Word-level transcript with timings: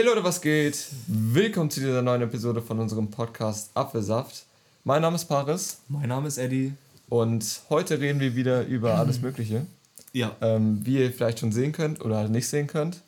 Hey 0.00 0.06
Leute, 0.06 0.24
was 0.24 0.40
geht? 0.40 0.86
Willkommen 1.08 1.70
zu 1.70 1.78
dieser 1.78 2.00
neuen 2.00 2.22
Episode 2.22 2.62
von 2.62 2.78
unserem 2.78 3.10
Podcast 3.10 3.70
Apfelsaft. 3.74 4.46
Mein 4.82 5.02
Name 5.02 5.16
ist 5.16 5.26
Paris. 5.26 5.82
Mein 5.88 6.08
Name 6.08 6.26
ist 6.26 6.38
Eddie. 6.38 6.72
Und 7.10 7.60
heute 7.68 8.00
reden 8.00 8.18
wir 8.18 8.34
wieder 8.34 8.64
über 8.64 8.94
alles 8.94 9.20
Mögliche. 9.20 9.66
Ja. 10.14 10.34
Ähm, 10.40 10.80
wie 10.84 11.00
ihr 11.00 11.12
vielleicht 11.12 11.40
schon 11.40 11.52
sehen 11.52 11.72
könnt 11.72 12.02
oder 12.02 12.26
nicht 12.30 12.48
sehen 12.48 12.66
könnt. 12.66 13.02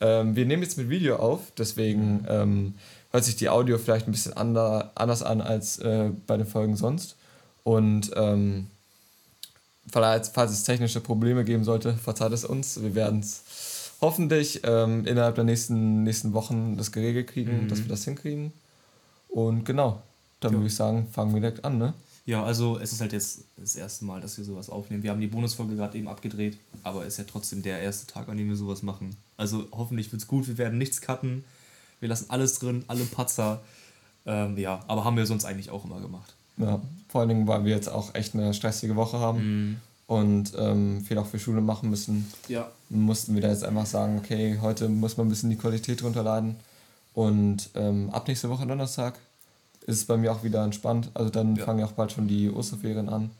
Ähm, 0.00 0.36
wir 0.36 0.46
nehmen 0.46 0.62
jetzt 0.62 0.78
mit 0.78 0.88
Video 0.88 1.16
auf, 1.16 1.40
deswegen 1.58 2.24
ähm, 2.28 2.74
hört 3.10 3.24
sich 3.24 3.34
die 3.34 3.48
Audio 3.48 3.76
vielleicht 3.76 4.06
ein 4.06 4.12
bisschen 4.12 4.34
ander, 4.34 4.92
anders 4.94 5.24
an 5.24 5.40
als 5.40 5.80
äh, 5.80 6.10
bei 6.28 6.36
den 6.36 6.46
Folgen 6.46 6.76
sonst. 6.76 7.16
Und 7.64 8.12
ähm, 8.14 8.68
falls, 9.90 10.28
falls 10.28 10.52
es 10.52 10.62
technische 10.62 11.00
Probleme 11.00 11.42
geben 11.44 11.64
sollte, 11.64 11.94
verzeiht 11.94 12.30
es 12.30 12.44
uns. 12.44 12.80
Wir 12.80 12.94
werden 12.94 13.18
es 13.18 13.42
hoffentlich 14.00 14.60
ähm, 14.64 15.04
innerhalb 15.06 15.34
der 15.34 15.44
nächsten, 15.44 16.02
nächsten 16.04 16.32
Wochen 16.32 16.76
das 16.76 16.92
geregelt 16.92 17.28
kriegen, 17.28 17.64
Mhm. 17.64 17.68
dass 17.68 17.80
wir 17.80 17.88
das 17.88 18.04
hinkriegen. 18.04 18.52
Und 19.28 19.64
genau, 19.64 20.02
dann 20.40 20.52
Ja. 20.52 20.58
würde 20.58 20.68
ich 20.68 20.74
sagen, 20.74 21.08
fangen 21.12 21.34
wir 21.34 21.40
direkt 21.40 21.64
an, 21.64 21.78
ne? 21.78 21.94
Ja, 22.26 22.44
also 22.44 22.78
es 22.78 22.92
ist 22.92 23.00
halt 23.00 23.12
jetzt 23.14 23.44
das 23.56 23.74
erste 23.74 24.04
Mal, 24.04 24.20
dass 24.20 24.36
wir 24.36 24.44
sowas 24.44 24.68
aufnehmen. 24.68 25.02
Wir 25.02 25.10
haben 25.10 25.20
die 25.20 25.26
Bonusfolge 25.28 25.76
gerade 25.76 25.96
eben 25.96 26.08
abgedreht, 26.08 26.58
aber 26.82 27.02
es 27.02 27.14
ist 27.14 27.18
ja 27.18 27.24
trotzdem 27.24 27.62
der 27.62 27.80
erste 27.80 28.06
Tag, 28.06 28.28
an 28.28 28.36
dem 28.36 28.48
wir 28.48 28.56
sowas 28.56 28.82
machen. 28.82 29.16
Also 29.38 29.66
hoffentlich 29.72 30.12
wird's 30.12 30.26
gut, 30.26 30.46
wir 30.46 30.58
werden 30.58 30.76
nichts 30.78 31.00
cutten. 31.00 31.44
Wir 32.00 32.08
lassen 32.10 32.26
alles 32.28 32.58
drin, 32.58 32.84
alle 32.86 33.04
Patzer. 33.04 33.60
Ähm, 34.26 34.58
ja, 34.58 34.84
aber 34.88 35.04
haben 35.04 35.16
wir 35.16 35.24
sonst 35.24 35.46
eigentlich 35.46 35.70
auch 35.70 35.86
immer 35.86 36.00
gemacht. 36.00 36.34
Ja, 36.58 36.82
vor 37.08 37.20
allen 37.22 37.30
Dingen, 37.30 37.46
weil 37.46 37.64
wir 37.64 37.74
jetzt 37.74 37.88
auch 37.88 38.14
echt 38.14 38.34
eine 38.34 38.52
stressige 38.52 38.94
Woche 38.94 39.18
haben 39.20 39.80
und 40.08 40.52
ähm, 40.58 41.02
viel 41.04 41.18
auch 41.18 41.26
für 41.26 41.38
Schule 41.38 41.60
machen 41.60 41.90
müssen. 41.90 42.26
Ja. 42.48 42.68
Mussten 42.88 43.34
wir 43.34 43.42
da 43.42 43.48
jetzt 43.50 43.62
einfach 43.62 43.86
sagen, 43.86 44.18
okay, 44.18 44.58
heute 44.60 44.88
muss 44.88 45.16
man 45.16 45.26
ein 45.26 45.30
bisschen 45.30 45.50
die 45.50 45.56
Qualität 45.56 46.02
runterladen. 46.02 46.56
Und 47.14 47.70
ähm, 47.74 48.10
ab 48.10 48.26
nächste 48.26 48.48
Woche 48.48 48.66
Donnerstag 48.66 49.18
ist 49.86 49.96
es 49.98 50.04
bei 50.06 50.16
mir 50.16 50.32
auch 50.32 50.42
wieder 50.42 50.64
entspannt. 50.64 51.10
Also 51.14 51.30
dann 51.30 51.54
Ja. 51.56 51.64
fangen 51.64 51.78
ja 51.80 51.86
auch 51.86 51.92
bald 51.92 52.10
schon 52.10 52.26
die 52.26 52.50
Osterferien 52.50 53.08
an. 53.08 53.30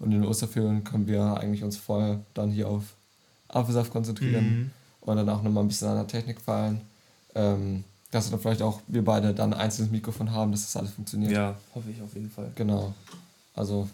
Und 0.00 0.12
in 0.12 0.20
den 0.20 0.28
Osterferien 0.28 0.84
können 0.84 1.06
wir 1.08 1.38
eigentlich 1.38 1.64
uns 1.64 1.76
voll 1.76 2.20
dann 2.34 2.50
hier 2.50 2.68
auf 2.68 2.82
Apfelsaft 3.48 3.90
konzentrieren 3.90 4.44
Mhm. 4.44 4.70
und 5.00 5.16
dann 5.16 5.28
auch 5.30 5.42
nochmal 5.42 5.64
ein 5.64 5.68
bisschen 5.68 5.88
an 5.88 5.96
der 5.96 6.06
Technik 6.06 6.40
fallen. 6.40 6.82
Ähm, 7.34 7.84
dass 8.10 8.26
wir 8.26 8.32
dann 8.32 8.40
vielleicht 8.40 8.62
auch 8.62 8.80
wir 8.86 9.04
beide 9.04 9.32
dann 9.34 9.52
ein 9.54 9.60
einzelnes 9.60 9.90
Mikrofon 9.90 10.30
haben, 10.32 10.52
dass 10.52 10.62
das 10.62 10.76
alles 10.76 10.90
funktioniert. 10.92 11.32
Ja, 11.32 11.56
hoffe 11.74 11.90
ich 11.90 12.00
auf 12.02 12.12
jeden 12.14 12.30
Fall. 12.30 12.50
Genau. 12.54 12.94
Also 13.54 13.88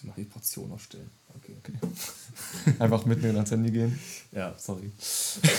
Ich 0.00 0.06
mache 0.06 0.20
die 0.22 0.26
Portion 0.26 0.72
aufstellen. 0.72 1.10
Okay. 1.36 1.56
einfach 2.78 3.04
mitnehmen 3.04 3.36
ans 3.36 3.50
Handy 3.50 3.70
gehen. 3.70 3.98
Ja, 4.32 4.54
sorry. 4.56 4.90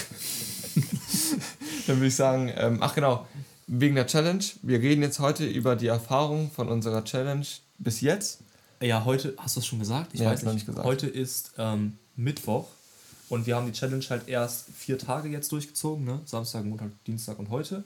Dann 1.85 1.97
würde 1.97 2.07
ich 2.07 2.15
sagen, 2.15 2.51
ähm, 2.55 2.79
ach 2.81 2.95
genau, 2.95 3.27
wegen 3.67 3.93
der 3.93 4.07
Challenge. 4.07 4.43
Wir 4.63 4.79
reden 4.79 5.03
jetzt 5.03 5.19
heute 5.19 5.45
über 5.45 5.75
die 5.75 5.85
Erfahrung 5.85 6.49
von 6.49 6.69
unserer 6.69 7.03
Challenge 7.03 7.45
bis 7.77 8.01
jetzt. 8.01 8.39
Ja, 8.81 9.05
heute, 9.05 9.35
hast 9.37 9.57
du 9.57 9.59
es 9.59 9.67
schon 9.67 9.77
gesagt? 9.77 10.15
Ich 10.15 10.21
Nee, 10.21 10.25
weiß 10.25 10.41
noch 10.41 10.53
nicht 10.53 10.65
gesagt. 10.65 10.87
Heute 10.87 11.05
ist 11.05 11.51
ähm, 11.59 11.99
Mittwoch 12.15 12.67
und 13.29 13.45
wir 13.45 13.55
haben 13.55 13.67
die 13.67 13.73
Challenge 13.73 14.03
halt 14.09 14.27
erst 14.27 14.69
vier 14.75 14.97
Tage 14.97 15.29
jetzt 15.29 15.51
durchgezogen, 15.51 16.03
ne? 16.03 16.19
Samstag, 16.25 16.65
Montag, 16.65 16.89
Dienstag 17.05 17.37
und 17.37 17.51
heute. 17.51 17.83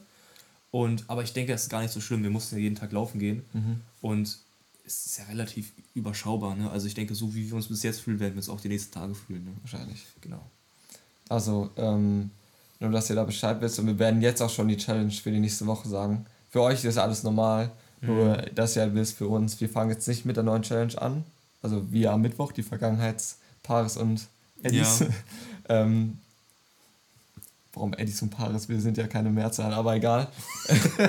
Und, 0.70 1.04
aber 1.08 1.22
ich 1.22 1.34
denke, 1.34 1.52
es 1.52 1.64
ist 1.64 1.68
gar 1.68 1.82
nicht 1.82 1.92
so 1.92 2.00
schlimm. 2.00 2.22
Wir 2.22 2.30
mussten 2.30 2.56
ja 2.56 2.62
jeden 2.62 2.76
Tag 2.76 2.92
laufen 2.92 3.18
gehen. 3.18 3.44
Mhm. 3.52 3.80
Und 4.00 4.38
es 4.86 5.06
ist 5.06 5.18
ja 5.18 5.24
relativ 5.24 5.72
überschaubar, 5.94 6.54
ne? 6.54 6.70
Also 6.70 6.86
ich 6.86 6.94
denke, 6.94 7.14
so 7.14 7.34
wie 7.34 7.48
wir 7.48 7.56
uns 7.56 7.68
bis 7.68 7.82
jetzt 7.82 8.00
fühlen, 8.00 8.20
werden 8.20 8.34
wir 8.34 8.38
uns 8.38 8.48
auch 8.48 8.60
die 8.60 8.68
nächsten 8.68 8.92
Tage 8.92 9.14
fühlen, 9.14 9.44
ne? 9.44 9.52
Wahrscheinlich. 9.62 10.06
Genau. 10.20 10.40
Also, 11.28 11.70
ähm, 11.76 12.30
nur 12.78 12.90
dass 12.90 13.10
ihr 13.10 13.16
da 13.16 13.24
Bescheid 13.24 13.60
wisst. 13.60 13.78
Und 13.78 13.86
wir 13.86 13.98
werden 13.98 14.22
jetzt 14.22 14.40
auch 14.40 14.50
schon 14.50 14.68
die 14.68 14.76
Challenge 14.76 15.10
für 15.10 15.30
die 15.30 15.40
nächste 15.40 15.66
Woche 15.66 15.88
sagen. 15.88 16.26
Für 16.50 16.62
euch 16.62 16.84
ist 16.84 16.98
alles 16.98 17.22
normal. 17.22 17.72
Nur, 18.02 18.36
dass 18.54 18.76
ihr 18.76 18.82
halt 18.82 18.94
wisst, 18.94 19.16
für 19.16 19.26
uns, 19.26 19.60
wir 19.60 19.68
fangen 19.68 19.90
jetzt 19.90 20.06
nicht 20.06 20.26
mit 20.26 20.36
der 20.36 20.44
neuen 20.44 20.62
Challenge 20.62 21.00
an. 21.00 21.24
Also, 21.62 21.90
wir 21.90 22.12
am 22.12 22.22
Mittwoch, 22.22 22.52
die 22.52 22.62
Vergangenheitspares 22.62 23.96
und 23.96 24.28
Eddies. 24.62 25.00
Ja. 25.00 25.06
ähm, 25.68 26.18
warum 27.76 27.92
Eddies 27.92 28.22
und 28.22 28.30
Pares? 28.30 28.70
Wir 28.70 28.80
sind 28.80 28.96
ja 28.96 29.06
keine 29.06 29.30
Mehrzahl, 29.30 29.72
aber 29.74 29.94
egal. 29.94 30.28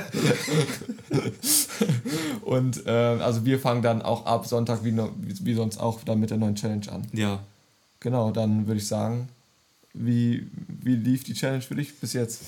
und 2.41 2.83
ähm, 2.85 3.22
also 3.22 3.45
wir 3.45 3.57
fangen 3.57 3.81
dann 3.81 4.01
auch 4.01 4.25
ab 4.25 4.45
Sonntag 4.45 4.83
wie, 4.83 4.94
wie, 4.95 5.53
sonst 5.53 5.78
auch 5.78 6.03
dann 6.03 6.19
mit 6.19 6.29
der 6.29 6.38
neuen 6.38 6.55
Challenge 6.55 6.91
an. 6.91 7.07
Ja. 7.13 7.39
Genau, 8.01 8.31
dann 8.31 8.67
würde 8.67 8.79
ich 8.79 8.88
sagen, 8.88 9.29
wie, 9.94 10.47
wie 10.67 10.95
lief 10.95 11.23
die 11.23 11.33
Challenge 11.33 11.61
für 11.61 11.75
dich 11.75 11.97
bis 12.00 12.13
jetzt? 12.13 12.41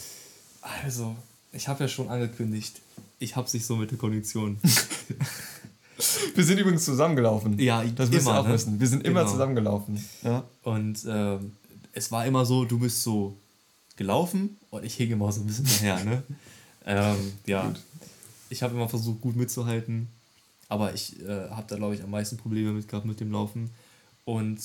Also, 0.83 1.15
ich 1.53 1.69
habe 1.69 1.85
ja 1.85 1.87
schon 1.87 2.09
angekündigt, 2.09 2.81
ich 3.19 3.37
hab's 3.37 3.53
nicht 3.53 3.65
so 3.65 3.77
mit 3.77 3.89
der 3.89 3.97
Kondition. 3.97 4.57
Wir 6.35 6.45
sind 6.45 6.57
übrigens 6.57 6.85
zusammengelaufen. 6.85 7.59
Ja, 7.59 7.83
das 7.83 8.09
ihr 8.09 8.19
immer, 8.19 8.39
auch 8.39 8.47
ne? 8.47 8.53
wissen. 8.53 8.79
Wir 8.79 8.87
sind 8.87 9.05
immer 9.05 9.21
Genau. 9.21 9.31
zusammengelaufen. 9.31 10.03
Ja. 10.23 10.45
Und 10.63 11.05
ähm, 11.05 11.51
es 11.91 12.09
war 12.09 12.25
immer 12.25 12.45
so, 12.45 12.63
du 12.63 12.79
bist 12.79 13.03
so 13.03 13.35
gelaufen 13.99 14.57
und 14.71 14.83
ich 14.83 14.95
hing 14.95 15.11
immer 15.11 15.31
so 15.31 15.41
ein 15.41 15.47
bisschen 15.47 15.65
daher, 15.65 16.03
ne? 16.03 16.23
ähm, 16.85 17.33
ja. 17.45 17.67
Gut. 17.67 17.79
Ich 18.49 18.63
habe 18.63 18.73
immer 18.73 18.89
versucht, 18.89 19.21
gut 19.21 19.35
mitzuhalten, 19.35 20.07
aber 20.69 20.95
ich 20.95 21.19
äh, 21.21 21.49
habe 21.49 21.67
da, 21.67 21.75
glaube 21.75 21.93
ich, 21.93 22.01
am 22.01 22.09
meisten 22.09 22.37
Probleme 22.37 22.71
mit 22.71 22.87
gehabt 22.87 23.05
mit 23.05 23.19
dem 23.19 23.31
Laufen. 23.31 23.69
Und 24.25 24.59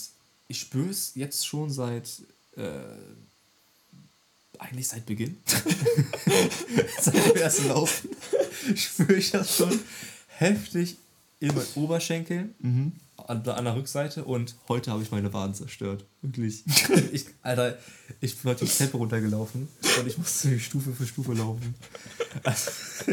ich 0.49 0.61
spüre 0.61 0.89
es 0.89 1.15
jetzt 1.17 1.47
schon 1.47 1.71
seit. 1.71 2.09
Äh, 2.56 2.81
eigentlich 4.59 4.89
seit 4.89 5.05
Beginn. 5.05 5.37
seit 7.01 7.15
dem 7.15 7.37
ersten 7.37 7.69
Laufen 7.69 8.09
spüre 8.77 9.15
ich 9.16 9.33
das 9.33 9.56
schon 9.56 9.81
heftig 10.28 10.97
in 11.41 11.49
meinen 11.49 11.66
Oberschenkeln 11.75 12.55
Mhm. 12.61 12.93
An, 13.27 13.43
der- 13.45 13.57
an 13.57 13.65
der 13.65 13.75
Rückseite 13.77 14.25
und 14.25 14.55
heute 14.69 14.91
habe 14.91 15.03
ich 15.03 15.11
meine 15.11 15.33
Waden 15.33 15.55
zerstört. 15.55 16.07
Wirklich. 16.23 16.65
Ich, 17.12 17.27
Alter, 17.43 17.79
ich 18.21 18.37
bin 18.39 18.51
heute 18.51 18.65
die 18.65 18.71
Treppe 18.71 18.97
runtergelaufen 18.97 19.69
und 19.99 20.07
ich 20.07 20.19
musste 20.19 20.59
Stufe 20.59 20.93
für 20.93 21.07
Stufe 21.07 21.33
laufen. 21.33 21.75
Also, 22.43 22.71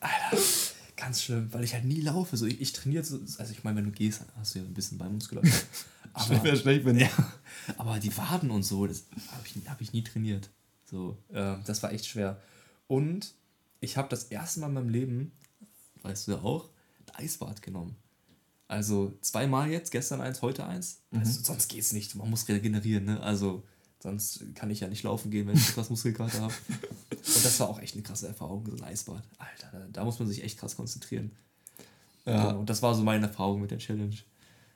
Alter, 0.00 0.42
ganz 0.96 1.22
schlimm, 1.22 1.48
weil 1.52 1.64
ich 1.64 1.74
halt 1.74 1.84
nie 1.84 2.00
laufe. 2.00 2.36
So, 2.36 2.46
ich, 2.46 2.60
ich 2.60 2.72
trainiere 2.72 3.04
so, 3.04 3.16
also 3.38 3.52
ich 3.52 3.64
meine, 3.64 3.78
wenn 3.78 3.84
du 3.86 3.90
gehst, 3.92 4.22
hast 4.38 4.54
du 4.54 4.60
ja 4.60 4.64
ein 4.64 4.74
bisschen 4.74 4.98
Beinmuskulatur. 4.98 5.50
Wäre 6.28 6.40
Aber, 6.40 6.56
schlecht, 6.56 6.84
wenn 6.86 6.98
ja, 6.98 7.10
aber 7.76 7.98
die 7.98 8.16
Waden 8.16 8.50
und 8.50 8.62
so, 8.62 8.86
das 8.86 9.04
habe 9.32 9.42
ich, 9.46 9.68
hab 9.68 9.80
ich 9.82 9.92
nie 9.92 10.02
trainiert. 10.02 10.48
So, 10.90 11.18
äh, 11.32 11.56
das 11.66 11.82
war 11.82 11.92
echt 11.92 12.06
schwer. 12.06 12.40
Und 12.86 13.34
ich 13.80 13.96
habe 13.98 14.08
das 14.08 14.24
erste 14.24 14.60
Mal 14.60 14.68
in 14.68 14.74
meinem 14.74 14.88
Leben, 14.88 15.32
weißt 16.02 16.28
du 16.28 16.32
ja 16.32 16.38
auch, 16.38 16.70
ein 17.06 17.24
Eisbad 17.24 17.60
genommen. 17.60 17.96
Also 18.68 19.16
zweimal 19.20 19.70
jetzt, 19.70 19.90
gestern 19.90 20.20
eins, 20.20 20.42
heute 20.42 20.66
eins. 20.66 21.02
Also, 21.12 21.40
sonst 21.42 21.68
geht's 21.68 21.92
nicht. 21.92 22.14
Man 22.16 22.28
muss 22.28 22.48
regenerieren, 22.48 23.04
ne? 23.04 23.20
Also 23.20 23.62
sonst 24.00 24.44
kann 24.54 24.70
ich 24.70 24.80
ja 24.80 24.88
nicht 24.88 25.02
laufen 25.02 25.30
gehen, 25.30 25.46
wenn 25.46 25.56
ich 25.56 25.68
etwas 25.68 25.90
Muskelkater 25.90 26.40
habe. 26.40 26.54
Und 27.10 27.44
das 27.44 27.60
war 27.60 27.68
auch 27.68 27.80
echt 27.80 27.94
eine 27.94 28.02
krasse 28.02 28.28
Erfahrung, 28.28 28.66
so 28.66 28.76
ein 28.76 28.84
Eisbad. 28.84 29.22
Alter, 29.38 29.88
da, 29.92 30.04
muss 30.04 30.18
man 30.18 30.28
sich 30.28 30.42
echt 30.44 30.58
krass 30.58 30.76
konzentrieren. 30.76 31.32
Ja. 32.24 32.48
Genau, 32.48 32.60
Und 32.60 32.70
das 32.70 32.82
war 32.82 32.94
so 32.94 33.02
meine 33.02 33.26
Erfahrung 33.26 33.60
mit 33.60 33.70
der 33.70 33.78
Challenge. 33.78 34.16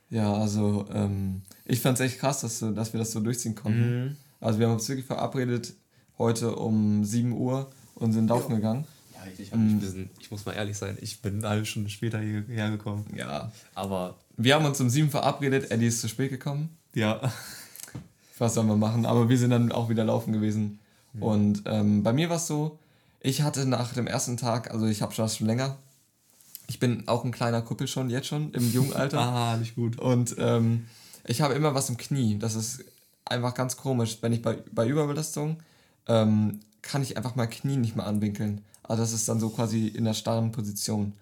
Ja, 0.09 0.33
also 0.33 0.85
ähm, 0.93 1.41
ich 1.65 1.79
fand 1.79 1.99
es 1.99 2.05
echt 2.05 2.19
krass, 2.19 2.41
dass, 2.41 2.59
dass 2.59 2.93
wir 2.93 2.99
das 2.99 3.11
so 3.11 3.19
durchziehen 3.19 3.55
konnten. 3.55 4.05
Mhm. 4.05 4.17
Also 4.39 4.59
wir 4.59 4.67
haben 4.67 4.73
uns 4.73 4.87
wirklich 4.89 5.05
verabredet 5.05 5.73
heute 6.17 6.55
um 6.55 7.05
7 7.05 7.31
Uhr 7.31 7.71
und 7.95 8.11
sind 8.11 8.27
laufen 8.27 8.55
gegangen. 8.55 8.85
Ja, 9.25 9.31
ich, 9.37 9.51
bisschen, 9.51 10.09
ich 10.19 10.31
muss 10.31 10.45
mal 10.45 10.53
ehrlich 10.53 10.77
sein, 10.77 10.97
ich 11.01 11.21
bin 11.21 11.39
eine 11.39 11.49
halbe 11.49 11.65
Stunde 11.65 11.89
später 11.89 12.19
hierher 12.19 12.69
gekommen. 12.71 13.05
Ja. 13.15 13.51
Aber 13.75 14.15
Wir 14.37 14.55
haben 14.55 14.65
uns 14.65 14.79
um 14.81 14.89
7 14.89 15.09
verabredet, 15.09 15.71
Eddie 15.71 15.87
ist 15.87 16.01
zu 16.01 16.07
spät 16.07 16.29
gekommen. 16.31 16.69
ja, 16.93 17.31
was 18.37 18.55
soll 18.55 18.63
man 18.63 18.79
machen? 18.79 19.05
Aber 19.05 19.29
wir 19.29 19.37
sind 19.37 19.51
dann 19.51 19.71
auch 19.71 19.89
wieder 19.89 20.03
laufen 20.03 20.33
gewesen. 20.33 20.79
Und 21.19 21.63
ähm, 21.65 22.01
bei 22.03 22.13
mir 22.13 22.29
war 22.29 22.37
es 22.37 22.47
so, 22.47 22.79
ich 23.19 23.41
hatte 23.43 23.65
nach 23.65 23.93
dem 23.93 24.07
ersten 24.07 24.37
Tag, 24.37 24.71
also 24.71 24.87
ich 24.87 25.01
habe 25.01 25.13
schon 25.13 25.25
das 25.25 25.37
schon 25.37 25.45
länger, 25.45 25.77
ich 26.67 26.79
bin 26.79 27.07
auch 27.07 27.23
ein 27.25 27.31
kleiner 27.31 27.61
Kuppel 27.61 27.85
schon, 27.87 28.09
jetzt 28.09 28.27
schon, 28.27 28.51
im 28.53 28.71
jungen 28.71 28.93
Alter. 28.95 29.19
ah, 29.19 29.57
nicht 29.57 29.75
gut. 29.75 29.99
Und 29.99 30.35
ähm, 30.39 30.87
ich 31.25 31.41
habe 31.41 31.53
immer 31.53 31.75
was 31.75 31.89
im 31.89 31.97
Knie. 31.97 32.39
Das 32.39 32.55
ist 32.55 32.83
einfach 33.25 33.53
ganz 33.53 33.77
komisch. 33.77 34.17
Wenn 34.21 34.33
ich 34.33 34.41
bei, 34.41 34.57
bei 34.71 34.87
Überbelastung, 34.87 35.57
ähm, 36.07 36.61
kann 36.81 37.03
ich 37.03 37.17
einfach 37.17 37.35
mein 37.35 37.49
Knie 37.49 37.77
nicht 37.77 37.95
mehr 37.95 38.07
anwinkeln. 38.07 38.61
Also 38.91 39.03
das 39.03 39.13
ist 39.13 39.29
dann 39.29 39.39
so 39.39 39.49
quasi 39.49 39.87
in 39.87 40.03
der 40.03 40.13
starren 40.13 40.51
Position. 40.51 41.13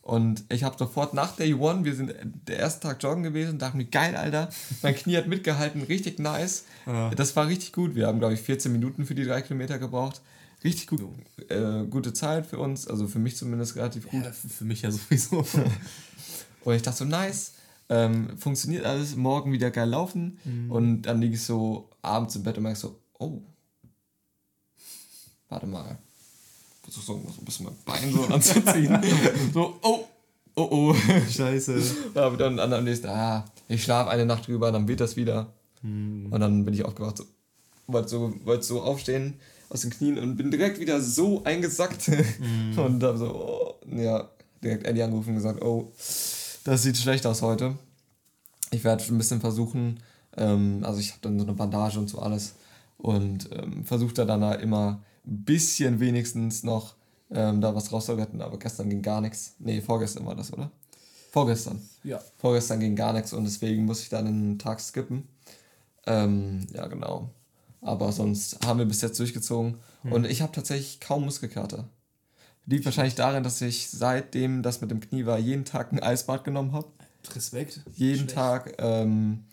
Und 0.00 0.44
ich 0.48 0.64
habe 0.64 0.78
sofort 0.78 1.12
nach 1.12 1.36
Day 1.36 1.52
One, 1.52 1.84
wir 1.84 1.94
sind 1.94 2.14
der 2.46 2.56
erste 2.56 2.80
Tag 2.80 3.02
joggen 3.02 3.22
gewesen, 3.22 3.58
dachte 3.58 3.76
mir, 3.76 3.84
geil, 3.84 4.16
Alter, 4.16 4.48
mein 4.80 4.94
Knie 4.94 5.18
hat 5.18 5.28
mitgehalten, 5.28 5.82
richtig 5.82 6.18
nice. 6.18 6.64
Ja. 6.86 7.10
Das 7.10 7.36
war 7.36 7.46
richtig 7.46 7.74
gut. 7.74 7.94
Wir 7.94 8.06
haben, 8.06 8.18
glaube 8.18 8.32
ich, 8.32 8.40
14 8.40 8.72
Minuten 8.72 9.04
für 9.04 9.14
die 9.14 9.24
drei 9.24 9.42
Kilometer 9.42 9.78
gebraucht. 9.78 10.22
Richtig 10.64 10.86
gut, 10.86 11.02
äh, 11.50 11.84
gute 11.84 12.14
Zeit 12.14 12.46
für 12.46 12.58
uns, 12.58 12.88
also 12.88 13.06
für 13.06 13.18
mich 13.18 13.36
zumindest 13.36 13.76
relativ 13.76 14.08
gut. 14.08 14.24
Ja, 14.24 14.32
für 14.32 14.64
mich 14.64 14.80
ja 14.80 14.90
sowieso. 14.90 15.44
Und 16.64 16.74
ich 16.74 16.80
dachte 16.80 16.96
so, 16.96 17.04
nice, 17.04 17.52
ähm, 17.90 18.38
funktioniert 18.38 18.86
alles, 18.86 19.16
morgen 19.16 19.52
wieder 19.52 19.70
geil 19.70 19.90
laufen. 19.90 20.38
Und 20.70 21.02
dann 21.02 21.20
liege 21.20 21.34
ich 21.34 21.42
so 21.42 21.90
abends 22.00 22.36
im 22.36 22.42
Bett 22.42 22.56
und 22.56 22.62
merke 22.62 22.78
so, 22.78 22.98
oh, 23.18 23.42
warte 25.50 25.66
mal. 25.66 25.98
Versuch 26.88 27.02
so, 27.02 27.22
so 27.34 27.40
ein 27.40 27.44
bisschen 27.44 27.66
mein 27.66 27.76
Bein 27.84 28.12
so 28.12 28.24
anzuziehen. 28.34 28.98
so, 29.52 29.78
oh, 29.82 30.04
oh, 30.56 30.68
oh. 30.70 30.94
Scheiße. 31.30 31.80
Aber 32.14 32.36
dann 32.36 32.58
am 32.58 32.84
nächsten, 32.84 33.08
ah, 33.08 33.44
ich 33.68 33.82
schlafe 33.82 34.10
eine 34.10 34.24
Nacht 34.24 34.46
drüber, 34.46 34.72
dann 34.72 34.88
wird 34.88 35.00
das 35.00 35.16
wieder. 35.16 35.52
Und 35.82 36.40
dann 36.40 36.64
bin 36.64 36.74
ich 36.74 36.84
aufgewacht, 36.84 37.18
so, 37.18 37.24
wollte 37.86 38.08
so, 38.08 38.34
wollte 38.44 38.64
so 38.64 38.82
aufstehen 38.82 39.34
aus 39.70 39.82
den 39.82 39.90
Knien 39.90 40.18
und 40.18 40.36
bin 40.36 40.50
direkt 40.50 40.80
wieder 40.80 41.00
so 41.00 41.44
eingesackt. 41.44 42.10
Und 42.76 43.00
dann 43.00 43.18
so, 43.18 43.26
oh, 43.26 43.74
ja, 43.94 44.28
direkt 44.62 44.86
Eddie 44.86 45.02
angerufen 45.02 45.30
und 45.30 45.36
gesagt, 45.36 45.62
oh, 45.62 45.92
das 46.64 46.82
sieht 46.82 46.96
schlecht 46.96 47.26
aus 47.26 47.42
heute. 47.42 47.76
Ich 48.70 48.82
werde 48.84 49.04
ein 49.04 49.18
bisschen 49.18 49.40
versuchen, 49.40 50.00
ähm, 50.36 50.80
also 50.82 51.00
ich 51.00 51.10
habe 51.10 51.20
dann 51.22 51.38
so 51.38 51.44
eine 51.44 51.54
Bandage 51.54 51.98
und 51.98 52.08
so 52.08 52.18
alles 52.18 52.54
und 52.98 53.48
ähm, 53.52 53.84
versuche 53.84 54.12
da 54.12 54.24
dann 54.24 54.42
immer 54.60 55.00
ein 55.28 55.44
bisschen 55.44 56.00
wenigstens 56.00 56.62
noch 56.62 56.96
ähm, 57.30 57.60
da 57.60 57.74
was 57.74 57.92
rauszuretten, 57.92 58.40
aber 58.40 58.58
gestern 58.58 58.88
ging 58.88 59.02
gar 59.02 59.20
nichts. 59.20 59.54
Nee, 59.58 59.80
vorgestern 59.80 60.26
war 60.26 60.34
das, 60.34 60.52
oder? 60.52 60.70
Vorgestern. 61.30 61.80
Ja. 62.02 62.20
Vorgestern 62.38 62.80
ging 62.80 62.96
gar 62.96 63.12
nichts 63.12 63.32
und 63.32 63.44
deswegen 63.44 63.84
muss 63.84 64.02
ich 64.02 64.08
dann 64.08 64.26
einen 64.26 64.58
Tag 64.58 64.80
skippen. 64.80 65.28
Ähm, 66.06 66.66
ja, 66.72 66.86
genau. 66.86 67.30
Aber 67.80 68.10
sonst 68.12 68.64
haben 68.66 68.78
wir 68.78 68.86
bis 68.86 69.02
jetzt 69.02 69.20
durchgezogen. 69.20 69.76
Und 70.10 70.26
ich 70.26 70.42
habe 70.42 70.52
tatsächlich 70.52 71.00
kaum 71.00 71.24
Muskelkater. 71.24 71.84
Liegt 72.66 72.84
wahrscheinlich 72.84 73.14
daran, 73.14 73.42
dass 73.42 73.60
ich 73.60 73.88
seitdem 73.88 74.62
das 74.62 74.80
mit 74.80 74.90
dem 74.90 75.00
Knie 75.00 75.26
war, 75.26 75.38
jeden 75.38 75.64
Tag 75.64 75.92
ein 75.92 76.00
Eisbad 76.00 76.44
genommen 76.44 76.72
habe. 76.72 76.88
Respekt. 77.34 77.80
Jeden 77.94 78.20
Schlecht. 78.20 78.34
Tag 78.34 78.74
ähm, 78.78 79.44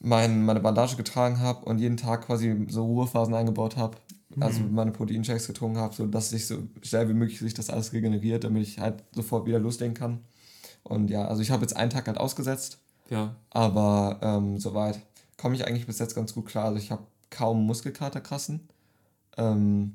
mein, 0.00 0.44
meine 0.44 0.60
Bandage 0.60 0.96
getragen 0.96 1.40
habe 1.40 1.64
und 1.64 1.78
jeden 1.78 1.96
Tag 1.96 2.26
quasi 2.26 2.66
so 2.68 2.84
Ruhephasen 2.84 3.34
eingebaut 3.34 3.76
habe. 3.76 3.96
Also 4.40 4.60
meine 4.62 4.90
Proteinchecks 4.92 5.46
getrunken 5.46 5.78
habe, 5.78 5.94
sodass 5.94 6.30
sich 6.30 6.46
so 6.46 6.58
schnell 6.82 7.08
wie 7.08 7.14
möglich 7.14 7.38
sich 7.38 7.54
das 7.54 7.70
alles 7.70 7.92
regeneriert, 7.92 8.44
damit 8.44 8.62
ich 8.62 8.78
halt 8.78 9.02
sofort 9.12 9.46
wieder 9.46 9.58
loslegen 9.58 9.94
kann. 9.94 10.20
Und 10.82 11.08
ja, 11.10 11.26
also 11.26 11.40
ich 11.42 11.50
habe 11.50 11.62
jetzt 11.62 11.76
einen 11.76 11.90
Tag 11.90 12.06
halt 12.06 12.18
ausgesetzt, 12.18 12.78
Ja. 13.10 13.34
aber 13.50 14.18
ähm, 14.22 14.58
soweit 14.58 15.00
komme 15.36 15.54
ich 15.54 15.66
eigentlich 15.66 15.86
bis 15.86 15.98
jetzt 15.98 16.14
ganz 16.14 16.34
gut 16.34 16.46
klar. 16.46 16.66
Also 16.66 16.78
ich 16.78 16.90
habe 16.90 17.02
kaum 17.30 17.64
Muskelkater 17.66 18.20
krassen. 18.20 18.60
Ähm, 19.36 19.94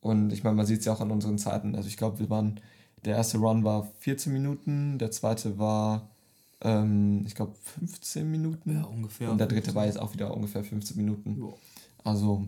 und 0.00 0.32
ich 0.32 0.44
meine, 0.44 0.56
man 0.56 0.66
sieht 0.66 0.80
es 0.80 0.84
ja 0.84 0.92
auch 0.92 1.00
an 1.00 1.10
unseren 1.10 1.38
Zeiten. 1.38 1.74
Also 1.74 1.88
ich 1.88 1.96
glaube, 1.96 2.18
wir 2.18 2.30
waren, 2.30 2.60
der 3.04 3.16
erste 3.16 3.38
Run 3.38 3.64
war 3.64 3.88
14 4.00 4.32
Minuten, 4.32 4.98
der 4.98 5.10
zweite 5.10 5.58
war, 5.58 6.08
ähm, 6.60 7.24
ich 7.26 7.34
glaube, 7.34 7.54
15 7.78 8.30
Minuten. 8.30 8.72
Ja, 8.74 8.84
ungefähr. 8.84 9.30
Und 9.30 9.38
der 9.38 9.46
dritte 9.48 9.74
war 9.74 9.86
jetzt 9.86 9.98
auch 9.98 10.12
wieder 10.12 10.32
ungefähr 10.34 10.62
15 10.64 10.96
Minuten. 10.96 11.36
Ja. 11.40 11.52
Also 12.04 12.46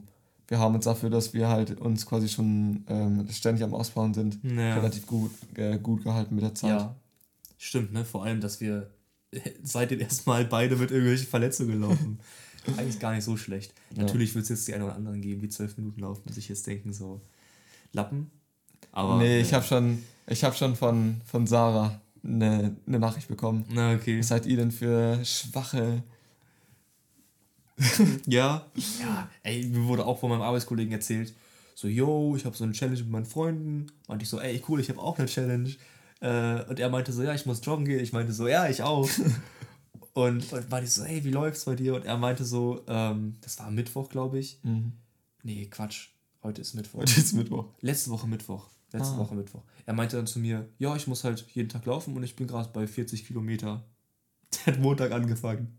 wir 0.49 0.59
haben 0.59 0.75
uns 0.75 0.85
dafür, 0.87 1.11
dass 1.11 1.35
wir 1.35 1.49
halt 1.49 1.79
uns 1.81 2.07
quasi 2.07 2.29
schon 2.29 2.85
ähm, 2.89 3.29
ständig 3.31 3.63
am 3.63 3.75
Ausbauen 3.75 4.15
sind, 4.15 4.39
Ja. 4.43 4.75
relativ 4.75 5.07
gut, 5.07 5.31
äh, 5.57 5.79
gut 5.79 6.03
gehalten 6.03 6.35
mit 6.35 6.43
der 6.43 6.55
Zeit. 6.55 6.71
Ja. 6.71 6.97
Stimmt, 7.59 7.93
ne? 7.93 8.05
Vor 8.05 8.25
allem, 8.25 8.41
dass 8.41 8.61
wir 8.61 8.91
seit 9.63 9.91
den 9.91 10.01
ersten 10.01 10.29
Mal 10.29 10.45
beide 10.47 10.77
mit 10.77 10.91
irgendwelchen 10.91 11.27
Verletzungen 11.29 11.81
laufen. 11.81 12.19
Eigentlich 12.77 12.99
gar 12.99 13.13
nicht 13.15 13.25
so 13.25 13.37
schlecht. 13.37 13.75
Ja. 13.95 14.03
Natürlich 14.03 14.35
wird 14.35 14.43
es 14.45 14.49
jetzt 14.49 14.69
die 14.69 14.75
einen 14.75 14.85
oder 14.85 14.95
anderen 14.95 15.21
geben, 15.21 15.41
die 15.41 15.49
zwölf 15.49 15.77
Minuten 15.77 16.01
laufen 16.01 16.23
und 16.27 16.35
sich 16.35 16.49
jetzt 16.49 16.67
denken, 16.67 16.93
so 16.93 17.21
Lappen. 17.93 18.31
Aber. 18.93 19.19
nee, 19.19 19.39
äh, 19.39 19.41
ich 19.41 19.55
habe 19.55 19.65
schon, 19.65 20.03
ich 20.27 20.45
hab 20.45 20.57
schon 20.57 20.77
von, 20.77 21.21
von 21.25 21.47
Sarah 21.47 22.01
eine, 22.25 22.77
eine 22.87 22.99
Nachricht 22.99 23.29
bekommen. 23.29 23.65
Na, 23.71 23.95
okay. 23.95 24.19
Was 24.19 24.29
seid 24.29 24.47
ihr 24.47 24.57
denn 24.57 24.71
für 24.71 25.23
schwache... 25.25 26.03
Ja. 28.27 28.67
Ja, 29.01 29.29
ey, 29.43 29.65
mir 29.67 29.85
wurde 29.87 30.05
auch 30.07 30.19
von 30.21 30.31
meinem 30.31 30.43
Arbeitskollegen 30.43 30.93
erzählt, 30.93 31.35
so, 31.75 31.87
yo, 31.87 32.35
ich 32.37 32.45
habe 32.45 32.57
so 32.57 32.65
eine 32.65 32.73
Challenge 32.73 32.99
mit 32.99 33.11
meinen 33.11 33.25
Freunden. 33.27 33.87
Meinte 34.09 34.25
ich 34.25 34.29
so, 34.29 34.41
ey, 34.41 34.61
cool, 34.69 34.81
ich 34.81 34.89
habe 34.89 35.01
auch 35.01 35.17
eine 35.19 35.29
Challenge. 35.29 35.71
Äh, 36.21 36.65
und 36.65 36.81
er 36.81 36.89
meinte 36.91 37.13
so, 37.13 37.23
ja, 37.23 37.33
ich 37.35 37.47
muss 37.47 37.65
joggen 37.65 37.85
gehen. 37.85 38.01
Ich 38.01 38.13
meinte 38.13 38.33
so, 38.33 38.49
ja, 38.49 38.69
ich 38.69 38.83
auch. 38.83 39.09
und, 40.15 40.53
und 40.53 40.71
meinte 40.71 40.87
ich 40.89 40.93
so, 40.93 41.05
ey, 41.05 41.23
wie 41.23 41.31
läuft's 41.31 41.65
bei 41.67 41.77
dir? 41.77 41.95
Und 41.95 42.05
er 42.05 42.17
meinte 42.17 42.45
so, 42.45 42.83
ähm, 42.89 43.37
das 43.43 43.59
war 43.61 43.71
Mittwoch, 43.71 44.09
glaube 44.09 44.41
ich. 44.41 44.59
Nee, 45.45 45.67
Quatsch. 45.67 46.09
Heute 46.43 46.61
ist 46.63 46.75
Mittwoch. 46.75 47.01
Heute 47.01 47.21
ist 47.21 47.33
Mittwoch. 47.35 47.67
Letzte 47.81 48.11
Woche 48.11 48.27
Mittwoch. 48.27 48.67
Letzte 48.91 49.15
Ah. 49.15 49.19
Woche 49.19 49.35
Mittwoch. 49.37 49.63
Er 49.87 49.95
meinte 49.95 50.17
dann 50.17 50.27
zu 50.27 50.41
mir, 50.41 50.69
ja, 50.79 50.97
ich 50.97 51.07
muss 51.07 51.23
halt 51.23 51.47
jeden 51.53 51.69
Tag 51.69 51.87
laufen 51.87 52.17
und 52.17 52.23
ich 52.25 52.35
bin 52.35 52.49
gerade 52.49 52.71
bei 52.73 52.87
40 52.89 53.25
Kilometer. 53.27 53.85
Der 54.67 54.75
hat 54.75 54.81
Montag 54.81 55.13
angefangen. 55.13 55.79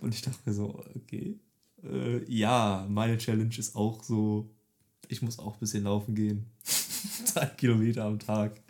Und 0.00 0.14
ich 0.14 0.22
dachte 0.22 0.38
mir 0.44 0.52
so, 0.54 0.84
okay. 0.96 1.38
Äh, 1.82 2.24
ja, 2.32 2.86
meine 2.88 3.18
Challenge 3.18 3.54
ist 3.56 3.76
auch 3.76 4.02
so, 4.02 4.50
ich 5.08 5.22
muss 5.22 5.38
auch 5.38 5.54
ein 5.54 5.60
bisschen 5.60 5.84
laufen 5.84 6.14
gehen. 6.14 6.46
Drei 7.34 7.46
Kilometer 7.46 8.04
am 8.04 8.18
Tag. 8.18 8.60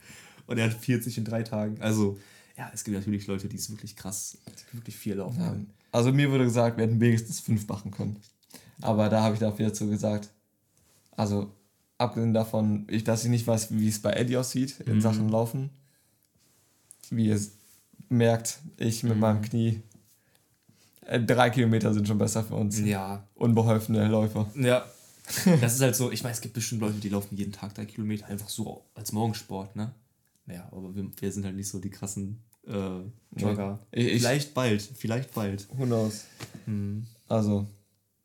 Und 0.46 0.58
er 0.58 0.70
hat 0.70 0.74
40 0.74 1.18
in 1.18 1.24
drei 1.24 1.42
Tagen. 1.42 1.80
Also, 1.80 2.18
ja, 2.58 2.70
es 2.74 2.84
gibt 2.84 2.96
natürlich 2.96 3.26
Leute, 3.26 3.48
die 3.48 3.56
es 3.56 3.70
wirklich 3.70 3.96
krass, 3.96 4.38
die 4.72 4.76
wirklich 4.76 4.96
viel 4.96 5.14
laufen 5.14 5.40
Ja. 5.40 5.48
können. 5.50 5.70
Also 5.92 6.12
mir 6.12 6.30
wurde 6.30 6.44
gesagt, 6.44 6.76
wir 6.76 6.84
hätten 6.86 7.00
wenigstens 7.00 7.40
fünf 7.40 7.66
machen 7.68 7.90
können. 7.90 8.18
Aber 8.80 9.08
da 9.08 9.22
habe 9.22 9.34
ich 9.34 9.40
dafür 9.40 9.68
dazu 9.68 9.88
gesagt, 9.88 10.30
also 11.12 11.52
abgesehen 11.98 12.34
davon, 12.34 12.86
ich, 12.90 13.04
dass 13.04 13.24
ich 13.24 13.30
nicht 13.30 13.46
weiß, 13.46 13.68
wie 13.78 13.88
es 13.88 14.02
bei 14.02 14.12
Eddie 14.12 14.36
aussieht 14.36 14.80
in 14.80 14.96
Mhm. 14.96 15.00
Sachen 15.00 15.28
Laufen, 15.28 15.70
wie 17.10 17.28
ihr 17.28 17.40
merkt, 18.08 18.58
ich 18.76 19.02
mit 19.04 19.14
Mhm. 19.14 19.20
meinem 19.20 19.42
Knie, 19.42 19.82
drei 21.26 21.50
Kilometer 21.50 21.92
sind 21.94 22.06
schon 22.08 22.18
besser 22.18 22.42
für 22.44 22.54
uns. 22.54 22.78
Ja, 22.80 23.26
Unbeholfene 23.34 24.08
Läufer. 24.08 24.50
Ja. 24.56 24.84
Das 25.60 25.74
ist 25.74 25.80
halt 25.80 25.96
so, 25.96 26.10
ich 26.12 26.22
meine, 26.22 26.34
es 26.34 26.40
gibt 26.42 26.52
bestimmt 26.54 26.82
Leute, 26.82 26.98
die 26.98 27.08
laufen 27.08 27.34
jeden 27.36 27.52
Tag 27.52 27.74
drei 27.74 27.86
Kilometer 27.86 28.26
einfach 28.26 28.48
so 28.50 28.84
als 28.94 29.10
Morgensport, 29.12 29.74
ne? 29.74 29.94
Ja, 30.46 30.68
aber 30.70 30.94
wir, 30.94 31.08
wir 31.18 31.32
sind 31.32 31.46
halt 31.46 31.56
nicht 31.56 31.68
so 31.68 31.78
die 31.78 31.88
krassen 31.88 32.42
äh, 32.66 33.00
Jogger. 33.34 33.78
Ich- 33.90 34.06
ich- 34.06 34.20
vielleicht 34.20 34.52
bald, 34.52 34.82
vielleicht 34.82 35.32
bald. 35.32 35.66
Who 35.78 35.84
knows? 35.86 36.24
Hm. 36.66 37.06
Also, 37.28 37.66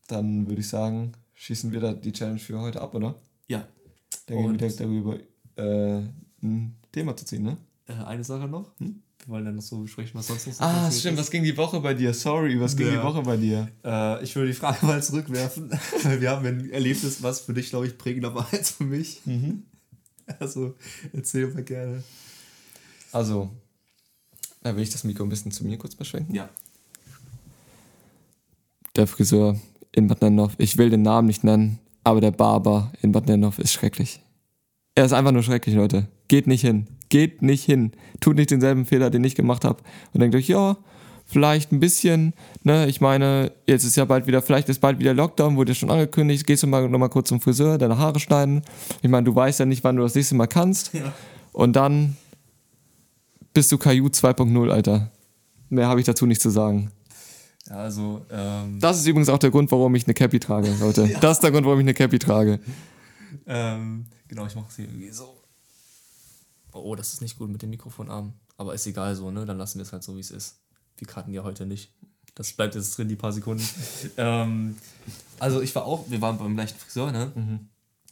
dann 0.07 0.45
würde 0.49 0.59
ich 0.59 0.67
sagen, 0.67 1.13
schießen 1.35 1.71
wir 1.71 1.79
da 1.79 1.93
die 1.93 2.11
Challenge 2.11 2.39
für 2.39 2.59
heute 2.59 2.81
ab, 2.81 2.93
oder? 2.93 3.15
Ja. 3.47 3.65
Dann 4.25 4.37
gehen 4.37 4.51
wir 4.51 4.57
direkt 4.57 4.79
darüber 4.81 5.17
äh, 5.55 6.01
ein 6.43 6.75
Thema 6.91 7.15
zu 7.15 7.23
ziehen, 7.25 7.43
ne? 7.43 7.57
Äh, 7.87 7.93
eine 7.93 8.23
Sache 8.25 8.47
noch. 8.49 8.71
Wir 9.25 9.33
wollen 9.33 9.45
dann 9.45 9.56
noch 9.56 9.62
so 9.62 9.80
besprechen, 9.80 10.12
was 10.16 10.27
sonst 10.27 10.48
noch 10.48 10.54
so 10.54 10.63
Ah, 10.63 10.89
stimmt, 10.91 11.15
ist. 11.15 11.20
was 11.25 11.32
ging 11.32 11.43
die 11.43 11.55
Woche 11.58 11.79
bei 11.82 11.93
dir? 11.93 12.13
Sorry, 12.13 12.60
was 12.60 12.75
ging 12.75 12.88
Ja. 12.88 12.93
die 12.98 13.03
Woche 13.03 13.22
bei 13.22 13.38
dir? 13.38 13.67
Äh, 13.84 14.24
ich 14.24 14.36
würde 14.36 14.48
die 14.48 14.53
Frage 14.55 14.86
mal 14.86 15.03
zurückwerfen, 15.03 15.70
weil 16.03 16.22
wir 16.22 16.32
haben 16.32 16.46
ein 16.46 16.70
Erlebnis, 16.72 17.22
was 17.22 17.41
für 17.41 17.53
dich, 17.53 17.70
glaube 17.70 17.86
ich, 17.88 17.98
prägender 17.98 18.34
war 18.34 18.48
als 18.51 18.72
für 18.72 18.86
mich. 18.86 19.22
Also, 20.39 20.75
erzähl 21.13 21.48
mal 21.53 21.63
gerne. 21.63 22.03
Also, 23.12 23.50
da 24.63 24.75
will 24.75 24.84
ich 24.84 24.89
das 24.89 25.03
Mikro 25.03 25.24
ein 25.24 25.29
bisschen 25.29 25.51
zu 25.51 25.65
mir 25.65 25.77
kurz 25.77 25.96
beschränken. 25.96 26.34
Ja. 26.36 26.50
Der 28.96 29.08
Friseur 29.08 29.60
in 29.91 30.08
Bad 30.08 30.22
Nennendorf, 30.22 30.53
ich 30.58 30.77
will 30.77 30.89
den 30.89 31.01
Namen 31.01 31.27
nicht 31.27 31.43
nennen, 31.43 31.79
aber 32.03 32.22
der 32.22 32.32
Barber 32.32 32.91
in 33.01 33.12
Bad 33.12 33.27
Nennendorf 33.27 33.60
ist 33.60 33.74
schrecklich. 33.74 34.22
Er 34.96 35.05
ist 35.05 35.13
einfach 35.13 35.32
nur 35.32 35.43
schrecklich, 35.43 35.75
Leute. 35.75 36.08
Geht 36.27 36.48
nicht 36.48 36.62
hin. 36.62 36.88
Geht 37.10 37.42
nicht 37.42 37.66
hin. 37.66 37.92
Tut 38.20 38.38
nicht 38.38 38.51
denselben 38.51 38.86
Fehler, 38.86 39.10
den 39.10 39.24
ich 39.24 39.36
gemacht 39.36 39.66
habe. 39.66 39.82
Und 40.13 40.22
denkt 40.22 40.36
euch, 40.36 40.48
ja, 40.48 40.78
vielleicht 41.25 41.72
ein 41.72 41.80
bisschen, 41.80 42.34
ne, 42.63 42.88
ich 42.88 43.01
meine, 43.01 43.51
jetzt 43.68 43.84
ist 43.84 43.96
ja 43.96 44.06
bald 44.06 44.25
wieder, 44.25 44.42
vielleicht 44.42 44.68
ist 44.70 44.80
bald 44.80 45.00
wieder 45.00 45.13
Lockdown, 45.13 45.58
wurde 45.58 45.72
ja 45.72 45.75
schon 45.75 45.92
angekündigt, 45.92 46.46
gehst 46.48 46.63
du 46.63 46.68
mal 46.68 46.89
noch 46.89 47.00
mal 47.00 47.08
kurz 47.10 47.30
zum 47.30 47.39
Friseur, 47.39 47.78
deine 47.78 47.98
Haare 47.98 48.20
schneiden. 48.20 48.63
Ich 49.01 49.10
meine, 49.10 49.25
du 49.25 49.36
weißt 49.36 49.60
ja 49.60 49.66
nicht, 49.66 49.84
wann 49.84 49.96
du 49.96 50.04
das 50.04 50.16
nächste 50.16 50.36
Mal 50.36 50.48
kannst. 50.48 50.94
Ja. 50.94 51.13
Und 51.51 51.75
dann 51.75 52.18
bist 53.54 53.72
du 53.72 53.78
KU 53.78 54.08
2.0, 54.08 54.70
Alter. 54.72 55.12
Mehr 55.70 55.88
habe 55.88 56.00
ich 56.00 56.06
dazu 56.06 56.25
nicht 56.25 56.42
zu 56.42 56.50
sagen. 56.50 56.92
Ja, 57.70 57.75
also, 57.75 58.25
ähm, 58.32 58.80
Das 58.80 58.98
ist 58.98 59.06
übrigens 59.06 59.30
auch 59.30 59.38
der 59.38 59.51
Grund, 59.51 59.72
warum 59.72 59.94
ich 59.94 60.06
eine 60.06 60.16
Cappy 60.16 60.39
trage, 60.39 60.74
Leute. 60.80 61.16
Das 61.22 61.38
ist 61.38 61.44
der 61.44 61.51
Grund, 61.51 61.66
warum 61.66 61.80
ich 61.80 61.84
eine 61.84 61.94
Cappy 61.94 62.18
trage. 62.18 62.60
Ähm, 63.46 64.06
genau, 64.28 64.48
ich 64.48 64.56
mache 64.56 64.66
es 64.70 64.75
hier 64.75 64.86
irgendwie 64.86 65.12
so. 65.12 65.38
Oh, 66.71 66.95
das 66.95 67.13
ist 67.13 67.21
nicht 67.21 67.38
gut 67.38 67.49
mit 67.49 67.61
dem 67.61 67.69
Mikrofonarm. 67.69 68.33
Aber 68.57 68.73
ist 68.73 68.85
egal 68.88 69.15
so, 69.15 69.31
ne? 69.31 69.45
Dann 69.45 69.57
lassen 69.57 69.79
wir 69.79 69.83
es 69.83 69.93
halt 69.93 70.03
so, 70.03 70.15
wie 70.15 70.21
es 70.21 70.31
ist. 70.31 70.59
Wir 70.97 71.07
cutten 71.07 71.33
ja 71.33 71.43
heute 71.43 71.65
nicht. 71.65 71.93
Das 72.35 72.53
bleibt 72.53 72.75
jetzt 72.75 72.97
drin, 72.97 73.07
die 73.07 73.15
paar 73.15 73.33
Sekunden. 73.33 73.63
ähm, 74.17 74.77
also 75.39 75.61
ich 75.61 75.73
war 75.75 75.85
auch, 75.85 76.09
wir 76.09 76.21
waren 76.21 76.38
beim 76.38 76.55
gleichen 76.55 76.77
Friseur, 76.77 77.11
ne? 77.11 77.31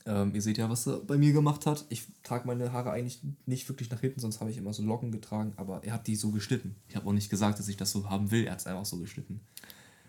Ähm, 0.05 0.33
ihr 0.33 0.41
seht 0.41 0.57
ja, 0.57 0.69
was 0.69 0.87
er 0.87 0.99
bei 0.99 1.17
mir 1.17 1.33
gemacht 1.33 1.65
hat. 1.65 1.85
Ich 1.89 2.03
trage 2.23 2.47
meine 2.47 2.71
Haare 2.71 2.91
eigentlich 2.91 3.21
nicht 3.45 3.67
wirklich 3.67 3.89
nach 3.89 3.99
hinten, 3.99 4.21
sonst 4.21 4.39
habe 4.39 4.49
ich 4.49 4.57
immer 4.57 4.73
so 4.73 4.81
Locken 4.81 5.11
getragen, 5.11 5.51
aber 5.57 5.83
er 5.83 5.93
hat 5.93 6.07
die 6.07 6.15
so 6.15 6.31
geschnitten. 6.31 6.77
Ich 6.87 6.95
habe 6.95 7.07
auch 7.07 7.13
nicht 7.13 7.29
gesagt, 7.29 7.59
dass 7.59 7.67
ich 7.67 7.75
das 7.75 7.91
so 7.91 8.09
haben 8.09 8.31
will, 8.31 8.45
er 8.45 8.53
hat 8.53 8.59
es 8.59 8.67
einfach 8.67 8.85
so 8.85 8.97
geschnitten. 8.97 9.41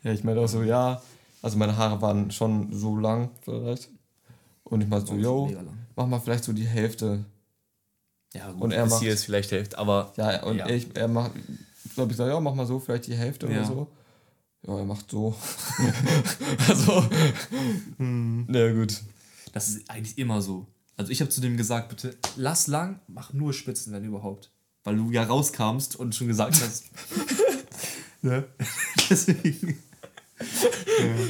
Ja, 0.05 0.13
ich 0.13 0.23
meine 0.23 0.41
auch 0.41 0.49
so, 0.49 0.63
ja, 0.63 1.03
also 1.43 1.59
meine 1.59 1.77
Haare 1.77 2.01
waren 2.01 2.31
schon 2.31 2.73
so 2.73 2.97
lang 2.97 3.31
vielleicht. 3.43 3.89
Und 4.63 4.83
ich 4.83 4.89
meinte 4.89 5.09
so, 5.09 5.15
yo, 5.15 5.51
mach 5.97 6.07
mal 6.07 6.21
vielleicht 6.21 6.45
so 6.45 6.53
die 6.53 6.67
Hälfte. 6.67 7.25
Ja, 8.35 8.51
gut, 8.53 8.63
Und 8.63 8.73
er 8.73 8.87
macht- 8.87 9.01
hier 9.01 9.13
ist 9.13 9.25
vielleicht 9.25 9.51
Hälfte, 9.53 9.79
aber 9.79 10.13
Ja, 10.17 10.43
und 10.45 10.59
Ja. 10.59 10.69
ich, 10.69 10.89
er 10.95 11.09
macht, 11.09 11.33
glaube 11.95 12.13
ich, 12.13 12.17
sag, 12.19 12.29
ja, 12.29 12.39
mach 12.41 12.55
mal 12.55 12.67
so, 12.67 12.79
vielleicht 12.79 13.07
die 13.07 13.15
Hälfte 13.17 13.47
Ja. 13.47 13.59
oder 13.59 13.65
so. 13.67 13.89
Ja, 14.67 14.79
er 14.79 14.85
macht 14.85 15.11
so. 15.11 15.35
also, 16.69 17.09
Hm. 17.99 18.45
na 18.49 18.73
gut. 18.73 19.01
Das 19.53 19.69
ist 19.69 19.89
eigentlich 19.91 20.19
immer 20.19 20.43
so. 20.43 20.67
Also 20.97 21.11
ich 21.13 21.21
habe 21.21 21.31
zu 21.31 21.41
dem 21.41 21.57
gesagt, 21.57 21.89
bitte 21.89 22.17
lass 22.37 22.67
lang, 22.67 23.01
mach 23.07 23.33
nur 23.33 23.53
Spitzen, 23.55 23.93
wenn 23.93 24.05
überhaupt. 24.05 24.51
Weil 24.85 24.97
du 24.97 25.11
ja 25.11 25.23
rauskamst 25.23 25.97
und 25.97 26.15
schon 26.15 26.29
gesagt 26.29 26.61
hast. 26.61 26.85
ne? 28.23 28.45
Deswegen. 29.11 29.79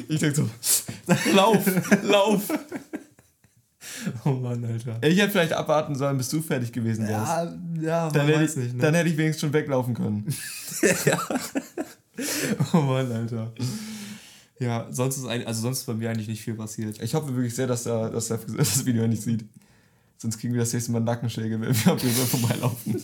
Ich 0.09 0.19
denke 0.21 0.35
so, 0.35 0.51
lauf, 1.35 1.65
lauf. 2.03 2.49
Oh 4.25 4.31
Mann, 4.31 4.65
Alter. 4.65 4.99
Ich 5.03 5.19
hätte 5.19 5.33
vielleicht 5.33 5.53
abwarten 5.53 5.95
sollen, 5.95 6.19
bis 6.19 6.29
du 6.29 6.41
fertig 6.41 6.73
gewesen 6.73 7.07
wärst. 7.07 7.27
Ja, 7.27 7.45
ja, 7.81 8.11
dann, 8.11 8.27
hätte 8.27 8.41
weiß 8.41 8.57
ich, 8.57 8.63
nicht, 8.65 8.77
ne? 8.77 8.83
dann 8.83 8.95
hätte 8.95 9.09
ich 9.09 9.17
wenigstens 9.17 9.41
schon 9.41 9.53
weglaufen 9.53 9.95
können. 9.95 10.27
Oh 12.73 12.79
Mann, 12.79 13.11
Alter. 13.13 13.53
Ja, 14.59 14.89
sonst 14.91 15.19
ist 15.19 15.27
ein, 15.27 15.47
also 15.47 15.63
sonst 15.63 15.81
ist 15.81 15.87
bei 15.87 15.95
mir 15.95 16.11
eigentlich 16.11 16.29
nicht 16.29 16.43
viel 16.43 16.55
passiert. 16.55 17.01
Ich 17.01 17.15
hoffe 17.15 17.35
wirklich 17.35 17.55
sehr, 17.55 17.69
dass 17.69 17.87
er, 17.87 18.11
dass 18.11 18.31
er 18.31 18.39
das 18.39 18.85
Video 18.85 19.07
nicht 19.07 19.23
sieht. 19.23 19.45
Sonst 20.17 20.39
kriegen 20.39 20.53
wir 20.53 20.61
das 20.61 20.73
nächste 20.73 20.91
Mal 20.91 21.01
Nackenschläge, 21.01 21.61
wenn 21.61 21.75
wir 21.75 21.93
auf 21.93 22.01
hier 22.01 22.11
so 22.11 22.25
vorbeilaufen. 22.25 23.01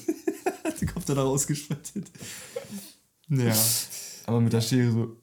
Die 0.81 0.87
kommt 0.87 1.09
dann 1.09 1.17
da 1.17 1.23
rausgesprintet. 1.23 2.11
Ja. 3.29 3.55
Aber 4.26 4.41
mit 4.41 4.53
der 4.53 4.61
Schere 4.61 4.91
so. 4.91 5.17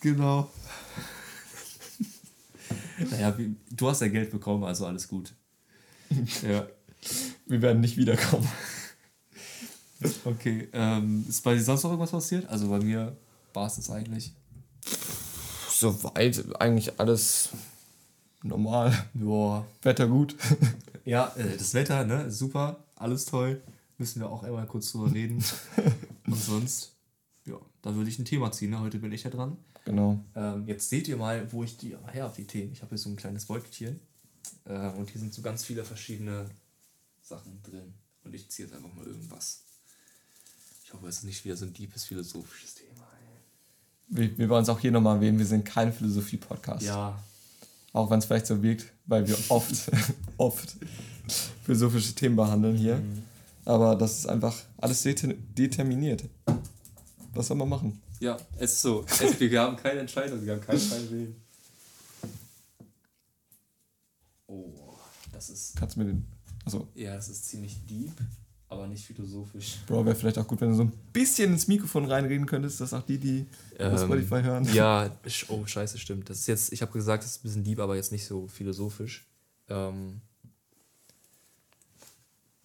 Genau. 0.00 0.48
Naja, 3.10 3.36
wie, 3.38 3.56
du 3.70 3.88
hast 3.88 4.00
ja 4.00 4.08
Geld 4.08 4.30
bekommen, 4.30 4.64
also 4.64 4.86
alles 4.86 5.08
gut. 5.08 5.34
Ja. 6.46 6.66
Wir 7.46 7.60
werden 7.60 7.82
nicht 7.82 7.98
wiederkommen. 7.98 8.48
Okay. 10.24 10.68
Ähm, 10.72 11.26
ist 11.28 11.42
bei 11.42 11.54
dir 11.54 11.62
sonst 11.62 11.82
noch 11.82 11.90
irgendwas 11.90 12.12
passiert? 12.12 12.48
Also 12.48 12.68
bei 12.68 12.78
mir 12.78 13.14
war 13.52 13.66
es 13.66 13.76
das 13.76 13.90
eigentlich. 13.90 14.32
Soweit 15.68 16.44
eigentlich 16.60 16.98
alles 16.98 17.50
normal. 18.42 19.06
Boah. 19.14 19.66
Wetter 19.82 20.06
gut. 20.06 20.36
Ja, 21.06 21.34
äh, 21.36 21.58
das 21.58 21.74
Wetter, 21.74 22.06
ne? 22.06 22.30
Super, 22.30 22.82
alles 22.96 23.26
toll. 23.26 23.60
Müssen 23.98 24.20
wir 24.20 24.30
auch 24.30 24.42
einmal 24.42 24.66
kurz 24.66 24.90
drüber 24.90 25.12
reden. 25.12 25.44
Und 26.26 26.36
sonst, 26.36 26.96
ja, 27.46 27.56
da 27.82 27.94
würde 27.94 28.08
ich 28.08 28.18
ein 28.18 28.24
Thema 28.24 28.50
ziehen. 28.52 28.70
Ne? 28.70 28.80
Heute 28.80 28.98
bin 28.98 29.12
ich 29.12 29.22
ja 29.22 29.28
dran. 29.28 29.58
Genau. 29.84 30.18
Ähm, 30.34 30.66
jetzt 30.66 30.88
seht 30.88 31.08
ihr 31.08 31.16
mal, 31.16 31.50
wo 31.52 31.62
ich 31.62 31.76
die 31.76 31.96
her 32.12 32.24
habe, 32.24 32.34
die 32.36 32.46
Themen. 32.46 32.72
Ich 32.72 32.80
habe 32.82 32.90
hier 32.90 32.98
so 32.98 33.10
ein 33.10 33.16
kleines 33.16 33.44
Beutelchen. 33.44 34.00
Äh, 34.64 34.88
und 34.90 35.10
hier 35.10 35.20
sind 35.20 35.34
so 35.34 35.42
ganz 35.42 35.64
viele 35.64 35.84
verschiedene 35.84 36.46
Sachen 37.22 37.62
drin. 37.62 37.92
Und 38.24 38.34
ich 38.34 38.48
ziehe 38.50 38.66
jetzt 38.66 38.74
einfach 38.74 38.92
mal 38.94 39.06
irgendwas. 39.06 39.62
Ich 40.84 40.92
hoffe, 40.92 41.06
es 41.08 41.18
ist 41.18 41.24
nicht 41.24 41.44
wieder 41.44 41.56
so 41.56 41.66
ein 41.66 41.72
deepes 41.74 42.04
philosophisches 42.04 42.74
Thema. 42.76 43.06
Ey. 44.10 44.16
Wir, 44.28 44.38
wir 44.38 44.48
wollen 44.48 44.60
uns 44.60 44.68
auch 44.70 44.80
hier 44.80 44.90
nochmal 44.90 45.16
erwähnen, 45.16 45.38
wir 45.38 45.46
sind 45.46 45.64
kein 45.64 45.92
Philosophie-Podcast. 45.92 46.82
Ja, 46.82 47.22
Auch 47.92 48.10
wenn 48.10 48.18
es 48.20 48.24
vielleicht 48.24 48.46
so 48.46 48.62
wirkt, 48.62 48.86
weil 49.06 49.26
wir 49.28 49.36
oft, 49.50 49.90
oft 50.38 50.76
philosophische 51.64 52.14
Themen 52.14 52.36
behandeln 52.36 52.76
hier. 52.76 53.02
Aber 53.66 53.96
das 53.96 54.18
ist 54.20 54.26
einfach 54.26 54.54
alles 54.78 55.02
det- 55.02 55.36
determiniert. 55.58 56.24
Was 57.34 57.48
soll 57.48 57.56
man 57.56 57.68
machen? 57.68 58.00
Ja, 58.20 58.36
es 58.58 58.72
ist 58.72 58.82
so. 58.82 59.04
Es, 59.08 59.38
wir 59.40 59.60
haben 59.60 59.76
keine 59.76 60.00
Entscheidung, 60.00 60.44
wir 60.44 60.52
haben 60.54 60.60
keinen 60.60 60.78
freien 60.78 61.10
Willen. 61.10 61.36
Oh, 64.46 64.72
das 65.32 65.50
ist. 65.50 65.76
Kannst 65.76 65.96
du 65.96 66.00
mir 66.00 66.06
den. 66.06 66.24
Also, 66.64 66.88
Ja, 66.94 67.14
das 67.14 67.28
ist 67.28 67.46
ziemlich 67.46 67.76
deep, 67.86 68.12
aber 68.68 68.86
nicht 68.86 69.04
philosophisch. 69.04 69.78
Bro, 69.86 70.06
wäre 70.06 70.16
vielleicht 70.16 70.38
auch 70.38 70.46
gut, 70.46 70.60
wenn 70.60 70.70
du 70.70 70.76
so 70.76 70.84
ein 70.84 70.92
bisschen 71.12 71.52
ins 71.52 71.68
Mikrofon 71.68 72.06
reinreden 72.06 72.46
könntest, 72.46 72.80
dass 72.80 72.94
auch 72.94 73.02
die, 73.02 73.18
die 73.18 73.46
Ähm, 73.78 73.98
Spotify 73.98 74.42
hören. 74.42 74.64
Ja, 74.72 75.10
oh 75.48 75.66
scheiße, 75.66 75.98
stimmt. 75.98 76.30
Das 76.30 76.38
ist 76.40 76.46
jetzt, 76.46 76.72
ich 76.72 76.80
habe 76.82 76.92
gesagt, 76.92 77.24
das 77.24 77.32
ist 77.32 77.38
ein 77.40 77.42
bisschen 77.42 77.64
deep, 77.64 77.80
aber 77.80 77.96
jetzt 77.96 78.12
nicht 78.12 78.26
so 78.26 78.46
philosophisch. 78.48 79.26
Ähm, 79.68 80.20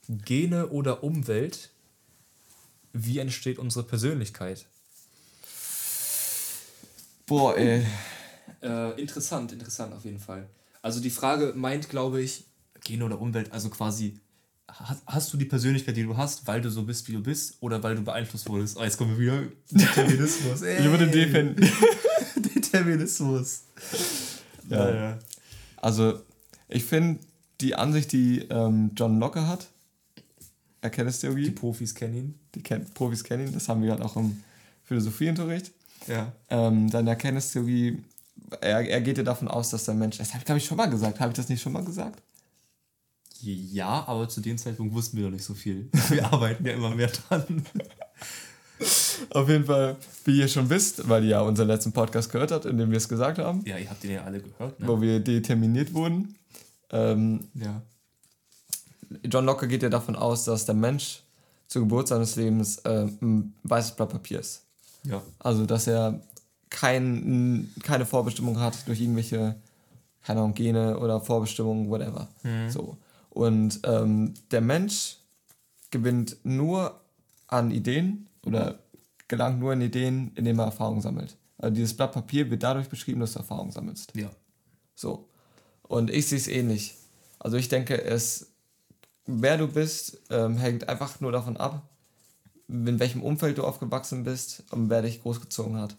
Gene 0.07 0.67
oder 0.69 1.03
Umwelt, 1.03 1.69
wie 2.93 3.19
entsteht 3.19 3.59
unsere 3.59 3.85
Persönlichkeit? 3.85 4.65
Boah, 7.29 7.55
ey. 7.57 7.85
Äh, 8.61 9.01
interessant, 9.01 9.51
interessant 9.53 9.93
auf 9.93 10.03
jeden 10.03 10.19
Fall. 10.19 10.49
Also 10.81 10.99
die 10.99 11.09
Frage 11.09 11.53
meint, 11.55 11.89
glaube 11.89 12.21
ich, 12.21 12.45
Gene 12.83 13.05
oder 13.05 13.19
Umwelt, 13.21 13.51
also 13.51 13.69
quasi, 13.69 14.15
hast, 14.67 15.03
hast 15.05 15.33
du 15.33 15.37
die 15.37 15.45
Persönlichkeit, 15.45 15.95
die 15.95 16.03
du 16.03 16.17
hast, 16.17 16.47
weil 16.47 16.59
du 16.61 16.69
so 16.69 16.83
bist, 16.83 17.07
wie 17.07 17.13
du 17.13 17.21
bist, 17.21 17.57
oder 17.61 17.81
weil 17.83 17.95
du 17.95 18.01
beeinflusst 18.01 18.49
wurdest? 18.49 18.77
Oh, 18.77 18.83
jetzt 18.83 18.97
kommen 18.97 19.11
wir 19.11 19.19
wieder. 19.19 19.43
Determinismus. 19.71 20.61
Ich 20.61 20.85
würde 20.85 21.07
defenden. 21.07 21.69
Determinismus. 22.55 23.63
Ja. 24.69 24.93
ja. 24.93 25.19
Also, 25.77 26.21
ich 26.67 26.83
finde 26.85 27.19
die 27.61 27.75
Ansicht, 27.75 28.11
die 28.11 28.39
ähm, 28.49 28.91
John 28.95 29.19
Locke 29.19 29.45
hat, 29.47 29.67
Die 30.17 30.23
Erkenntnistheorie, 30.81 31.51
Profis 31.51 31.93
kennen 31.93 32.15
ihn. 32.15 32.39
die 32.55 32.63
kennt, 32.63 32.93
Profis 32.93 33.23
kennen 33.23 33.47
ihn, 33.47 33.53
das 33.53 33.67
haben 33.67 33.81
wir 33.81 33.89
gerade 33.89 34.03
auch 34.05 34.15
im 34.15 34.41
Philosophieunterricht. 34.85 35.71
Ja. 36.09 36.33
Ähm, 36.49 36.89
deine 36.89 37.11
Erkenntnistheorie, 37.11 38.03
er, 38.61 38.87
er 38.89 39.01
geht 39.01 39.17
ja 39.17 39.23
davon 39.23 39.47
aus, 39.47 39.69
dass 39.69 39.85
der 39.85 39.93
Mensch, 39.93 40.17
das 40.17 40.29
habe 40.29 40.39
ich 40.39 40.45
glaube 40.45 40.57
ich 40.57 40.65
schon 40.65 40.77
mal 40.77 40.89
gesagt, 40.89 41.19
habe 41.19 41.31
ich 41.31 41.37
das 41.37 41.49
nicht 41.49 41.61
schon 41.61 41.71
mal 41.73 41.85
gesagt? 41.85 42.21
Ja, 43.41 44.03
aber 44.07 44.27
zu 44.27 44.41
dem 44.41 44.57
Zeitpunkt 44.57 44.93
wussten 44.93 45.15
wir 45.17 45.25
noch 45.25 45.31
nicht 45.31 45.45
so 45.45 45.53
viel. 45.53 45.89
Wir 46.09 46.25
arbeiten 46.25 46.65
ja 46.65 46.73
immer 46.73 46.93
mehr 46.93 47.07
dran. 47.07 47.63
Auf 49.31 49.47
jeden 49.47 49.65
Fall, 49.65 49.95
wie 50.25 50.39
ihr 50.39 50.47
schon 50.47 50.69
wisst, 50.69 51.07
weil 51.07 51.23
ihr 51.23 51.31
ja 51.31 51.41
unseren 51.41 51.67
letzten 51.67 51.91
Podcast 51.91 52.31
gehört 52.31 52.51
habt, 52.51 52.65
in 52.65 52.77
dem 52.77 52.89
wir 52.91 52.97
es 52.97 53.07
gesagt 53.09 53.37
haben, 53.37 53.63
Ja, 53.65 53.77
ihr 53.77 53.89
habt 53.89 54.03
den 54.03 54.11
ja 54.11 54.23
alle 54.23 54.41
gehört, 54.41 54.79
ne? 54.79 54.87
wo 54.87 55.01
wir 55.01 55.19
determiniert 55.19 55.93
wurden. 55.93 56.35
Ähm, 56.91 57.47
Ja. 57.53 57.81
John 59.25 59.45
Locke 59.45 59.67
geht 59.67 59.83
ja 59.83 59.89
davon 59.89 60.15
aus, 60.15 60.45
dass 60.45 60.65
der 60.65 60.75
Mensch 60.75 61.23
zur 61.67 61.81
Geburt 61.83 62.07
seines 62.07 62.35
Lebens 62.35 62.77
äh, 62.79 63.07
ein 63.21 63.53
weißes 63.63 63.95
Blatt 63.95 64.09
Papier 64.09 64.39
ist. 64.39 64.65
Ja. 65.03 65.21
Also, 65.39 65.65
dass 65.65 65.87
er 65.87 66.21
kein, 66.69 67.69
keine 67.83 68.05
Vorbestimmung 68.05 68.59
hat 68.59 68.87
durch 68.87 69.01
irgendwelche, 69.01 69.55
keine 70.23 70.41
Ahnung, 70.41 70.53
Gene 70.53 70.99
oder 70.99 71.21
Vorbestimmungen, 71.21 71.89
whatever. 71.89 72.27
So. 72.69 72.97
Und 73.29 73.79
ähm, 73.83 74.33
der 74.51 74.61
Mensch 74.61 75.17
gewinnt 75.91 76.37
nur 76.43 76.99
an 77.47 77.71
Ideen 77.71 78.27
oder 78.45 78.79
gelangt 79.27 79.59
nur 79.59 79.73
in 79.73 79.81
Ideen, 79.81 80.31
indem 80.35 80.59
er 80.59 80.65
Erfahrung 80.65 81.01
sammelt. 81.01 81.35
Also 81.57 81.75
dieses 81.75 81.95
Blatt 81.95 82.11
Papier 82.11 82.49
wird 82.49 82.63
dadurch 82.63 82.89
beschrieben, 82.89 83.19
dass 83.19 83.33
du 83.33 83.39
Erfahrung 83.39 83.71
sammelst. 83.71 84.15
Ja. 84.15 84.29
So. 84.95 85.27
Und 85.83 86.09
ich 86.09 86.27
sehe 86.27 86.37
es 86.37 86.47
ähnlich. 86.47 86.95
Also 87.39 87.57
ich 87.57 87.69
denke, 87.69 88.01
es, 88.01 88.51
wer 89.25 89.57
du 89.57 89.67
bist, 89.67 90.21
ähm, 90.29 90.57
hängt 90.57 90.87
einfach 90.87 91.19
nur 91.19 91.31
davon 91.31 91.57
ab, 91.57 91.83
in 92.69 92.99
welchem 92.99 93.21
Umfeld 93.23 93.57
du 93.57 93.63
aufgewachsen 93.63 94.23
bist 94.23 94.63
und 94.71 94.89
wer 94.89 95.01
dich 95.01 95.21
großgezogen 95.21 95.77
hat. 95.77 95.95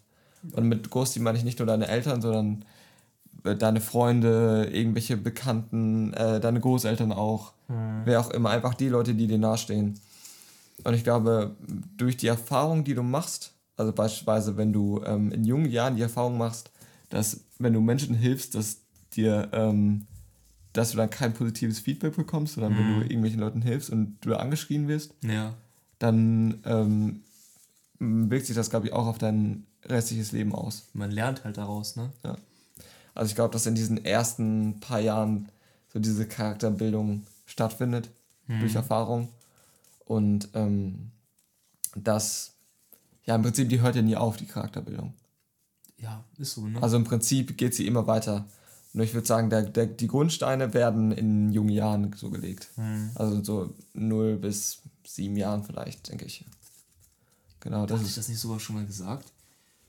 Und 0.53 0.69
mit 0.69 0.89
groß, 0.89 1.13
die 1.13 1.21
meine 1.21 1.37
ich 1.37 1.45
nicht 1.45 1.59
nur 1.59 1.67
deine 1.67 1.89
Eltern, 1.89 2.23
sondern 2.23 2.65
äh, 3.45 3.57
deine 3.57 3.81
Freunde, 3.81 4.69
irgendwelche 4.73 5.17
Bekannten, 5.17 6.15
äh, 6.15 6.41
deine 6.41 6.61
Großeltern 6.61 7.13
auch, 7.13 7.53
wer 8.05 8.21
auch 8.21 8.31
immer, 8.31 8.51
einfach 8.51 8.75
die 8.75 8.89
Leute, 8.89 9.15
die 9.15 9.27
dir 9.27 9.39
nahestehen. 9.39 9.99
Und 10.85 10.95
ich 10.95 11.05
glaube, 11.05 11.55
durch 11.97 12.17
die 12.17 12.29
Erfahrung, 12.29 12.85
die 12.85 12.95
du 12.95 13.03
machst, 13.03 13.53
also 13.77 13.93
beispielsweise, 13.93 14.57
wenn 14.57 14.73
du 14.73 15.03
ähm, 15.05 15.31
in 15.33 15.45
jungen 15.45 15.71
Jahren 15.71 15.97
die 15.97 16.03
Erfahrung 16.03 16.39
machst, 16.39 16.71
dass 17.11 17.41
wenn 17.59 17.73
du 17.73 17.81
Menschen 17.81 18.15
hilfst, 18.15 18.55
dass 18.55 18.79
dir, 19.13 19.49
ähm, 19.53 20.07
dass 20.73 20.93
du 20.93 20.97
dann 20.97 21.11
kein 21.11 21.35
positives 21.35 21.81
Feedback 21.81 22.17
bekommst, 22.17 22.55
sondern 22.55 22.77
wenn 22.79 22.87
du 22.95 23.03
irgendwelchen 23.03 23.41
Leuten 23.41 23.63
hilfst 23.63 23.91
und 23.91 24.19
du 24.23 24.35
angeschrien 24.35 24.89
wirst, 24.89 25.13
Ja. 25.23 25.55
Dann 26.01 26.61
ähm, 26.65 27.23
wirkt 28.01 28.47
sich 28.47 28.57
das, 28.57 28.71
glaube 28.71 28.87
ich, 28.87 28.93
auch 28.93 29.07
auf 29.07 29.19
dein 29.19 29.67
restliches 29.85 30.33
Leben 30.33 30.53
aus. 30.55 30.89
Man 30.95 31.13
lernt 31.13 31.45
halt 31.45 31.59
daraus, 31.59 31.95
ne? 31.95 32.11
Also 33.15 33.31
ich 33.31 33.35
glaube, 33.37 33.53
dass 33.53 33.67
in 33.67 33.75
diesen 33.75 34.05
ersten 34.05 34.81
paar 34.81 35.01
Jahren 35.01 35.51
so 35.93 35.99
diese 36.01 36.27
Charakterbildung 36.27 37.27
stattfindet 37.47 38.11
durch 38.61 38.75
Erfahrung. 38.75 39.29
Und 40.05 40.49
ähm, 40.55 41.11
das, 41.95 42.55
ja, 43.25 43.35
im 43.35 43.43
Prinzip, 43.43 43.69
die 43.69 43.81
hört 43.81 43.97
ja 43.97 44.03
nie 44.03 44.17
auf, 44.17 44.37
die 44.37 44.47
Charakterbildung. 44.47 45.13
Ja, 45.99 46.25
ist 46.39 46.55
so, 46.55 46.67
ne? 46.67 46.83
Also 46.83 46.97
im 46.97 47.05
Prinzip 47.05 47.57
geht 47.59 47.75
sie 47.75 47.87
immer 47.87 48.07
weiter. 48.07 48.47
Nur 48.93 49.05
ich 49.05 49.15
würde 49.15 49.27
sagen, 49.27 49.51
der, 49.51 49.63
der, 49.63 49.87
die 49.87 50.09
Grundsteine 50.09 50.73
werden 50.73 51.13
in 51.13 51.53
jungen 51.53 51.69
Jahren 51.69 52.13
so 52.17 52.31
gelegt. 52.31 52.71
Also 53.15 53.45
so 53.45 53.75
0 53.95 54.37
bis 54.37 54.83
7 55.05 55.37
Jahren 55.37 55.65
vielleicht, 55.65 56.09
denke 56.09 56.25
ich. 56.25 56.45
Genau, 57.61 57.87
das 57.87 57.99
Hatte 57.99 58.09
ich 58.09 58.15
das 58.15 58.29
nicht 58.29 58.39
sogar 58.39 58.61
schon 58.61 58.77
mal 58.77 58.87
gesagt? 58.87 59.33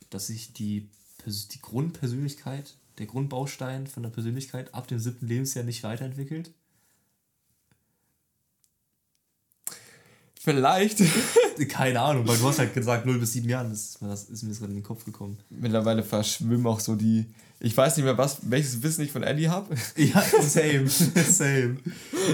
Dass 0.10 0.28
sich 0.28 0.54
die, 0.54 0.90
die 1.26 1.62
Grundpersönlichkeit, 1.62 2.76
der 2.98 3.06
Grundbaustein 3.06 3.88
von 3.88 4.04
der 4.04 4.10
Persönlichkeit 4.10 4.74
ab 4.74 4.88
dem 4.88 5.00
siebten 5.00 5.28
Lebensjahr 5.28 5.64
nicht 5.64 5.84
weiterentwickelt? 5.84 6.52
Vielleicht. 10.44 10.98
Keine 11.70 12.02
Ahnung, 12.02 12.28
weil 12.28 12.36
du 12.36 12.48
hast 12.48 12.58
halt 12.58 12.74
gesagt 12.74 13.06
0 13.06 13.20
bis 13.20 13.34
7 13.34 13.48
Jahren, 13.48 13.70
das 13.70 13.82
ist 13.82 14.02
mir, 14.02 14.10
das 14.10 14.24
ist 14.24 14.42
mir 14.42 14.52
gerade 14.54 14.72
in 14.72 14.80
den 14.80 14.84
Kopf 14.84 15.06
gekommen. 15.06 15.38
Mittlerweile 15.52 16.02
verschwimmen 16.02 16.66
auch 16.66 16.80
so 16.80 16.96
die. 16.96 17.28
Ich 17.60 17.78
weiß 17.78 17.96
nicht 17.98 18.06
mehr, 18.06 18.18
was, 18.18 18.50
welches 18.50 18.82
Wissen 18.82 19.04
ich 19.04 19.12
von 19.12 19.22
Eddie 19.22 19.50
habe. 19.50 19.76
Ja, 19.96 20.20
same, 20.42 20.90
same. 20.90 21.78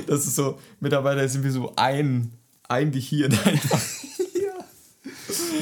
Das 0.08 0.26
ist 0.26 0.36
so, 0.36 0.58
mittlerweile 0.80 1.28
sind 1.28 1.44
wir 1.44 1.52
so 1.52 1.74
ein, 1.76 2.32
ein 2.68 2.92
Gehirn 2.92 3.32
einfach. 3.46 3.82
ja. 4.34 4.66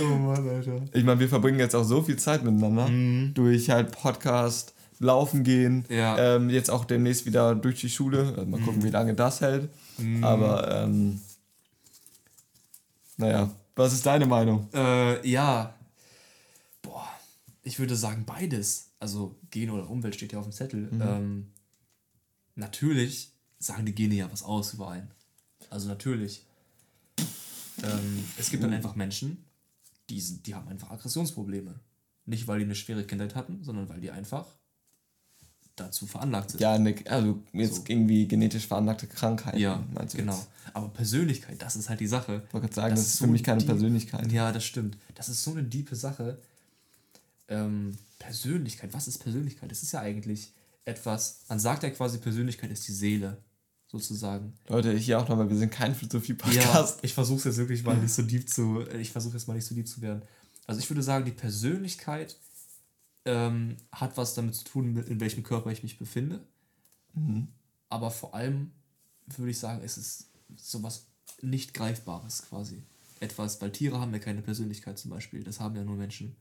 Oh 0.02 0.16
Mann, 0.16 0.48
Alter. 0.48 0.82
Ich 0.94 1.04
meine, 1.04 1.20
wir 1.20 1.30
verbringen 1.30 1.60
jetzt 1.60 1.76
auch 1.76 1.84
so 1.84 2.02
viel 2.02 2.18
Zeit 2.18 2.44
miteinander. 2.44 2.90
Durch 3.34 3.70
halt 3.70 3.92
Podcast, 3.92 4.74
Laufen 5.00 5.44
gehen. 5.44 5.86
Ja. 5.90 6.36
Ähm, 6.36 6.50
jetzt 6.50 6.70
auch 6.70 6.86
demnächst 6.86 7.26
wieder 7.26 7.56
durch 7.56 7.82
die 7.82 7.90
Schule. 7.90 8.34
Also 8.36 8.46
mal 8.46 8.62
gucken, 8.62 8.84
wie 8.84 8.90
lange 8.90 9.14
das 9.14 9.42
hält. 9.42 9.70
Aber, 10.22 10.84
ähm, 10.84 11.20
naja, 13.18 13.50
was 13.76 13.94
ist 13.94 14.06
deine 14.06 14.26
Meinung? 14.26 14.70
Äh, 14.74 15.28
ja. 15.28 15.74
Boah, 16.82 17.08
ich 17.64 17.80
würde 17.80 17.96
sagen 17.96 18.24
beides. 18.26 18.92
Also 19.00 19.36
Gene 19.52 19.74
oder 19.74 19.90
Umwelt 19.90 20.16
steht 20.16 20.32
ja 20.32 20.40
auf 20.40 20.46
dem 20.46 20.54
Zettel. 20.54 20.90
Ähm, 20.94 21.52
natürlich 22.56 23.32
sagen 23.60 23.86
die 23.86 23.96
Gene 23.96 24.16
ja 24.16 24.32
was 24.32 24.44
aus 24.44 24.74
über 24.74 24.90
einen. 24.90 25.12
Also 25.70 25.88
natürlich. 25.90 26.46
Ähm, 27.84 28.24
es 28.38 28.50
gibt 28.50 28.64
dann 28.64 28.74
einfach 28.74 28.96
Menschen, 28.96 29.46
die, 30.10 30.22
die 30.44 30.56
haben 30.56 30.68
einfach 30.68 30.92
Aggressionsprobleme. 30.92 31.80
Nicht, 32.26 32.48
weil 32.48 32.60
die 32.60 32.66
eine 32.66 32.76
schwere 32.76 33.04
Kindheit 33.06 33.36
hatten, 33.36 33.64
sondern 33.64 33.88
weil 33.90 34.02
die 34.02 34.12
einfach 34.12 34.48
dazu 35.76 36.08
veranlagt 36.08 36.52
sind. 36.52 36.62
Ja, 36.62 36.78
ne, 36.78 36.96
also 37.06 37.44
jetzt 37.54 37.76
So. 37.76 37.84
irgendwie 37.88 38.28
genetisch 38.28 38.68
veranlagte 38.68 39.08
Krankheiten. 39.08 39.58
Ja, 39.58 39.84
meinst 39.94 40.14
du 40.14 40.20
genau. 40.20 40.34
jetzt? 40.34 40.48
Aber 40.74 40.90
Persönlichkeit, 40.90 41.62
das 41.62 41.76
ist 41.76 41.90
halt 41.90 42.00
die 42.00 42.08
Sache. 42.08 42.44
Ich 42.48 42.54
wollte 42.54 42.68
gerade 42.68 42.76
sagen, 42.76 42.96
das, 42.96 43.06
ist 43.06 43.20
für 43.20 43.28
mich 43.28 43.44
keine 43.44 43.64
Persönlichkeit. 43.64 44.32
Ja, 44.32 44.52
das 44.52 44.64
stimmt. 44.64 44.98
Das 45.14 45.30
ist 45.30 45.44
so 45.44 45.52
eine 45.52 45.64
diepe 45.64 45.96
Sache. 45.96 46.40
Ähm, 47.48 47.98
Persönlichkeit, 48.20 48.94
was 48.94 49.08
ist 49.08 49.20
Persönlichkeit? 49.20 49.70
Das 49.70 49.84
ist 49.84 49.92
ja 49.92 50.00
eigentlich 50.00 50.54
etwas, 50.86 51.42
man 51.50 51.60
sagt 51.60 51.84
ja 51.84 51.90
quasi, 51.90 52.18
Persönlichkeit 52.20 52.72
ist 52.72 52.88
die 52.88 52.94
Seele, 52.94 53.38
sozusagen. 54.00 54.54
Leute, 54.68 54.92
hier 54.94 55.20
auch 55.20 55.28
nochmal, 55.28 55.50
wir 55.50 55.58
sind 55.58 55.72
kein 55.72 55.92
Ja, 55.92 55.98
Philosophie-Podcast. 55.98 57.00
ich 57.02 57.14
versuche 57.14 57.40
es 57.40 57.44
jetzt 57.46 57.58
wirklich 57.58 57.84
mal 57.84 57.98
nicht 57.98 58.14
so 58.14 58.22
deep 58.24 58.50
zu, 58.50 58.82
ich 59.00 59.12
versuche 59.12 59.34
jetzt 59.34 59.48
mal 59.48 59.54
nicht 59.56 59.66
so 59.66 59.76
deep 59.76 59.88
zu 59.88 60.02
werden. 60.02 60.22
Also 60.68 60.80
ich 60.80 60.90
würde 60.90 61.04
sagen, 61.04 61.26
die 61.26 61.32
Persönlichkeit 61.32 62.38
ähm, 63.26 63.78
hat 63.92 64.18
was 64.18 64.34
damit 64.34 64.56
zu 64.56 64.64
tun, 64.64 64.98
in 64.98 65.20
welchem 65.20 65.44
Körper 65.44 65.72
ich 65.72 65.84
mich 65.84 65.98
befinde. 65.98 66.44
Aber 67.90 68.12
vor 68.12 68.36
allem 68.36 68.72
würde 69.28 69.52
ich 69.52 69.60
sagen, 69.60 69.82
es 69.84 69.98
ist 69.98 70.30
sowas 70.58 71.08
nicht 71.42 71.74
Greifbares 71.74 72.44
quasi. 72.50 72.84
Etwas, 73.22 73.62
weil 73.62 73.72
Tiere 73.72 74.00
haben 74.00 74.12
ja 74.12 74.20
keine 74.20 74.42
Persönlichkeit 74.42 75.00
zum 75.00 75.12
Beispiel. 75.12 75.44
Das 75.44 75.60
haben 75.60 75.76
ja 75.76 75.84
nur 75.84 75.96
Menschen. 75.96 76.36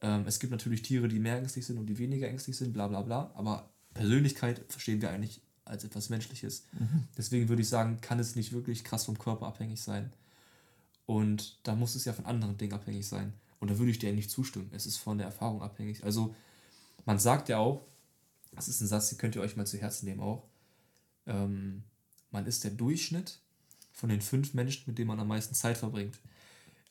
Ähm, 0.00 0.24
es 0.26 0.38
gibt 0.38 0.52
natürlich 0.52 0.82
Tiere, 0.82 1.08
die 1.08 1.18
mehr 1.18 1.38
ängstlich 1.38 1.66
sind 1.66 1.78
und 1.78 1.86
die 1.86 1.98
weniger 1.98 2.28
ängstlich 2.28 2.56
sind, 2.56 2.72
bla 2.72 2.86
bla 2.88 3.02
bla. 3.02 3.32
Aber 3.34 3.68
Persönlichkeit 3.92 4.64
verstehen 4.68 5.02
wir 5.02 5.10
eigentlich 5.10 5.42
als 5.70 5.84
etwas 5.84 6.10
Menschliches. 6.10 6.64
Deswegen 7.16 7.48
würde 7.48 7.62
ich 7.62 7.68
sagen, 7.68 8.00
kann 8.00 8.18
es 8.18 8.36
nicht 8.36 8.52
wirklich 8.52 8.84
krass 8.84 9.04
vom 9.04 9.18
Körper 9.18 9.46
abhängig 9.46 9.80
sein. 9.80 10.12
Und 11.06 11.58
da 11.62 11.74
muss 11.74 11.94
es 11.94 12.04
ja 12.04 12.12
von 12.12 12.26
anderen 12.26 12.56
Dingen 12.56 12.72
abhängig 12.72 13.06
sein. 13.06 13.32
Und 13.58 13.70
da 13.70 13.78
würde 13.78 13.90
ich 13.90 13.98
dir 13.98 14.12
nicht 14.12 14.30
zustimmen. 14.30 14.70
Es 14.72 14.86
ist 14.86 14.98
von 14.98 15.18
der 15.18 15.26
Erfahrung 15.26 15.62
abhängig. 15.62 16.04
Also, 16.04 16.34
man 17.04 17.18
sagt 17.18 17.48
ja 17.48 17.58
auch, 17.58 17.84
das 18.52 18.68
ist 18.68 18.80
ein 18.80 18.86
Satz, 18.86 19.10
den 19.10 19.18
könnt 19.18 19.36
ihr 19.36 19.42
euch 19.42 19.56
mal 19.56 19.66
zu 19.66 19.78
Herzen 19.78 20.06
nehmen 20.06 20.20
auch. 20.20 20.44
Ähm, 21.26 21.82
man 22.30 22.46
ist 22.46 22.64
der 22.64 22.70
Durchschnitt 22.70 23.38
von 23.92 24.08
den 24.08 24.20
fünf 24.20 24.54
Menschen, 24.54 24.84
mit 24.86 24.98
denen 24.98 25.08
man 25.08 25.20
am 25.20 25.28
meisten 25.28 25.54
Zeit 25.54 25.78
verbringt. 25.78 26.16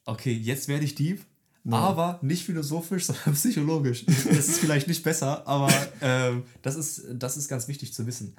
Okay, 0.06 0.34
jetzt 0.34 0.68
werde 0.68 0.86
ich 0.86 0.96
deep, 0.96 1.26
aber 1.70 2.20
nicht 2.22 2.46
philosophisch, 2.46 3.06
sondern 3.08 3.34
psychologisch. 3.34 4.06
Das 4.06 4.48
ist 4.48 4.60
vielleicht 4.60 4.88
nicht 4.88 5.04
besser, 5.04 5.48
aber 5.48 5.72
ähm, 6.02 6.44
das, 6.62 6.76
ist, 6.76 7.04
das 7.14 7.38
ist 7.38 7.48
ganz 7.48 7.68
wichtig 7.68 7.94
zu 7.94 8.06
wissen. 8.06 8.36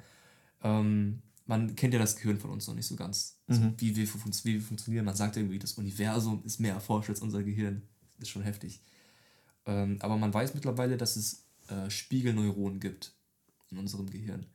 Ähm, 0.63 1.21
man 1.45 1.75
kennt 1.75 1.93
ja 1.93 1.99
das 1.99 2.15
Gehirn 2.15 2.39
von 2.39 2.51
uns 2.51 2.67
noch 2.67 2.75
nicht 2.75 2.85
so 2.85 2.95
ganz, 2.95 3.39
also 3.47 3.61
wie, 3.77 3.95
wir, 3.95 4.07
wie 4.07 4.53
wir 4.53 4.61
funktionieren. 4.61 5.05
Man 5.05 5.15
sagt 5.15 5.35
irgendwie, 5.37 5.59
das 5.59 5.73
Universum 5.73 6.43
ist 6.45 6.59
mehr 6.59 6.73
erforscht 6.73 7.09
als 7.09 7.21
unser 7.21 7.43
Gehirn. 7.43 7.81
Das 8.17 8.27
ist 8.27 8.29
schon 8.29 8.43
heftig. 8.43 8.81
Ähm, 9.65 9.97
aber 9.99 10.17
man 10.17 10.33
weiß 10.33 10.53
mittlerweile, 10.53 10.97
dass 10.97 11.15
es 11.15 11.45
äh, 11.67 11.89
Spiegelneuronen 11.89 12.79
gibt 12.79 13.13
in 13.69 13.77
unserem 13.77 14.09
Gehirn. 14.09 14.45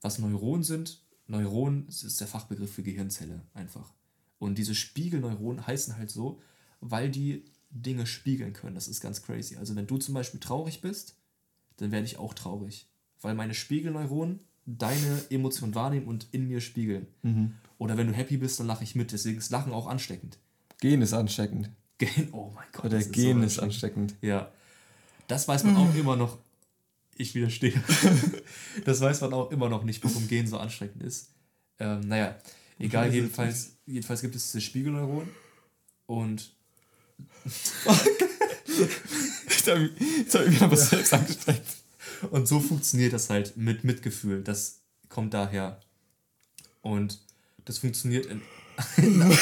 Was 0.00 0.18
Neuronen 0.18 0.64
sind, 0.64 1.02
Neuron 1.28 1.86
ist 1.88 2.20
der 2.20 2.26
Fachbegriff 2.26 2.72
für 2.72 2.82
Gehirnzelle 2.82 3.42
einfach. 3.54 3.92
Und 4.38 4.58
diese 4.58 4.74
Spiegelneuronen 4.74 5.66
heißen 5.66 5.96
halt 5.96 6.10
so, 6.10 6.40
weil 6.80 7.10
die 7.10 7.44
Dinge 7.70 8.06
spiegeln 8.06 8.52
können. 8.52 8.74
Das 8.74 8.88
ist 8.88 9.00
ganz 9.00 9.22
crazy. 9.22 9.56
Also 9.56 9.74
wenn 9.76 9.86
du 9.86 9.98
zum 9.98 10.14
Beispiel 10.14 10.40
traurig 10.40 10.80
bist, 10.80 11.16
dann 11.76 11.90
werde 11.90 12.06
ich 12.06 12.18
auch 12.18 12.34
traurig. 12.34 12.88
Weil 13.20 13.34
meine 13.34 13.54
Spiegelneuronen 13.54 14.40
deine 14.66 15.24
Emotionen 15.30 15.74
wahrnehmen 15.74 16.06
und 16.06 16.26
in 16.32 16.48
mir 16.48 16.60
spiegeln. 16.60 17.06
Oder 17.78 17.96
wenn 17.96 18.06
du 18.06 18.12
happy 18.12 18.36
bist, 18.36 18.60
dann 18.60 18.66
lache 18.66 18.84
ich 18.84 18.94
mit. 18.94 19.12
Deswegen 19.12 19.38
ist 19.38 19.50
Lachen 19.50 19.72
auch 19.72 19.86
ansteckend. 19.86 20.38
Gen 20.80 21.02
ist 21.02 21.12
ansteckend. 21.12 21.70
Gen, 21.98 22.28
oh 22.32 22.50
mein 22.54 22.66
Gott. 22.72 22.86
Oder 22.86 22.96
das 22.96 23.06
ist 23.06 23.12
Gen 23.12 23.40
so 23.40 23.46
ist 23.46 23.58
ansteckend. 23.58 24.14
ja. 24.20 24.50
Das 25.28 25.48
weiß 25.48 25.64
man 25.64 25.76
auch 25.76 25.94
immer 25.94 26.16
noch. 26.16 26.38
Ich 27.16 27.34
widerstehe. 27.34 27.80
das 28.84 29.00
weiß 29.00 29.20
man 29.22 29.32
auch 29.32 29.50
immer 29.50 29.68
noch 29.68 29.84
nicht, 29.84 30.02
warum 30.04 30.28
Gen 30.28 30.46
so 30.46 30.58
anstrengend 30.58 31.02
ist. 31.02 31.30
Ähm, 31.78 32.00
naja, 32.00 32.36
egal, 32.78 33.12
jedenfalls, 33.14 33.76
jedenfalls 33.86 34.20
gibt 34.20 34.34
es 34.34 34.46
diese 34.46 34.60
Spiegelneuronen 34.60 35.28
und 36.06 36.52
Jetzt 39.48 39.68
habe 39.68 39.90
ich, 39.96 40.34
hab 40.34 40.46
ich 40.46 40.54
wieder 40.56 40.70
was 40.70 40.90
selbst 40.90 41.14
angestrengt. 41.14 41.62
Und 42.30 42.46
so 42.48 42.60
funktioniert 42.60 43.12
das 43.12 43.30
halt 43.30 43.56
mit 43.56 43.84
Mitgefühl. 43.84 44.42
Das 44.42 44.80
kommt 45.08 45.34
daher. 45.34 45.80
Und 46.80 47.18
das 47.64 47.78
funktioniert 47.78 48.26
in, 48.26 48.40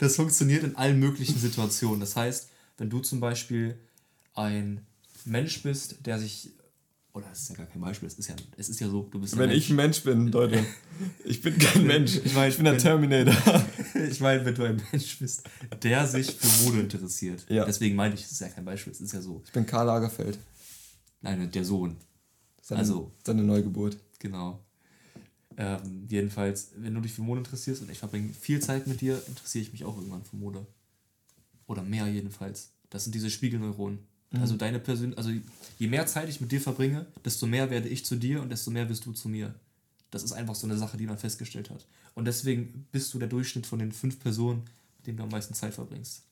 das 0.00 0.16
funktioniert 0.16 0.64
in 0.64 0.76
allen 0.76 0.98
möglichen 0.98 1.38
Situationen. 1.38 2.00
Das 2.00 2.16
heißt, 2.16 2.48
wenn 2.78 2.90
du 2.90 3.00
zum 3.00 3.20
Beispiel 3.20 3.78
ein 4.34 4.86
Mensch 5.24 5.62
bist, 5.62 6.06
der 6.06 6.18
sich 6.18 6.50
oder 7.14 7.26
es 7.32 7.40
ist 7.40 7.48
ja 7.50 7.56
gar 7.56 7.66
kein 7.66 7.80
Beispiel, 7.80 8.06
es 8.06 8.14
ist 8.14 8.28
ja, 8.28 8.36
es 8.56 8.68
ist 8.68 8.78
ja 8.80 8.88
so, 8.88 9.02
du 9.10 9.18
bist 9.18 9.36
Wenn 9.36 9.50
ich 9.50 9.70
ein 9.70 9.76
Mensch 9.76 10.02
bin, 10.04 10.28
Leute. 10.28 10.64
Ich 11.24 11.40
bin 11.42 11.56
kein 11.58 11.86
Mensch. 11.86 12.16
Ich 12.24 12.34
weiß, 12.34 12.52
ich 12.52 12.56
bin 12.58 12.64
der 12.64 12.74
wenn- 12.74 12.80
Terminator. 12.80 13.64
ich 14.10 14.20
meine, 14.20 14.44
wenn 14.44 14.54
du 14.54 14.64
ein 14.64 14.82
Mensch 14.92 15.18
bist, 15.18 15.42
der 15.82 16.06
sich 16.06 16.32
für 16.34 16.64
Mode 16.64 16.80
interessiert. 16.80 17.44
Ja. 17.48 17.64
Deswegen 17.64 17.94
meine 17.96 18.14
ich, 18.14 18.24
es 18.24 18.32
ist 18.32 18.40
ja 18.40 18.48
kein 18.48 18.64
Beispiel, 18.64 18.92
es 18.92 19.00
ist 19.00 19.12
ja 19.12 19.20
so. 19.20 19.42
Ich 19.44 19.52
bin 19.52 19.64
Karl 19.64 19.86
Lagerfeld. 19.86 20.38
Nein, 21.20 21.50
der 21.50 21.64
Sohn. 21.64 21.96
Seine, 22.62 22.80
Also- 22.80 23.12
Seine 23.24 23.42
Neugeburt. 23.42 23.96
Genau. 24.18 24.60
Ähm, 25.56 26.06
jedenfalls, 26.08 26.70
wenn 26.76 26.94
du 26.94 27.00
dich 27.00 27.12
für 27.12 27.22
Mode 27.22 27.40
interessierst 27.40 27.82
und 27.82 27.90
ich 27.90 27.98
verbringe 27.98 28.32
viel 28.32 28.60
Zeit 28.60 28.86
mit 28.86 29.00
dir, 29.00 29.20
interessiere 29.26 29.62
ich 29.62 29.72
mich 29.72 29.84
auch 29.84 29.96
irgendwann 29.96 30.22
für 30.24 30.36
Mode. 30.36 30.66
Oder 31.66 31.82
mehr 31.82 32.06
jedenfalls. 32.06 32.70
Das 32.90 33.04
sind 33.04 33.14
diese 33.14 33.30
Spiegelneuronen. 33.30 33.98
Also 34.32 34.56
deine 34.56 34.78
Persön 34.78 35.16
also 35.16 35.30
je 35.78 35.86
mehr 35.86 36.06
Zeit 36.06 36.28
ich 36.28 36.40
mit 36.40 36.52
dir 36.52 36.60
verbringe, 36.60 37.06
desto 37.24 37.46
mehr 37.46 37.70
werde 37.70 37.88
ich 37.88 38.04
zu 38.04 38.14
dir 38.14 38.42
und 38.42 38.50
desto 38.50 38.70
mehr 38.70 38.88
wirst 38.90 39.06
du 39.06 39.12
zu 39.12 39.28
mir. 39.28 39.54
Das 40.10 40.22
ist 40.22 40.32
einfach 40.32 40.54
so 40.54 40.66
eine 40.66 40.76
Sache, 40.76 40.98
die 40.98 41.06
man 41.06 41.16
festgestellt 41.18 41.70
hat. 41.70 41.86
Und 42.14 42.26
deswegen 42.26 42.86
bist 42.92 43.12
du 43.14 43.18
der 43.18 43.28
Durchschnitt 43.28 43.66
von 43.66 43.78
den 43.78 43.90
fünf 43.90 44.20
Personen, 44.20 44.64
mit 44.98 45.06
denen 45.06 45.16
du 45.16 45.22
am 45.22 45.30
meisten 45.30 45.54
Zeit 45.54 45.72
verbringst. 45.74 46.24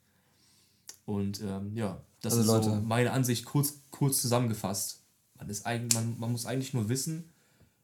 Und 1.07 1.41
ähm, 1.41 1.75
ja, 1.75 2.03
das 2.21 2.35
Also 2.35 2.59
ist 2.59 2.65
so 2.65 2.71
Leute. 2.71 2.83
meine 2.85 3.13
Ansicht 3.13 3.45
kurz, 3.47 3.81
kurz 3.91 4.21
zusammengefasst. 4.21 5.03
Man, 5.39 5.49
ist 5.49 5.65
eigentlich, 5.65 5.95
man, 5.95 6.19
man 6.19 6.33
muss 6.33 6.45
eigentlich 6.47 6.75
nur 6.75 6.89
wissen, 6.89 7.31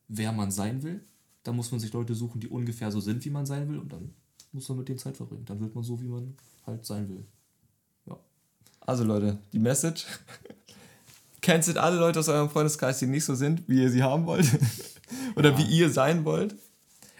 wer 0.08 0.32
man 0.32 0.50
sein 0.50 0.82
will. 0.82 1.00
Da 1.44 1.52
muss 1.52 1.70
man 1.70 1.80
sich 1.80 1.92
Leute 1.92 2.14
suchen, 2.14 2.40
die 2.40 2.48
ungefähr 2.48 2.90
so 2.90 3.00
sind, 3.00 3.24
wie 3.24 3.30
man 3.30 3.46
sein 3.46 3.68
will. 3.68 3.78
Und 3.78 3.92
dann 3.92 4.12
muss 4.52 4.68
man 4.68 4.78
mit 4.78 4.88
denen 4.88 4.98
Zeit 4.98 5.16
verbringen. 5.16 5.44
Dann 5.44 5.60
wird 5.60 5.74
man 5.74 5.84
so, 5.84 6.00
wie 6.02 6.08
man 6.08 6.36
halt 6.66 6.84
sein 6.84 7.08
will. 7.08 7.24
Ja. 8.06 8.18
Also 8.80 9.04
Leute, 9.04 9.38
die 9.52 9.58
Message. 9.58 10.06
Cancelt 11.40 11.76
alle 11.78 11.98
Leute 11.98 12.20
aus 12.20 12.28
eurem 12.28 12.50
Freundeskreis, 12.50 12.98
die 13.00 13.06
nicht 13.06 13.24
so 13.24 13.34
sind, 13.34 13.68
wie 13.68 13.82
ihr 13.82 13.90
sie 13.90 14.02
haben 14.02 14.26
wollt. 14.26 14.46
Oder 15.36 15.56
wie 15.58 15.64
ihr 15.64 15.90
sein 15.90 16.24
wollt. 16.24 16.54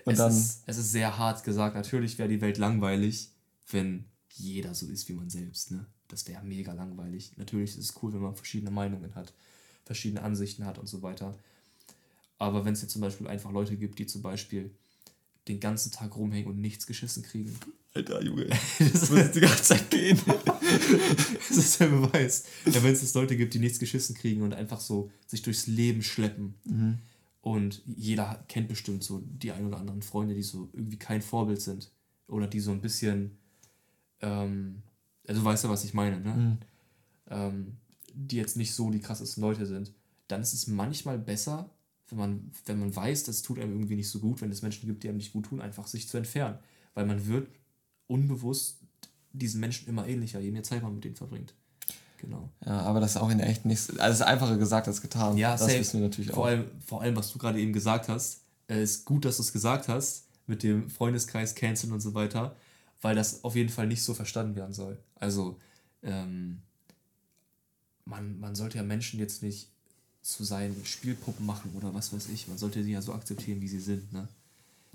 Und 0.05 0.13
es, 0.15 0.19
dann, 0.19 0.33
ist, 0.33 0.63
es 0.67 0.79
ist 0.79 0.93
sehr 0.93 1.17
hart 1.19 1.43
gesagt. 1.45 1.75
Natürlich 1.77 2.19
wäre 2.19 2.29
die 2.29 2.41
Welt 2.41 2.59
langweilig, 2.59 3.31
wenn 3.71 4.05
jeder 4.35 4.75
so 4.75 4.87
ist 4.87 5.09
wie 5.09 5.15
man 5.15 5.31
selbst. 5.31 5.71
Ne? 5.71 5.87
Das 6.09 6.27
wäre 6.27 6.43
mega 6.43 6.73
langweilig. 6.73 7.33
Natürlich 7.37 7.71
ist 7.71 7.91
es 7.91 8.03
cool, 8.03 8.13
wenn 8.13 8.21
man 8.21 8.35
verschiedene 8.35 8.71
Meinungen 8.71 9.15
hat, 9.15 9.33
verschiedene 9.85 10.23
Ansichten 10.23 10.65
hat 10.65 10.79
und 10.79 10.89
so 10.89 11.03
weiter. 11.03 11.37
Aber 12.39 12.65
wenn 12.65 12.75
es 12.75 12.83
jetzt 12.83 12.93
zum 12.93 13.03
Beispiel 13.03 13.29
einfach 13.29 13.53
Leute 13.53 13.77
gibt, 13.77 13.99
die 13.99 14.07
zum 14.07 14.23
Beispiel 14.23 14.71
den 15.49 15.61
ganzen 15.61 15.93
Tag 15.93 16.17
rumhängen 16.17 16.51
und 16.51 16.61
nichts 16.61 16.87
geschissen 16.87 17.23
kriegen, 17.23 17.57
Alter 17.95 18.23
Junge, 18.23 18.47
das 18.79 19.11
muss 19.11 19.19
jetzt 19.19 19.37
die 19.37 19.41
ganze 19.41 19.63
Zeit 19.63 19.91
gehen. 19.91 20.19
das 21.49 21.57
ist 21.59 21.79
der 21.79 21.89
Beweis. 21.89 22.45
Ja, 22.65 22.83
wenn 22.83 22.93
es 22.95 23.03
jetzt 23.03 23.15
Leute 23.15 23.37
gibt, 23.37 23.53
die 23.53 23.59
nichts 23.59 23.79
geschissen 23.79 24.17
kriegen 24.17 24.41
und 24.43 24.55
einfach 24.55 24.81
so 24.81 25.11
sich 25.27 25.43
durchs 25.43 25.67
Leben 25.67 26.03
schleppen. 26.03 26.55
Und 27.43 27.83
jeder 27.85 28.45
kennt 28.49 28.69
bestimmt 28.69 29.05
so 29.05 29.23
die 29.27 29.53
ein 29.53 29.67
oder 29.67 29.77
anderen 29.79 30.01
Freunde, 30.01 30.35
die 30.35 30.43
so 30.43 30.71
irgendwie 30.73 30.99
kein 30.99 31.21
Vorbild 31.21 31.61
sind. 31.61 31.93
oder 32.29 32.47
die 32.47 32.61
so 32.61 32.71
ein 32.71 32.81
bisschen, 32.81 33.37
ähm, 34.23 34.83
also 35.27 35.41
du 35.41 35.45
weißt 35.45 35.65
ja, 35.65 35.71
was 35.71 35.85
ich 35.85 35.95
meine, 35.95 36.21
ne? 36.21 36.33
Mhm. 36.35 36.59
Ähm, 37.29 37.77
die 38.15 38.37
jetzt 38.37 38.57
nicht 38.57 38.75
so 38.75 38.91
die 38.91 39.01
krassesten 39.01 39.43
Leute 39.43 39.67
sind, 39.67 39.93
dann 40.29 40.43
ist 40.43 40.53
es 40.53 40.67
manchmal 40.67 41.19
besser, 41.19 41.71
wenn 42.09 42.19
man, 42.19 42.51
wenn 42.67 42.81
man 42.81 42.95
weiß, 42.95 43.25
das 43.25 43.43
tut 43.43 43.59
einem 43.59 43.73
irgendwie 43.73 43.97
nicht 43.97 44.09
so 44.09 44.19
gut, 44.19 44.41
wenn 44.41 44.51
es 44.51 44.63
Menschen 44.63 44.87
gibt, 44.87 45.03
die 45.03 45.09
einem 45.09 45.17
nicht 45.17 45.33
gut 45.33 45.47
tun, 45.47 45.61
einfach 45.61 45.87
sich 45.87 46.09
zu 46.09 46.19
entfernen. 46.19 46.59
Weil 46.95 47.07
man 47.07 47.27
wird 47.27 47.49
unbewusst 48.07 48.79
diesen 49.33 49.61
Menschen 49.61 49.89
immer 49.89 50.07
ähnlicher, 50.07 50.41
je 50.41 50.51
mehr 50.51 50.63
Zeit 50.63 50.83
man 50.83 50.95
mit 50.95 51.05
denen 51.05 51.17
verbringt. 51.17 51.55
Genau. 52.19 52.51
Ja, 52.65 52.81
aber 52.83 53.01
das 53.01 53.13
ist 53.13 53.17
auch 53.17 53.31
in 53.31 53.39
der 53.39 53.49
echt 53.49 53.65
nicht. 53.65 53.91
Also 53.99 54.13
es 54.13 54.21
ist 54.21 54.23
einfacher 54.23 54.57
gesagt 54.57 54.87
als 54.87 55.01
getan. 55.01 55.37
Ja, 55.37 55.53
das 55.53 55.63
safe. 55.63 55.81
wissen 55.81 56.01
wir 56.01 56.09
natürlich 56.09 56.31
vor 56.31 56.45
auch. 56.45 56.47
Allem, 56.49 56.67
vor 56.85 57.03
allem, 57.03 57.17
was 57.17 57.33
du 57.33 57.39
gerade 57.39 57.59
eben 57.59 57.73
gesagt 57.73 58.09
hast, 58.09 58.43
äh, 58.69 58.83
ist 58.83 59.05
gut, 59.05 59.25
dass 59.25 59.39
du 59.39 59.43
es 59.43 59.53
gesagt 59.53 59.89
hast, 59.89 60.29
mit 60.47 60.63
dem 60.63 60.89
Freundeskreis 60.89 61.55
canceln 61.55 61.93
und 61.93 62.01
so 62.01 62.15
weiter, 62.15 62.55
weil 63.03 63.15
das 63.15 63.45
auf 63.45 63.55
jeden 63.57 63.69
Fall 63.69 63.87
nicht 63.87 64.03
so 64.03 64.15
verstanden 64.15 64.57
werden 64.57 64.73
soll. 64.73 64.99
Also, 65.17 65.61
ähm, 66.03 66.63
man, 68.05 68.39
man 68.41 68.55
sollte 68.55 68.79
ja 68.79 68.85
Menschen 68.85 69.21
jetzt 69.21 69.43
nicht 69.43 69.69
zu 70.23 70.45
seinen 70.45 70.85
Spielpuppen 70.87 71.45
machen 71.45 71.73
oder 71.75 71.93
was 71.95 72.13
weiß 72.13 72.29
ich. 72.29 72.49
Man 72.49 72.59
sollte 72.59 72.83
sie 72.83 72.93
ja 72.93 73.03
so 73.03 73.13
akzeptieren, 73.13 73.61
wie 73.61 73.69
sie 73.69 73.81
sind. 73.81 74.13
Ne? 74.13 74.29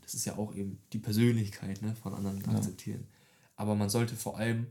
Das 0.02 0.13
ist 0.13 0.26
ja 0.26 0.38
auch 0.38 0.56
eben 0.56 0.80
die 0.93 1.00
Persönlichkeit 1.00 1.82
ne, 1.82 1.96
von 1.96 2.13
anderen 2.13 2.41
Ja. 2.41 2.52
akzeptieren. 2.58 3.06
Aber 3.58 3.76
man 3.76 3.89
sollte 3.89 4.15
vor 4.15 4.38
allem 4.38 4.67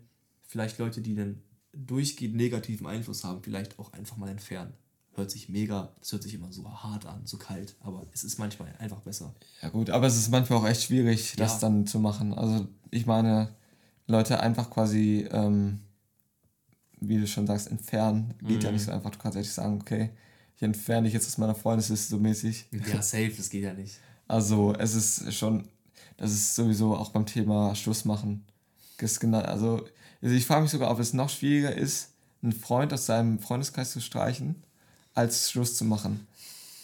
vielleicht 0.49 0.79
Leute, 0.79 1.03
die 1.03 1.13
einen 1.13 1.43
durchgehend 1.73 2.37
negativen 2.37 2.87
Einfluss 2.87 3.25
haben, 3.25 3.43
vielleicht 3.43 3.79
auch 3.79 3.93
einfach 3.93 4.17
mal 4.17 4.31
entfernen. 4.31 4.73
Hört 5.17 5.31
sich 5.31 5.49
mega, 5.49 5.89
das 5.99 6.13
hört 6.13 6.23
sich 6.23 6.35
immer 6.35 6.53
so 6.53 6.71
hart 6.71 7.07
an, 7.07 7.23
so 7.25 7.39
kalt, 7.39 7.75
aber 7.81 8.07
es 8.13 8.23
ist 8.23 8.39
manchmal 8.39 8.75
einfach 8.79 9.01
besser. 9.01 9.35
Ja 9.63 9.71
gut, 9.71 9.89
aber 9.91 10.07
es 10.07 10.17
ist 10.17 10.31
manchmal 10.31 10.59
auch 10.59 10.67
echt 10.67 10.83
schwierig, 10.83 11.35
das 11.37 11.55
Ja. 11.55 11.59
dann 11.61 11.87
zu 11.87 11.99
machen. 11.99 12.35
Also 12.35 12.69
ich 12.91 13.07
meine, 13.07 13.55
Leute 14.07 14.41
einfach 14.41 14.69
quasi, 14.71 15.27
ähm, 15.33 15.81
wie 17.01 17.19
du 17.19 17.27
schon 17.27 17.47
sagst, 17.47 17.71
entfernen, 17.71 18.35
geht 18.43 18.63
ja 18.63 18.71
Mhm. 18.71 18.77
nicht 18.77 18.85
so 18.85 18.93
einfach. 18.93 19.11
Du 19.11 19.19
kannst 19.19 19.39
echt 19.39 19.53
sagen, 19.53 19.81
okay, 19.81 20.11
ich 20.57 20.63
entferne 20.63 21.05
dich 21.05 21.15
jetzt 21.15 21.27
aus 21.27 21.39
meiner 21.39 21.55
Freundesliste 21.55 22.09
so 22.11 22.19
mäßig. 22.19 22.67
Ja, 22.87 23.01
safe, 23.03 23.33
das 23.37 23.49
geht 23.51 23.65
ja 23.65 23.73
nicht. 23.73 23.99
Also 24.29 24.75
es 24.75 24.95
ist 24.97 25.35
schon, 25.35 25.69
das 26.17 26.33
ist 26.33 26.57
sowieso 26.57 26.97
auch 26.97 27.11
beim 27.11 27.27
Thema 27.27 27.77
Schluss 27.77 28.05
machen. 28.05 28.45
Also 28.99 29.87
also 30.21 30.35
ich 30.35 30.47
frage 30.47 30.63
mich 30.63 30.71
sogar, 30.73 30.91
ob 30.91 30.99
es 30.99 31.13
noch 31.13 31.29
schwieriger 31.31 31.73
ist, 31.73 32.15
einen 32.43 32.53
Freund 32.53 32.93
aus 32.93 33.07
seinem 33.07 33.39
Freundeskreis 33.39 33.93
zu 33.93 34.01
streichen, 34.01 34.65
als 35.17 35.51
Schluss 35.51 35.77
zu 35.77 35.85
machen. 35.85 36.27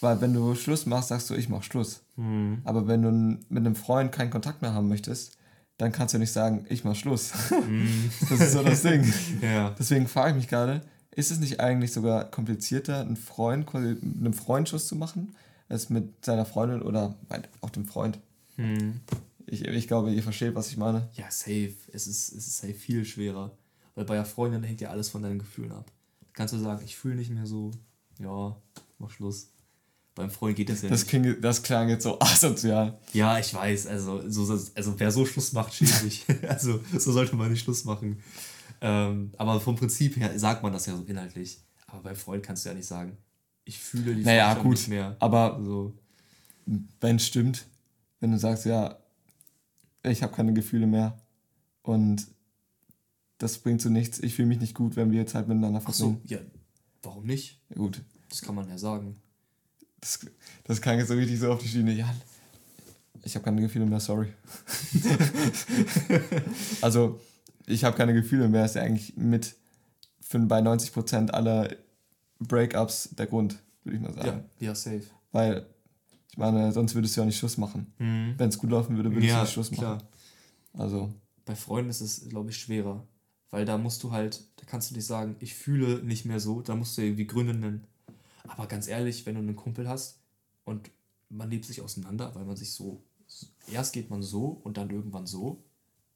Weil 0.01 0.19
wenn 0.19 0.33
du 0.33 0.53
Schluss 0.55 0.85
machst, 0.85 1.09
sagst 1.09 1.29
du, 1.29 1.33
ich 1.33 1.47
mach 1.47 1.63
Schluss. 1.63 2.01
Mhm. 2.17 2.61
Aber 2.65 2.87
wenn 2.87 3.01
du 3.01 3.11
mit 3.11 3.65
einem 3.65 3.75
Freund 3.75 4.11
keinen 4.11 4.31
Kontakt 4.31 4.61
mehr 4.61 4.73
haben 4.73 4.89
möchtest, 4.89 5.37
dann 5.77 5.91
kannst 5.91 6.13
du 6.13 6.17
nicht 6.17 6.33
sagen, 6.33 6.65
ich 6.69 6.83
mach 6.83 6.95
Schluss. 6.95 7.31
das 8.29 8.39
ist 8.39 8.51
so 8.51 8.63
das 8.63 8.81
Ding. 8.81 9.11
Ja. 9.41 9.73
Deswegen 9.79 10.07
frage 10.07 10.31
ich 10.31 10.35
mich 10.35 10.47
gerade, 10.47 10.81
ist 11.11 11.31
es 11.31 11.39
nicht 11.39 11.59
eigentlich 11.59 11.93
sogar 11.93 12.25
komplizierter, 12.25 13.01
einen 13.01 13.15
Freund 13.15 13.65
quasi 13.65 13.97
mit 14.01 14.19
einem 14.19 14.33
Freund 14.33 14.67
Schluss 14.67 14.87
zu 14.87 14.95
machen, 14.95 15.35
als 15.69 15.89
mit 15.89 16.25
seiner 16.25 16.45
Freundin 16.45 16.81
oder 16.81 17.15
halt 17.29 17.47
auch 17.61 17.69
dem 17.69 17.85
Freund? 17.85 18.19
Mhm. 18.57 18.99
Ich, 19.45 19.65
ich 19.65 19.87
glaube, 19.87 20.11
ihr 20.11 20.23
versteht, 20.23 20.55
was 20.55 20.69
ich 20.69 20.77
meine. 20.77 21.07
Ja, 21.13 21.25
safe. 21.29 21.73
Es 21.91 22.07
ist, 22.07 22.29
es 22.29 22.47
ist 22.47 22.57
safe 22.57 22.73
viel 22.73 23.05
schwerer. 23.05 23.51
Weil 23.95 24.05
bei 24.05 24.15
einer 24.15 24.25
Freundin 24.25 24.63
hängt 24.63 24.81
ja 24.81 24.89
alles 24.89 25.09
von 25.09 25.21
deinen 25.21 25.39
Gefühlen 25.39 25.71
ab. 25.71 25.91
Kannst 26.33 26.53
du 26.53 26.57
sagen, 26.57 26.81
ich 26.83 26.95
fühle 26.95 27.15
nicht 27.15 27.29
mehr 27.29 27.45
so, 27.45 27.71
ja, 28.19 28.55
mach 28.99 29.09
Schluss. 29.11 29.49
Beim 30.15 30.29
Freund 30.29 30.55
geht 30.55 30.69
das 30.69 30.83
ja 30.83 30.89
Das, 30.89 31.01
nicht. 31.01 31.09
klingt, 31.09 31.43
das 31.43 31.63
klang 31.63 31.89
jetzt 31.89 32.03
so 32.03 32.19
asozial. 32.21 32.99
Ja, 33.13 33.39
ich 33.39 33.51
weiß. 33.53 33.87
Also, 33.87 34.29
so, 34.29 34.45
so- 34.45 34.71
also 34.75 34.99
wer 34.99 35.11
so 35.11 35.25
Schluss 35.25 35.53
macht, 35.53 35.73
schämt 35.73 35.89
sich. 35.93 36.25
also, 36.47 36.79
so 36.97 37.11
sollte 37.11 37.35
man 37.35 37.51
nicht 37.51 37.63
Schluss 37.63 37.83
machen. 37.85 38.19
Ähm, 38.81 39.31
aber 39.37 39.59
vom 39.59 39.75
Prinzip 39.75 40.17
her 40.17 40.37
sagt 40.37 40.61
man 40.61 40.71
das 40.73 40.85
ja 40.85 40.95
so 40.95 41.03
inhaltlich. 41.03 41.59
Aber 41.87 42.01
beim 42.03 42.15
Freund 42.15 42.43
kannst 42.43 42.63
du 42.65 42.69
ja 42.69 42.75
nicht 42.75 42.85
sagen, 42.87 43.17
ich 43.65 43.79
fühle 43.79 44.13
die 44.15 44.23
Naja, 44.23 44.45
Freundschaft 44.55 44.63
gut. 44.63 44.77
nicht 44.77 44.87
mehr. 44.89 45.15
Aber 45.19 45.59
So. 45.63 45.93
wenn 46.99 47.15
es 47.15 47.25
stimmt, 47.25 47.65
wenn 48.19 48.31
du 48.31 48.37
sagst, 48.39 48.65
ja, 48.65 48.97
ich 50.03 50.21
habe 50.21 50.35
keine 50.35 50.53
Gefühle 50.53 50.85
mehr 50.85 51.17
und 51.81 52.27
das 53.37 53.57
bringt 53.57 53.81
so 53.81 53.89
nichts, 53.89 54.19
ich 54.19 54.35
fühle 54.35 54.47
mich 54.49 54.59
nicht 54.59 54.75
gut, 54.75 54.95
wenn 54.95 55.11
wir 55.11 55.19
jetzt 55.19 55.33
halt 55.33 55.47
miteinander 55.47 55.81
Ach 55.83 55.93
so, 55.93 56.05
verbringen. 56.11 56.21
ja, 56.27 56.39
warum 57.03 57.25
nicht? 57.25 57.59
Ja, 57.69 57.75
gut, 57.77 58.01
Das 58.29 58.41
kann 58.41 58.55
man 58.55 58.67
ja 58.69 58.77
sagen. 58.77 59.21
das, 60.01 60.19
das 60.63 60.81
klang 60.81 60.97
jetzt 60.97 61.09
so 61.09 61.13
richtig 61.13 61.39
so 61.39 61.51
auf 61.51 61.59
die 61.61 61.67
Schiene. 61.67 61.93
Ja, 61.93 62.13
ich 63.23 63.35
habe 63.35 63.45
keine 63.45 63.61
Gefühle 63.61 63.85
mehr, 63.85 63.99
sorry. 63.99 64.33
also, 66.81 67.19
ich 67.65 67.83
habe 67.83 67.95
keine 67.95 68.13
Gefühle 68.13 68.47
mehr, 68.49 68.65
ist 68.65 68.75
ja 68.75 68.81
eigentlich 68.81 69.15
mit 69.15 69.55
für, 70.19 70.39
bei 70.39 70.59
90% 70.59 71.29
aller 71.31 71.69
Breakups 72.39 73.09
der 73.17 73.27
Grund, 73.27 73.57
würde 73.83 73.97
ich 73.97 74.03
mal 74.03 74.13
sagen. 74.13 74.43
Ja, 74.59 74.67
ja, 74.67 74.75
safe. 74.75 75.03
Weil, 75.31 75.65
ich 76.31 76.37
meine, 76.37 76.71
sonst 76.71 76.95
würdest 76.95 77.15
du 77.15 77.21
ja 77.21 77.25
nicht 77.25 77.37
Schluss 77.37 77.57
machen. 77.57 77.93
Mhm. 77.99 78.33
Wenn 78.37 78.49
es 78.49 78.57
gut 78.57 78.71
laufen 78.71 78.95
würde, 78.95 79.09
würdest 79.11 79.25
du 79.31 79.35
Ja, 79.35 79.41
nicht 79.41 79.53
Schluss 79.53 79.71
machen. 79.71 79.79
klar. 79.81 80.03
Also, 80.73 81.13
Bei 81.45 81.55
Freunden 81.55 81.89
ist 81.91 82.01
es, 82.01 82.27
glaube 82.27 82.49
ich, 82.49 82.57
schwerer. 82.57 83.05
Weil 83.53 83.65
da 83.65 83.77
musst 83.77 84.01
du 84.01 84.11
halt, 84.11 84.41
da 84.55 84.65
kannst 84.65 84.89
du 84.89 84.95
nicht 84.95 85.05
sagen, 85.05 85.35
ich 85.39 85.53
fühle 85.53 86.03
nicht 86.03 86.25
mehr 86.25 86.39
so, 86.39 86.61
da 86.61 86.75
musst 86.75 86.97
du 86.97 87.03
irgendwie 87.03 87.27
Gründe 87.27 87.53
nennen. 87.53 87.83
Aber 88.47 88.65
ganz 88.65 88.87
ehrlich, 88.87 89.27
wenn 89.27 89.35
du 89.35 89.41
einen 89.41 89.55
Kumpel 89.55 89.87
hast 89.87 90.17
und 90.65 90.89
man 91.29 91.51
lebt 91.51 91.65
sich 91.65 91.79
auseinander, 91.81 92.31
weil 92.33 92.45
man 92.45 92.55
sich 92.55 92.71
so, 92.71 93.03
erst 93.71 93.93
geht 93.93 94.09
man 94.09 94.23
so 94.23 94.59
und 94.63 94.77
dann 94.77 94.89
irgendwann 94.89 95.27
so, 95.27 95.61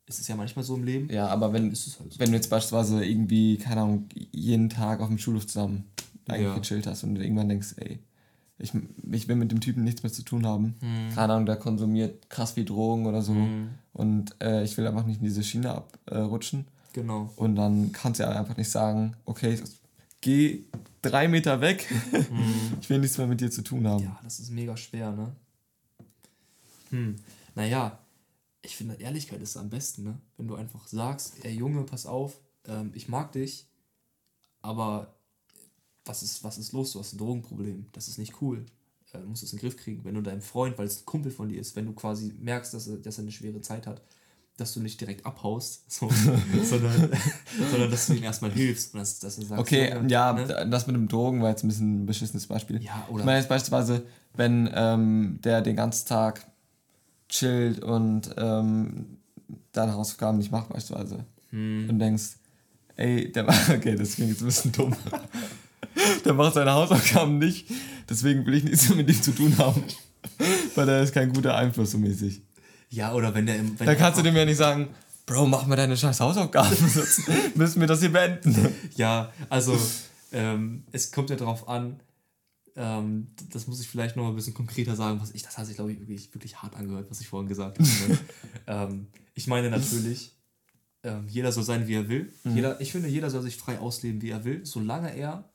ist 0.07 0.19
es 0.19 0.27
ja 0.27 0.35
manchmal 0.35 0.65
so 0.65 0.73
im 0.77 0.83
Leben. 0.83 1.09
ja, 1.11 1.27
aber 1.27 1.53
wenn, 1.53 1.71
ist 1.71 1.85
es 1.85 1.99
halt 1.99 2.11
so. 2.11 2.19
wenn 2.19 2.31
du 2.31 2.37
jetzt 2.37 2.49
beispielsweise 2.49 3.05
irgendwie, 3.05 3.57
keine 3.57 3.81
Ahnung, 3.81 4.09
jeden 4.31 4.69
Tag 4.69 4.99
auf 4.99 5.09
dem 5.09 5.19
Schulhof 5.19 5.45
zusammen 5.45 5.83
eigentlich 6.27 6.47
Ja. 6.47 6.57
gechillt 6.57 6.87
hast 6.87 7.03
und 7.03 7.17
irgendwann 7.17 7.49
denkst, 7.49 7.75
ey, 7.77 7.99
ich, 8.57 8.71
ich 9.11 9.27
will 9.27 9.35
mit 9.35 9.51
dem 9.51 9.61
Typen 9.61 9.83
nichts 9.83 10.01
mehr 10.01 10.11
zu 10.11 10.23
tun 10.23 10.43
haben. 10.47 10.73
Hm. 10.79 11.13
Keine 11.13 11.33
Ahnung, 11.33 11.45
der 11.45 11.57
konsumiert 11.57 12.31
krass 12.31 12.53
viel 12.53 12.65
Drogen 12.65 13.05
oder 13.05 13.21
so. 13.21 13.33
Mhm. 13.33 13.69
Und 13.93 14.35
äh, 14.41 14.63
ich 14.63 14.75
will 14.75 14.87
einfach 14.87 15.05
nicht 15.05 15.19
in 15.19 15.25
diese 15.25 15.43
Schiene 15.43 15.83
abrutschen. 16.07 16.65
Genau. 16.93 17.31
und 17.35 17.55
dann 17.55 17.91
kannst 17.91 18.19
du 18.19 18.23
ja 18.23 18.31
einfach 18.31 18.57
nicht 18.57 18.69
sagen, 18.69 19.15
okay, 19.25 19.61
geh 20.21 20.63
drei 21.01 21.27
Meter 21.27 21.61
weg, 21.61 21.87
ich 22.81 22.89
will 22.89 22.99
nichts 22.99 23.17
mehr 23.17 23.27
mit 23.27 23.41
dir 23.41 23.51
zu 23.51 23.61
tun 23.61 23.87
haben. 23.87 24.03
Ja, 24.03 24.19
das 24.23 24.39
ist 24.39 24.51
mega 24.51 24.75
schwer, 24.75 25.11
ne? 25.11 25.35
Hm, 26.89 27.15
naja, 27.55 27.99
ich 28.61 28.75
finde, 28.75 28.95
Ehrlichkeit 28.95 29.41
ist 29.41 29.57
am 29.57 29.69
besten, 29.69 30.03
ne? 30.03 30.17
Wenn 30.37 30.47
du 30.47 30.55
einfach 30.55 30.87
sagst, 30.87 31.43
ey 31.43 31.53
Junge, 31.53 31.83
pass 31.83 32.05
auf, 32.05 32.39
ähm, 32.65 32.91
ich 32.93 33.07
mag 33.07 33.31
dich, 33.31 33.67
aber 34.61 35.15
was 36.05 36.23
ist, 36.23 36.43
was 36.43 36.57
ist 36.57 36.71
los? 36.71 36.93
Du 36.93 36.99
hast 36.99 37.13
ein 37.13 37.17
Drogenproblem, 37.17 37.87
das 37.91 38.07
ist 38.07 38.17
nicht 38.17 38.41
cool. 38.41 38.65
Äh, 39.11 39.19
du 39.19 39.27
musst 39.27 39.43
es 39.43 39.51
in 39.51 39.57
den 39.57 39.61
Griff 39.61 39.77
kriegen. 39.77 40.03
Wenn 40.03 40.15
du 40.15 40.21
deinem 40.21 40.41
Freund, 40.41 40.77
weil 40.77 40.87
es 40.87 41.01
ein 41.01 41.05
Kumpel 41.05 41.31
von 41.31 41.49
dir 41.49 41.59
ist, 41.59 41.75
wenn 41.75 41.85
du 41.85 41.93
quasi 41.93 42.33
merkst, 42.39 42.73
dass 42.73 42.87
er, 42.87 42.97
dass 42.97 43.17
er 43.17 43.23
eine 43.23 43.31
schwere 43.31 43.61
Zeit 43.61 43.87
hat, 43.87 44.01
dass 44.57 44.73
du 44.73 44.79
nicht 44.81 44.99
direkt 44.99 45.25
abhaust, 45.25 45.89
so, 45.89 46.09
sondern, 46.63 47.11
sondern 47.71 47.91
dass 47.91 48.07
du 48.07 48.13
ihm 48.13 48.23
erstmal 48.23 48.51
hilfst 48.51 48.93
und 48.93 48.99
dass, 48.99 49.19
dass 49.19 49.35
du 49.35 49.43
sagst, 49.43 49.61
Okay, 49.61 49.93
Junge, 49.93 50.09
ja, 50.09 50.33
ne? 50.33 50.67
das 50.69 50.87
mit 50.87 50.95
dem 50.95 51.07
Drogen 51.07 51.41
war 51.41 51.49
jetzt 51.49 51.63
ein 51.63 51.67
bisschen 51.67 52.03
ein 52.03 52.05
beschissenes 52.07 52.47
Beispiel. 52.47 52.81
Ja, 52.83 53.05
Ich 53.07 53.13
oder 53.13 53.23
meine 53.23 53.37
jetzt 53.37 53.49
beispielsweise, 53.49 54.03
wenn 54.33 54.69
ähm, 54.73 55.39
der 55.43 55.61
den 55.61 55.75
ganzen 55.75 56.07
Tag 56.07 56.47
chillt 57.29 57.83
und 57.83 58.31
ähm, 58.37 59.17
deine 59.71 59.93
Hausaufgaben 59.93 60.39
nicht 60.39 60.51
macht 60.51 60.69
beispielsweise 60.69 61.23
hm, 61.51 61.89
und 61.89 61.99
denkst, 61.99 62.37
ey, 62.95 63.31
der 63.31 63.43
macht, 63.43 63.69
okay, 63.75 63.95
das 63.95 64.15
klingt 64.15 64.31
jetzt 64.31 64.41
ein 64.41 64.47
bisschen 64.47 64.71
dumm. 64.71 64.95
der 66.25 66.33
macht 66.33 66.55
seine 66.55 66.73
Hausaufgaben 66.73 67.37
nicht, 67.37 67.69
deswegen 68.09 68.43
will 68.47 68.55
ich 68.55 68.63
nichts 68.63 68.89
mehr 68.89 68.97
mit 68.97 69.09
ihm 69.09 69.21
zu 69.21 69.33
tun 69.33 69.55
haben. 69.59 69.83
Weil 70.75 70.87
der 70.87 71.01
ist 71.03 71.13
kein 71.13 71.31
guter 71.31 71.55
Einfluss 71.55 71.91
so 71.91 71.97
mäßig. 71.99 72.41
Ja, 72.89 73.13
oder 73.13 73.33
wenn 73.33 73.45
der 73.45 73.57
im. 73.57 73.79
Wenn 73.79 73.85
Da 73.85 73.95
kannst 73.95 74.19
du 74.19 74.23
dem 74.23 74.35
ja 74.35 74.45
nicht 74.45 74.57
sagen, 74.57 74.89
Bro, 75.27 75.45
mach 75.45 75.67
mal 75.67 75.75
deine 75.75 75.97
scheiß 75.97 76.21
Hausaufgaben, 76.21 76.75
sonst 76.87 77.27
müssen 77.55 77.81
wir 77.81 77.87
das 77.87 77.99
hier 77.99 78.11
beenden. 78.11 78.73
Ja, 78.95 79.31
also 79.49 79.77
ähm, 80.31 80.85
es 80.93 81.11
kommt 81.11 81.29
ja 81.29 81.35
darauf 81.35 81.67
an, 81.67 81.99
ähm, 82.77 83.27
das 83.51 83.67
muss 83.67 83.81
ich 83.81 83.89
vielleicht 83.89 84.15
noch 84.15 84.23
mal 84.23 84.29
ein 84.29 84.35
bisschen 84.35 84.53
konkreter 84.53 84.95
sagen, 84.95 85.19
was 85.19 85.31
ich, 85.31 85.43
das 85.43 85.57
hat 85.57 85.65
sich, 85.65 85.75
glaube 85.75 85.91
ich, 85.91 85.99
wirklich, 85.99 86.33
wirklich 86.33 86.61
hart 86.61 86.75
angehört, 86.77 87.09
was 87.09 87.19
ich 87.19 87.27
vorhin 87.27 87.49
gesagt 87.49 87.77
habe. 87.77 87.89
Ne? 87.89 88.19
ähm, 88.67 89.07
ich 89.33 89.47
meine 89.47 89.69
natürlich, 89.69 90.33
ähm, 91.03 91.27
jeder 91.27 91.51
soll 91.51 91.63
sein, 91.63 91.87
wie 91.87 91.95
er 91.95 92.07
will. 92.07 92.31
Jeder, 92.45 92.79
ich 92.79 92.93
finde, 92.93 93.09
jeder 93.09 93.29
soll 93.29 93.41
sich 93.41 93.57
frei 93.57 93.79
ausleben, 93.79 94.21
wie 94.21 94.29
er 94.29 94.45
will, 94.45 94.65
solange 94.65 95.13
er 95.13 95.49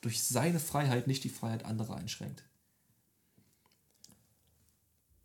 durch 0.00 0.22
seine 0.22 0.58
Freiheit 0.58 1.06
nicht 1.06 1.22
die 1.24 1.28
Freiheit 1.28 1.64
anderer 1.64 1.96
einschränkt. 1.96 2.44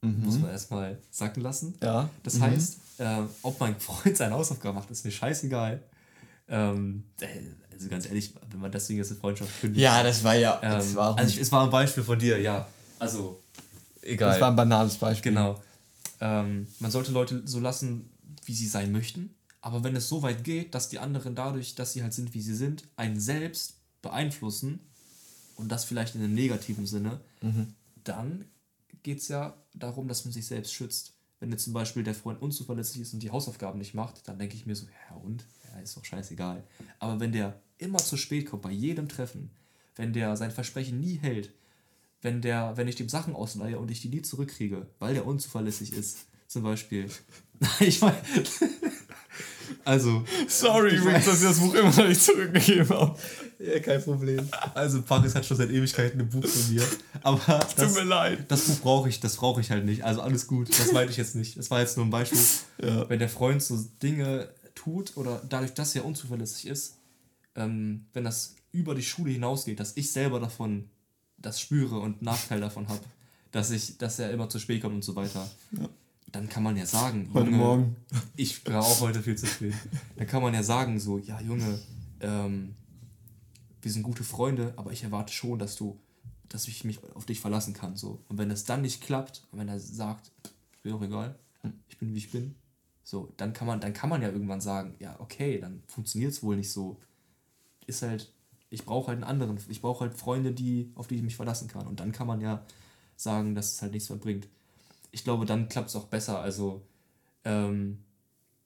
Muss 0.04 0.40
man 0.40 0.50
erstmal 0.50 0.98
sacken 1.12 1.42
lassen. 1.42 1.76
Ja. 1.82 2.10
Das 2.24 2.36
mhm. 2.36 2.42
heißt, 2.42 2.78
ähm, 3.00 3.30
ob 3.42 3.60
mein 3.60 3.80
Freund 3.80 4.18
seine 4.18 4.36
Hausaufgaben 4.36 4.76
macht, 4.76 4.92
ist 4.92 5.06
mir 5.06 5.12
scheißegal. 5.12 5.82
Ähm, 6.50 7.06
äh, 7.22 7.28
also 7.72 7.90
ganz 7.90 8.06
ehrlich, 8.06 8.34
wenn 8.52 8.60
man 8.60 8.72
deswegen 8.72 9.00
jetzt 9.00 9.12
eine 9.12 9.20
Freundschaft 9.20 9.62
kündigt. 9.62 9.82
Ja, 9.82 10.04
das 10.04 10.24
war 10.24 10.36
ja. 10.36 10.60
das, 10.62 10.90
ähm, 10.90 10.96
war 10.96 11.10
auch 11.12 11.18
also 11.18 11.30
ich, 11.34 11.40
es 11.40 11.52
war 11.52 11.64
ein 11.64 11.70
Beispiel 11.70 12.04
von 12.04 12.20
dir, 12.20 12.40
ja. 12.40 12.68
Also, 13.00 13.42
egal. 14.02 14.32
das 14.32 14.42
war 14.42 14.50
ein 14.52 14.56
banales 14.56 14.96
Beispiel. 14.96 15.32
genau. 15.32 15.62
Ähm, 16.22 16.68
man 16.80 16.92
sollte 16.92 17.12
Leute 17.12 17.42
so 17.46 17.60
lassen, 17.60 18.10
wie 18.46 18.54
sie 18.54 18.68
sein 18.68 18.92
möchten. 18.92 19.34
Aber 19.62 19.84
wenn 19.84 19.96
es 19.96 20.10
so 20.10 20.22
weit 20.22 20.44
geht, 20.44 20.76
dass 20.76 20.90
die 20.90 21.00
anderen 21.00 21.36
dadurch, 21.36 21.76
dass 21.76 21.94
sie 21.94 22.04
halt 22.04 22.14
sind, 22.14 22.34
wie 22.34 22.42
sie 22.42 22.56
sind, 22.56 22.84
einen 22.98 23.20
selbst 23.20 23.76
beeinflussen 24.02 24.80
und 25.56 25.72
das 25.72 25.86
vielleicht 25.86 26.16
in 26.16 26.22
einem 26.22 26.34
negativen 26.34 26.86
Sinne, 26.86 27.22
Mhm. 27.42 27.74
dann 28.04 28.46
geht 29.04 29.20
es 29.20 29.28
ja 29.28 29.56
darum, 29.74 30.08
dass 30.08 30.26
man 30.26 30.32
sich 30.32 30.48
selbst 30.48 30.74
schützt. 30.74 31.14
Wenn 31.40 31.52
jetzt 31.52 31.66
zum 31.66 31.74
Beispiel 31.74 32.04
der 32.04 32.16
Freund 32.16 32.42
unzuverlässig 32.42 33.02
ist 33.02 33.14
und 33.14 33.22
die 33.22 33.32
Hausaufgaben 33.32 33.78
nicht 33.78 33.94
macht, 33.94 34.28
dann 34.28 34.40
denke 34.40 34.56
ich 34.56 34.66
mir 34.66 34.76
so, 34.76 34.86
ja 34.86 35.16
und? 35.18 35.46
Ja, 35.74 35.82
ist 35.82 35.98
doch 35.98 36.06
scheißegal. 36.06 36.64
Aber 37.00 37.20
wenn 37.20 37.34
der 37.34 37.60
immer 37.78 38.00
zu 38.00 38.16
spät 38.16 38.50
kommt, 38.50 38.62
bei 38.62 38.72
jedem 38.72 39.10
Treffen, 39.10 39.50
wenn 39.96 40.14
der 40.14 40.38
sein 40.38 40.52
Versprechen 40.52 41.00
nie 41.00 41.16
hält, 41.16 41.52
wenn 42.22 42.42
der, 42.42 42.78
wenn 42.78 42.88
ich 42.88 42.96
dem 42.96 43.10
Sachen 43.10 43.36
ausleihe 43.36 43.78
und 43.78 43.92
ich 43.92 44.02
die 44.02 44.10
nie 44.10 44.22
zurückkriege, 44.22 44.88
weil 45.00 45.14
der 45.14 45.28
unzuverlässig 45.28 45.92
ist, 45.92 46.28
zum 46.48 46.64
Beispiel. 46.64 47.10
ich 47.80 48.02
meine. 48.02 48.22
Also. 49.86 50.24
Sorry 50.48 50.96
übrigens, 50.96 51.24
weiß- 51.24 51.30
dass 51.30 51.42
ich 51.42 51.48
das 51.48 51.60
Buch 51.60 51.74
immer 51.74 51.90
noch 51.90 52.08
nicht 52.08 52.22
zurückgegeben 52.22 52.90
habe. 52.90 53.18
Ja, 53.60 53.80
kein 53.80 54.04
Problem. 54.04 54.48
Also 54.74 55.02
Paris 55.02 55.36
hat 55.36 55.46
schon 55.46 55.56
seit 55.58 55.70
Ewigkeiten 55.70 56.20
ein 56.20 56.30
Buch 56.30 56.46
von 56.46 56.74
mir. 56.74 56.84
Aber 57.22 57.40
Tut 57.60 57.78
das, 57.78 57.94
mir 57.96 58.04
leid. 58.04 58.46
das 58.50 58.62
Buch 58.64 58.80
brauche 58.82 59.10
ich, 59.10 59.20
das 59.20 59.38
brauche 59.38 59.62
ich 59.62 59.72
halt 59.72 59.86
nicht. 59.86 60.04
Also 60.04 60.22
alles 60.22 60.48
gut. 60.48 60.70
Das 60.70 60.92
meinte 60.92 61.12
ich 61.12 61.18
jetzt 61.18 61.36
nicht. 61.36 61.58
Das 61.58 61.72
war 61.72 61.80
jetzt 61.80 61.96
nur 61.96 62.06
ein 62.06 62.10
Beispiel. 62.10 62.40
Ja. 62.84 63.08
Wenn 63.10 63.20
der 63.20 63.30
Freund 63.30 63.64
so 63.64 63.78
Dinge 64.02 64.50
tut 64.76 65.16
oder 65.16 65.42
dadurch, 65.48 65.74
dass 65.74 65.96
er 65.96 66.04
unzuverlässig 66.04 66.68
ist, 66.68 66.96
ähm, 67.56 68.06
wenn 68.14 68.24
das 68.26 68.56
über 68.72 68.96
die 68.96 69.04
Schule 69.04 69.32
hinausgeht, 69.32 69.80
dass 69.80 69.96
ich 69.96 70.12
selber 70.12 70.40
davon 70.40 70.90
das 71.38 71.62
spüre 71.62 72.00
und 72.00 72.22
Nachteil 72.22 72.60
davon 72.60 72.88
habe, 72.90 73.02
dass 73.52 73.70
ich, 73.72 73.98
dass 73.98 74.18
er 74.20 74.32
immer 74.32 74.50
zu 74.50 74.60
spät 74.60 74.82
kommt 74.82 74.96
und 74.96 75.04
so 75.04 75.16
weiter, 75.16 75.48
dann 76.34 76.50
kann 76.50 76.64
man 76.64 76.76
ja 76.76 76.86
sagen, 76.86 77.30
Heute 77.34 77.52
Morgen. 77.52 77.96
ich 78.36 78.66
war 78.66 78.82
auch 78.82 79.02
heute 79.02 79.22
viel 79.22 79.38
zu 79.38 79.46
spät. 79.46 79.76
Dann 80.18 80.28
kann 80.28 80.42
man 80.42 80.54
ja 80.54 80.64
sagen, 80.64 81.00
so, 81.00 81.20
ja, 81.20 81.40
Junge, 81.40 81.80
ähm, 82.22 82.74
wir 83.82 83.92
sind 83.92 84.02
gute 84.02 84.24
Freunde, 84.24 84.74
aber 84.76 84.92
ich 84.92 85.04
erwarte 85.04 85.32
schon, 85.32 85.60
dass 85.60 85.76
du, 85.76 86.00
dass 86.50 86.68
ich 86.68 86.84
mich 86.86 87.00
auf 87.14 87.26
dich 87.26 87.40
verlassen 87.40 87.76
kann. 87.76 87.96
So. 87.96 88.24
Und 88.30 88.40
wenn 88.40 88.50
das 88.50 88.64
dann 88.64 88.82
nicht 88.82 89.02
klappt, 89.02 89.48
und 89.52 89.60
wenn 89.60 89.70
er 89.70 89.80
sagt, 89.80 90.32
ist 90.74 90.84
mir 90.84 90.92
doch 90.92 91.04
egal, 91.04 91.38
ich 91.88 92.00
bin 92.00 92.14
wie 92.16 92.18
ich 92.18 92.32
bin, 92.32 92.56
so, 93.04 93.32
dann 93.38 93.54
kann 93.54 93.68
man, 93.68 93.80
dann 93.80 93.94
kann 93.94 94.10
man 94.10 94.24
ja 94.24 94.30
irgendwann 94.30 94.62
sagen, 94.62 94.96
ja, 94.98 95.20
okay, 95.20 95.60
dann 95.60 95.84
funktioniert 95.88 96.32
es 96.32 96.42
wohl 96.42 96.56
nicht 96.56 96.72
so. 96.72 97.00
Ist 97.86 98.02
halt, 98.02 98.34
ich 98.72 98.86
brauche 98.86 99.10
halt 99.10 99.18
einen 99.18 99.30
anderen, 99.30 99.60
ich 99.70 99.82
brauche 99.82 100.06
halt 100.06 100.16
Freunde, 100.16 100.52
die, 100.52 100.92
auf 100.96 101.06
die 101.06 101.16
ich 101.16 101.22
mich 101.22 101.36
verlassen 101.36 101.68
kann. 101.68 101.86
Und 101.86 102.00
dann 102.00 102.12
kann 102.12 102.26
man 102.26 102.42
ja 102.42 102.66
sagen, 103.18 103.54
dass 103.54 103.74
es 103.74 103.82
halt 103.84 103.92
nichts 103.92 104.10
mehr 104.10 104.18
bringt. 104.18 104.48
Ich 105.14 105.24
glaube, 105.24 105.46
dann 105.46 105.70
klappt 105.70 105.88
es 105.90 105.96
auch 105.96 106.08
besser. 106.08 106.40
Also, 106.40 106.82
ähm, 107.46 108.00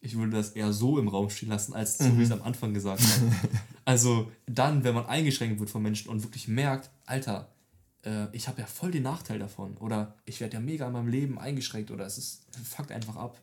ich 0.01 0.17
würde 0.17 0.31
das 0.31 0.51
eher 0.51 0.73
so 0.73 0.97
im 0.97 1.07
Raum 1.07 1.29
stehen 1.29 1.49
lassen, 1.49 1.73
als 1.73 1.97
so, 1.99 2.05
wie 2.17 2.21
ich 2.21 2.29
es 2.29 2.31
am 2.31 2.41
Anfang 2.41 2.73
gesagt 2.73 3.01
habe. 3.01 3.31
also 3.85 4.31
dann, 4.47 4.83
wenn 4.83 4.95
man 4.95 5.05
eingeschränkt 5.05 5.59
wird 5.59 5.69
von 5.69 5.83
Menschen 5.83 6.09
und 6.09 6.23
wirklich 6.23 6.47
merkt, 6.47 6.89
Alter, 7.05 7.49
äh, 8.05 8.27
ich 8.31 8.47
habe 8.47 8.61
ja 8.61 8.67
voll 8.67 8.91
den 8.91 9.03
Nachteil 9.03 9.39
davon 9.39 9.75
oder 9.77 10.15
ich 10.25 10.39
werde 10.39 10.53
ja 10.55 10.59
mega 10.59 10.87
in 10.87 10.93
meinem 10.93 11.09
Leben 11.09 11.37
eingeschränkt 11.37 11.91
oder 11.91 12.05
es 12.05 12.17
ist 12.17 12.45
fuckt 12.63 12.91
einfach 12.91 13.17
ab, 13.17 13.41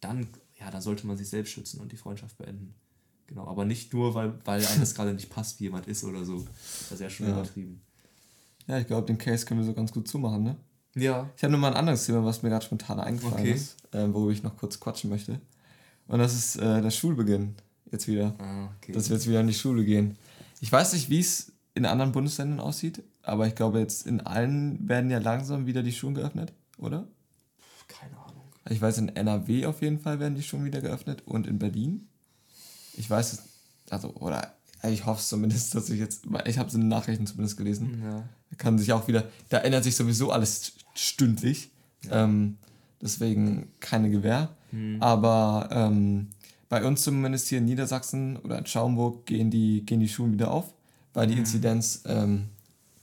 dann, 0.00 0.26
ja, 0.60 0.70
dann 0.70 0.82
sollte 0.82 1.06
man 1.06 1.16
sich 1.16 1.28
selbst 1.28 1.52
schützen 1.52 1.80
und 1.80 1.92
die 1.92 1.96
Freundschaft 1.96 2.36
beenden. 2.36 2.74
Genau, 3.28 3.46
aber 3.46 3.64
nicht 3.64 3.92
nur, 3.94 4.14
weil, 4.14 4.34
weil 4.44 4.64
einem 4.66 4.80
das 4.80 4.94
gerade 4.94 5.14
nicht 5.14 5.30
passt, 5.30 5.60
wie 5.60 5.64
jemand 5.64 5.86
ist 5.86 6.04
oder 6.04 6.24
so. 6.24 6.44
Das 6.90 6.92
ist 6.92 7.00
ja 7.00 7.08
schon 7.08 7.26
Ja. 7.28 7.32
übertrieben. 7.32 7.80
Ja, 8.66 8.78
ich 8.78 8.86
glaube, 8.88 9.06
den 9.06 9.18
Case 9.18 9.46
können 9.46 9.60
wir 9.60 9.64
so 9.66 9.72
ganz 9.72 9.92
gut 9.92 10.08
zumachen, 10.08 10.42
ne? 10.42 10.56
Ja, 10.96 11.28
Ich 11.36 11.42
habe 11.42 11.50
nur 11.52 11.60
mal 11.60 11.68
ein 11.72 11.76
anderes 11.76 12.06
Thema, 12.06 12.24
was 12.24 12.42
mir 12.42 12.48
gerade 12.48 12.64
spontan 12.64 12.98
eingefallen 13.00 13.34
Okay. 13.34 13.52
ist, 13.52 13.76
äh, 13.92 14.12
worüber 14.12 14.32
ich 14.32 14.42
noch 14.42 14.56
kurz 14.56 14.80
quatschen 14.80 15.10
möchte. 15.10 15.40
Und 16.08 16.18
das 16.18 16.34
ist 16.34 16.56
äh, 16.56 16.80
der 16.80 16.90
Schulbeginn 16.90 17.54
jetzt 17.92 18.08
wieder. 18.08 18.34
ah, 18.38 18.70
okay. 18.78 18.92
Dass 18.92 19.08
wir 19.10 19.16
jetzt 19.16 19.28
wieder 19.28 19.40
in 19.40 19.46
die 19.48 19.54
Schule 19.54 19.84
gehen. 19.84 20.16
Ich 20.60 20.72
weiß 20.72 20.94
nicht, 20.94 21.10
wie 21.10 21.20
es 21.20 21.52
in 21.74 21.84
anderen 21.84 22.12
Bundesländern 22.12 22.60
aussieht, 22.60 23.02
aber 23.22 23.46
ich 23.46 23.54
glaube, 23.54 23.78
jetzt 23.80 24.06
in 24.06 24.20
allen 24.22 24.88
werden 24.88 25.10
ja 25.10 25.18
langsam 25.18 25.66
wieder 25.66 25.82
die 25.82 25.92
Schulen 25.92 26.14
geöffnet, 26.14 26.52
oder? 26.78 27.06
Keine 27.88 28.16
Ahnung. 28.16 28.44
Ich 28.70 28.80
weiß, 28.80 28.98
in 28.98 29.08
NRW 29.14 29.66
auf 29.66 29.82
jeden 29.82 29.98
Fall 30.00 30.18
werden 30.18 30.34
die 30.34 30.42
Schulen 30.42 30.64
wieder 30.64 30.80
geöffnet 30.80 31.22
und 31.26 31.46
in 31.46 31.58
Berlin. 31.58 32.08
Ich 32.94 33.10
weiß 33.10 33.34
es, 33.34 33.42
also, 33.90 34.14
oder 34.14 34.54
ich 34.84 35.04
hoffe 35.04 35.20
es 35.20 35.28
zumindest, 35.28 35.74
dass 35.74 35.90
ich 35.90 35.98
jetzt, 36.00 36.24
ich 36.46 36.58
habe 36.58 36.68
es 36.68 36.74
in 36.74 36.80
den 36.82 36.88
Nachrichten 36.88 37.26
zumindest 37.26 37.56
gelesen. 37.58 38.00
Ja. 38.02 38.28
Da 38.50 38.56
kann 38.56 38.78
sich 38.78 38.92
auch 38.92 39.08
wieder, 39.08 39.24
da 39.48 39.58
ändert 39.58 39.84
sich 39.84 39.96
sowieso 39.96 40.30
alles 40.30 40.72
stündlich. 40.94 41.70
Ähm, 42.10 42.56
deswegen 43.00 43.68
keine 43.80 44.10
Gewähr. 44.10 44.50
Aber 45.00 45.68
ähm, 45.72 46.28
bei 46.68 46.84
uns 46.84 47.02
zumindest 47.02 47.48
hier 47.48 47.58
in 47.58 47.64
Niedersachsen 47.64 48.36
oder 48.36 48.58
in 48.58 48.66
Schaumburg 48.66 49.26
gehen 49.26 49.50
die, 49.50 49.84
gehen 49.86 50.00
die 50.00 50.08
Schulen 50.08 50.32
wieder 50.32 50.50
auf, 50.50 50.74
weil 51.14 51.28
die 51.28 51.38
Inzidenz 51.38 52.02
ähm, 52.06 52.46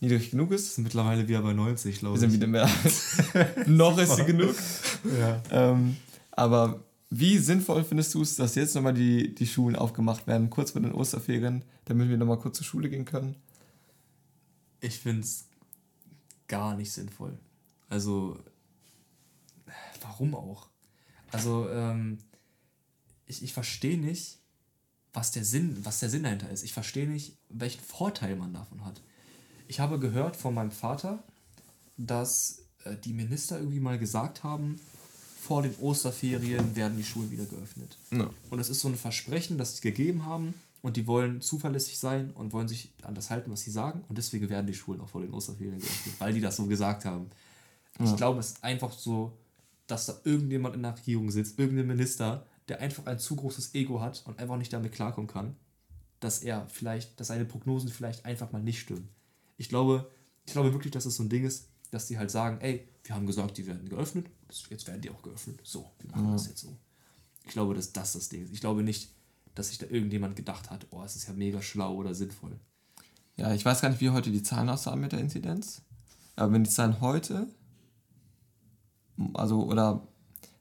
niedrig 0.01 0.31
genug 0.31 0.51
ist. 0.51 0.75
sind 0.75 0.83
mittlerweile 0.83 1.27
wieder 1.27 1.41
bei 1.41 1.53
90, 1.53 1.99
glaube 1.99 2.15
Wir 2.15 2.19
sind 2.19 2.33
wieder 2.33 2.47
mehr. 2.47 2.69
Noch 3.67 3.97
ist 3.97 4.17
sie 4.17 4.25
genug. 4.25 4.55
Ja. 5.19 5.41
Ähm, 5.51 5.95
aber 6.31 6.81
wie 7.09 7.37
sinnvoll 7.37 7.83
findest 7.83 8.13
du 8.13 8.21
es, 8.21 8.35
dass 8.35 8.55
jetzt 8.55 8.75
nochmal 8.75 8.93
die, 8.93 9.33
die 9.33 9.47
Schulen 9.47 9.75
aufgemacht 9.75 10.27
werden, 10.27 10.49
kurz 10.49 10.71
vor 10.71 10.81
den 10.81 10.93
Osterferien, 10.93 11.63
damit 11.85 12.09
wir 12.09 12.17
nochmal 12.17 12.39
kurz 12.39 12.57
zur 12.57 12.65
Schule 12.65 12.89
gehen 12.89 13.05
können? 13.05 13.35
Ich 14.83 14.99
finde 14.99 15.21
es 15.21 15.45
gar 16.49 16.75
nicht 16.75 16.91
sinnvoll. 16.91 17.39
Also, 17.87 18.37
warum 20.01 20.35
auch? 20.35 20.67
Also, 21.31 21.69
ähm, 21.69 22.17
ich, 23.25 23.43
ich 23.43 23.53
verstehe 23.53 23.97
nicht, 23.97 24.39
was 25.13 25.31
der, 25.31 25.45
Sinn, 25.45 25.77
was 25.85 26.01
der 26.01 26.09
Sinn 26.09 26.23
dahinter 26.23 26.49
ist. 26.49 26.63
Ich 26.63 26.73
verstehe 26.73 27.07
nicht, 27.07 27.37
welchen 27.47 27.79
Vorteil 27.79 28.35
man 28.35 28.53
davon 28.53 28.83
hat. 28.83 29.01
Ich 29.69 29.79
habe 29.79 29.99
gehört 29.99 30.35
von 30.35 30.53
meinem 30.53 30.71
Vater, 30.71 31.23
dass 31.95 32.65
äh, 32.83 32.97
die 32.97 33.13
Minister 33.13 33.59
irgendwie 33.59 33.79
mal 33.79 33.97
gesagt 33.97 34.43
haben, 34.43 34.81
vor 35.39 35.61
den 35.61 35.75
Osterferien 35.79 36.75
werden 36.75 36.97
die 36.97 37.05
Schulen 37.05 37.31
wieder 37.31 37.45
geöffnet. 37.45 37.97
Ja. 38.11 38.29
Und 38.49 38.59
es 38.59 38.69
ist 38.69 38.81
so 38.81 38.89
ein 38.89 38.97
Versprechen, 38.97 39.57
das 39.57 39.77
sie 39.77 39.81
gegeben 39.81 40.25
haben 40.25 40.53
und 40.83 40.97
die 40.97 41.07
wollen 41.07 41.39
zuverlässig 41.39 41.97
sein 41.97 42.31
und 42.31 42.51
wollen 42.51 42.67
sich 42.67 42.93
an 43.03 43.15
das 43.15 43.29
halten, 43.29 43.49
was 43.49 43.61
sie 43.61 43.71
sagen. 43.71 44.03
Und 44.09 44.17
deswegen 44.17 44.49
werden 44.49 44.67
die 44.67 44.73
Schulen 44.73 44.99
auch 44.99 45.07
vor 45.07 45.21
den 45.21 45.33
Osterferien 45.33 45.79
geöffnet, 45.79 46.15
weil 46.19 46.33
die 46.33 46.41
das 46.41 46.57
so 46.57 46.65
gesagt 46.67 47.05
haben. 47.05 47.29
Ich 48.03 48.15
glaube, 48.17 48.41
es 48.41 48.47
ist 48.51 48.63
einfach 48.63 48.91
so, 48.91 49.37
dass 49.87 50.07
da 50.07 50.19
irgendjemand 50.25 50.75
in 50.75 50.83
der 50.83 50.97
Regierung 50.97 51.31
sitzt, 51.31 51.57
irgendein 51.57 51.87
Minister, 51.87 52.45
der 52.67 52.81
einfach 52.81 53.05
ein 53.05 53.17
zu 53.17 53.37
großes 53.37 53.73
Ego 53.75 54.01
hat 54.01 54.23
und 54.25 54.39
einfach 54.39 54.57
nicht 54.57 54.73
damit 54.73 54.91
klarkommen 54.91 55.29
kann, 55.29 55.55
dass 56.19 56.39
er 56.39 56.67
vielleicht, 56.67 57.17
dass 57.17 57.27
seine 57.27 57.45
Prognosen 57.45 57.89
vielleicht 57.89 58.25
einfach 58.25 58.51
mal 58.51 58.61
nicht 58.61 58.81
stimmen. 58.81 59.07
Ich 59.55 59.69
glaube, 59.69 60.11
ich 60.45 60.51
glaube 60.51 60.73
wirklich, 60.73 60.91
dass 60.91 61.05
es 61.05 61.15
so 61.15 61.23
ein 61.23 61.29
Ding 61.29 61.45
ist, 61.45 61.69
dass 61.91 62.07
die 62.07 62.17
halt 62.17 62.29
sagen, 62.29 62.59
ey, 62.59 62.89
wir 63.05 63.15
haben 63.15 63.25
gesagt, 63.25 63.57
die 63.57 63.67
werden 63.67 63.87
geöffnet, 63.87 64.27
jetzt 64.69 64.87
werden 64.87 65.01
die 65.01 65.11
auch 65.11 65.21
geöffnet. 65.21 65.61
So, 65.63 65.89
wir 65.99 66.11
machen 66.11 66.33
das 66.33 66.47
jetzt 66.47 66.59
so. 66.59 66.75
Ich 67.45 67.51
glaube, 67.51 67.73
dass 67.73 67.93
das 67.93 68.13
das 68.13 68.27
Ding 68.27 68.43
ist. 68.43 68.53
Ich 68.53 68.59
glaube 68.59 68.83
nicht, 68.83 69.13
dass 69.55 69.69
sich 69.69 69.77
da 69.77 69.85
irgendjemand 69.87 70.35
gedacht 70.35 70.71
hat, 70.71 70.87
oh, 70.91 71.03
es 71.03 71.15
ist 71.15 71.27
ja 71.27 71.33
mega 71.33 71.61
schlau 71.61 71.95
oder 71.95 72.13
sinnvoll. 72.15 72.59
Ja, 73.35 73.53
ich 73.53 73.65
weiß 73.65 73.81
gar 73.81 73.89
nicht, 73.89 74.01
wie 74.01 74.11
heute 74.11 74.31
die 74.31 74.43
Zahlen 74.43 74.69
aussahen 74.69 74.99
mit 74.99 75.11
der 75.11 75.19
Inzidenz. 75.19 75.81
Aber 76.35 76.51
wenn 76.51 76.63
die 76.63 76.69
Zahlen 76.69 77.01
heute, 77.01 77.47
also, 79.33 79.63
oder 79.63 80.07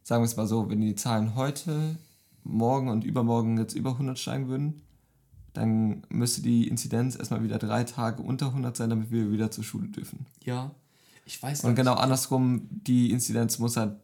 sagen 0.03 0.23
wir 0.23 0.27
es 0.27 0.37
mal 0.37 0.47
so, 0.47 0.69
wenn 0.69 0.81
die 0.81 0.95
Zahlen 0.95 1.35
heute, 1.35 1.97
morgen 2.45 2.89
und 2.89 3.05
übermorgen 3.05 3.59
jetzt 3.59 3.75
über 3.75 3.91
100 3.93 4.19
steigen 4.19 4.49
würden, 4.49 4.83
dann 5.53 6.07
müsste 6.09 6.43
die 6.43 6.67
Inzidenz 6.67 7.15
erstmal 7.17 7.43
wieder 7.43 7.59
drei 7.59 7.85
Tage 7.85 8.23
unter 8.23 8.47
100 8.47 8.77
sein, 8.77 8.91
damit 8.91 9.11
wir 9.11 9.31
wieder 9.31 9.51
zur 9.51 9.65
Schule 9.65 9.89
dürfen. 9.89 10.27
Ja, 10.45 10.75
ich 11.25 11.43
weiß 11.43 11.65
Und 11.65 11.75
genau 11.75 11.95
andersrum, 11.95 12.69
die 12.71 13.11
Inzidenz 13.11 13.59
muss 13.59 13.77
halt 13.77 13.97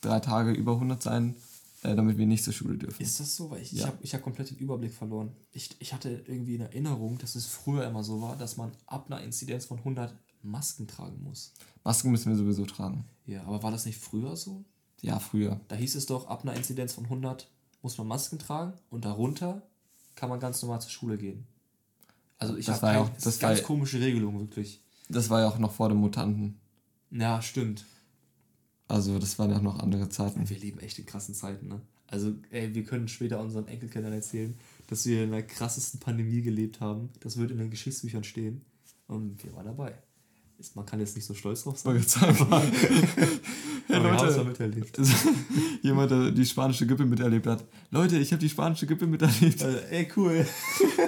drei 0.00 0.20
Tage 0.20 0.52
über 0.52 0.72
100 0.72 1.02
sein, 1.02 1.36
äh, 1.84 1.94
damit 1.94 2.18
wir 2.18 2.26
nicht 2.26 2.42
zur 2.44 2.52
Schule 2.52 2.76
dürfen. 2.76 3.00
Ist 3.02 3.20
das 3.20 3.36
so? 3.36 3.50
Weil 3.50 3.62
ich, 3.62 3.72
ich 3.72 3.80
Ja. 3.80 3.86
habe 3.86 3.98
ich 4.00 4.14
hab 4.14 4.22
komplett 4.22 4.50
den 4.50 4.56
Überblick 4.58 4.92
verloren. 4.92 5.32
Ich, 5.52 5.70
ich 5.78 5.92
hatte 5.92 6.10
irgendwie 6.26 6.56
in 6.56 6.62
Erinnerung, 6.62 7.18
dass 7.18 7.34
es 7.36 7.46
früher 7.46 7.86
immer 7.86 8.02
so 8.02 8.20
war, 8.22 8.36
dass 8.36 8.56
man 8.56 8.72
ab 8.86 9.06
einer 9.10 9.22
Inzidenz 9.22 9.66
von 9.66 9.78
100 9.78 10.14
Masken 10.42 10.86
tragen 10.88 11.22
muss. 11.22 11.52
Masken 11.84 12.10
müssen 12.10 12.30
wir 12.30 12.36
sowieso 12.36 12.66
tragen. 12.66 13.04
Ja, 13.26 13.44
aber 13.44 13.62
war 13.62 13.70
das 13.70 13.86
nicht 13.86 13.98
früher 13.98 14.36
so? 14.36 14.64
Ja, 15.00 15.18
früher. 15.18 15.60
Da 15.68 15.76
hieß 15.76 15.94
es 15.94 16.06
doch, 16.06 16.26
ab 16.28 16.42
einer 16.42 16.54
Inzidenz 16.54 16.92
von 16.94 17.04
100 17.04 17.50
muss 17.82 17.96
man 17.98 18.06
Masken 18.06 18.38
tragen 18.38 18.72
und 18.90 19.04
darunter 19.04 19.62
kann 20.14 20.28
man 20.30 20.40
ganz 20.40 20.62
normal 20.62 20.80
zur 20.80 20.90
Schule 20.90 21.18
gehen. 21.18 21.46
Also 22.38 22.56
ich 22.56 22.66
Das 22.66 22.76
habe 22.76 22.86
war 22.86 22.92
ja 22.94 23.00
auch- 23.02 23.10
das 23.22 23.38
ganz 23.38 23.62
komische 23.62 24.00
Regelung, 24.00 24.38
wirklich. 24.38 24.82
Das 25.08 25.28
war 25.30 25.40
ja 25.40 25.48
auch 25.48 25.58
noch 25.58 25.72
vor 25.72 25.88
den 25.88 25.98
Mutanten. 25.98 26.58
Ja, 27.10 27.40
stimmt. 27.42 27.84
Also 28.88 29.18
das 29.18 29.38
waren 29.38 29.50
ja 29.50 29.56
auch 29.56 29.62
noch 29.62 29.78
andere 29.78 30.08
Zeiten. 30.08 30.48
Wir 30.48 30.58
leben 30.58 30.78
echt 30.78 30.98
in 30.98 31.06
krassen 31.06 31.34
Zeiten, 31.34 31.68
ne? 31.68 31.80
Also, 32.06 32.34
ey, 32.50 32.74
wir 32.74 32.84
können 32.84 33.08
später 33.08 33.40
unseren 33.40 33.66
Enkelkindern 33.66 34.12
erzählen, 34.12 34.54
dass 34.88 35.06
wir 35.06 35.24
in 35.24 35.32
der 35.32 35.42
krassesten 35.42 36.00
Pandemie 36.00 36.42
gelebt 36.42 36.80
haben. 36.80 37.08
Das 37.20 37.38
wird 37.38 37.50
in 37.50 37.58
den 37.58 37.70
Geschichtsbüchern 37.70 38.24
stehen. 38.24 38.60
Und 39.06 39.42
wir 39.42 39.52
waren 39.54 39.66
dabei. 39.66 39.94
Ist, 40.58 40.76
man 40.76 40.86
kann 40.86 41.00
jetzt 41.00 41.16
nicht 41.16 41.24
so 41.24 41.34
stolz 41.34 41.64
drauf 41.64 41.78
sein. 41.78 41.96
Jetzt 41.96 42.12
sagen. 42.12 42.36
Hey, 43.86 43.98
Leute, 43.98 44.44
miterlebt. 44.44 44.98
jemand, 45.82 46.10
der 46.10 46.30
die 46.30 46.46
spanische 46.46 46.86
Grippe 46.86 47.04
miterlebt 47.04 47.46
hat. 47.46 47.64
Leute, 47.90 48.16
ich 48.16 48.32
habe 48.32 48.40
die 48.40 48.48
spanische 48.48 48.86
Grippe 48.86 49.06
miterlebt. 49.06 49.60
Äh, 49.60 49.88
ey, 49.90 50.08
cool. 50.16 50.46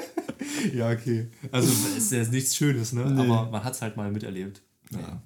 ja, 0.75 0.91
okay. 0.91 1.29
Also, 1.51 1.73
es 1.73 1.97
ist 1.97 2.13
ja 2.13 2.23
nichts 2.25 2.55
Schönes, 2.55 2.93
ne? 2.93 3.11
Nee. 3.11 3.23
Aber 3.23 3.51
man 3.51 3.65
hat 3.65 3.75
es 3.75 3.81
halt 3.81 3.97
mal 3.97 4.13
miterlebt. 4.13 4.61
Ja. 4.93 5.23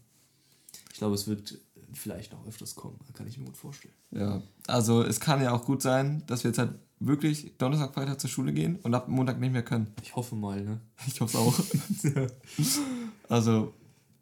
Ich 0.92 0.98
glaube, 0.98 1.16
es 1.16 1.26
wird 1.26 1.58
vielleicht 1.94 2.33
noch 2.33 2.46
öfters 2.46 2.74
kommen. 2.74 2.98
Kann 3.12 3.26
ich 3.26 3.38
mir 3.38 3.46
gut 3.46 3.57
vorstellen. 3.57 3.94
Ja, 4.11 4.42
also 4.66 5.03
es 5.03 5.20
kann 5.20 5.42
ja 5.42 5.53
auch 5.53 5.64
gut 5.64 5.83
sein, 5.83 6.22
dass 6.26 6.44
wir 6.44 6.50
jetzt 6.50 6.59
halt 6.59 6.74
wirklich 6.98 7.57
Donnerstag, 7.59 7.94
Freitag 7.94 8.20
zur 8.20 8.31
Schule 8.31 8.53
gehen 8.53 8.76
und 8.76 8.94
ab 8.94 9.09
Montag 9.09 9.40
nicht 9.40 9.53
mehr 9.53 9.64
können. 9.64 9.88
Ich 10.03 10.14
hoffe 10.14 10.35
mal, 10.35 10.62
ne? 10.62 10.81
Ich 11.07 11.20
hoffe 11.20 11.38
auch. 11.38 11.59
also, 13.29 13.74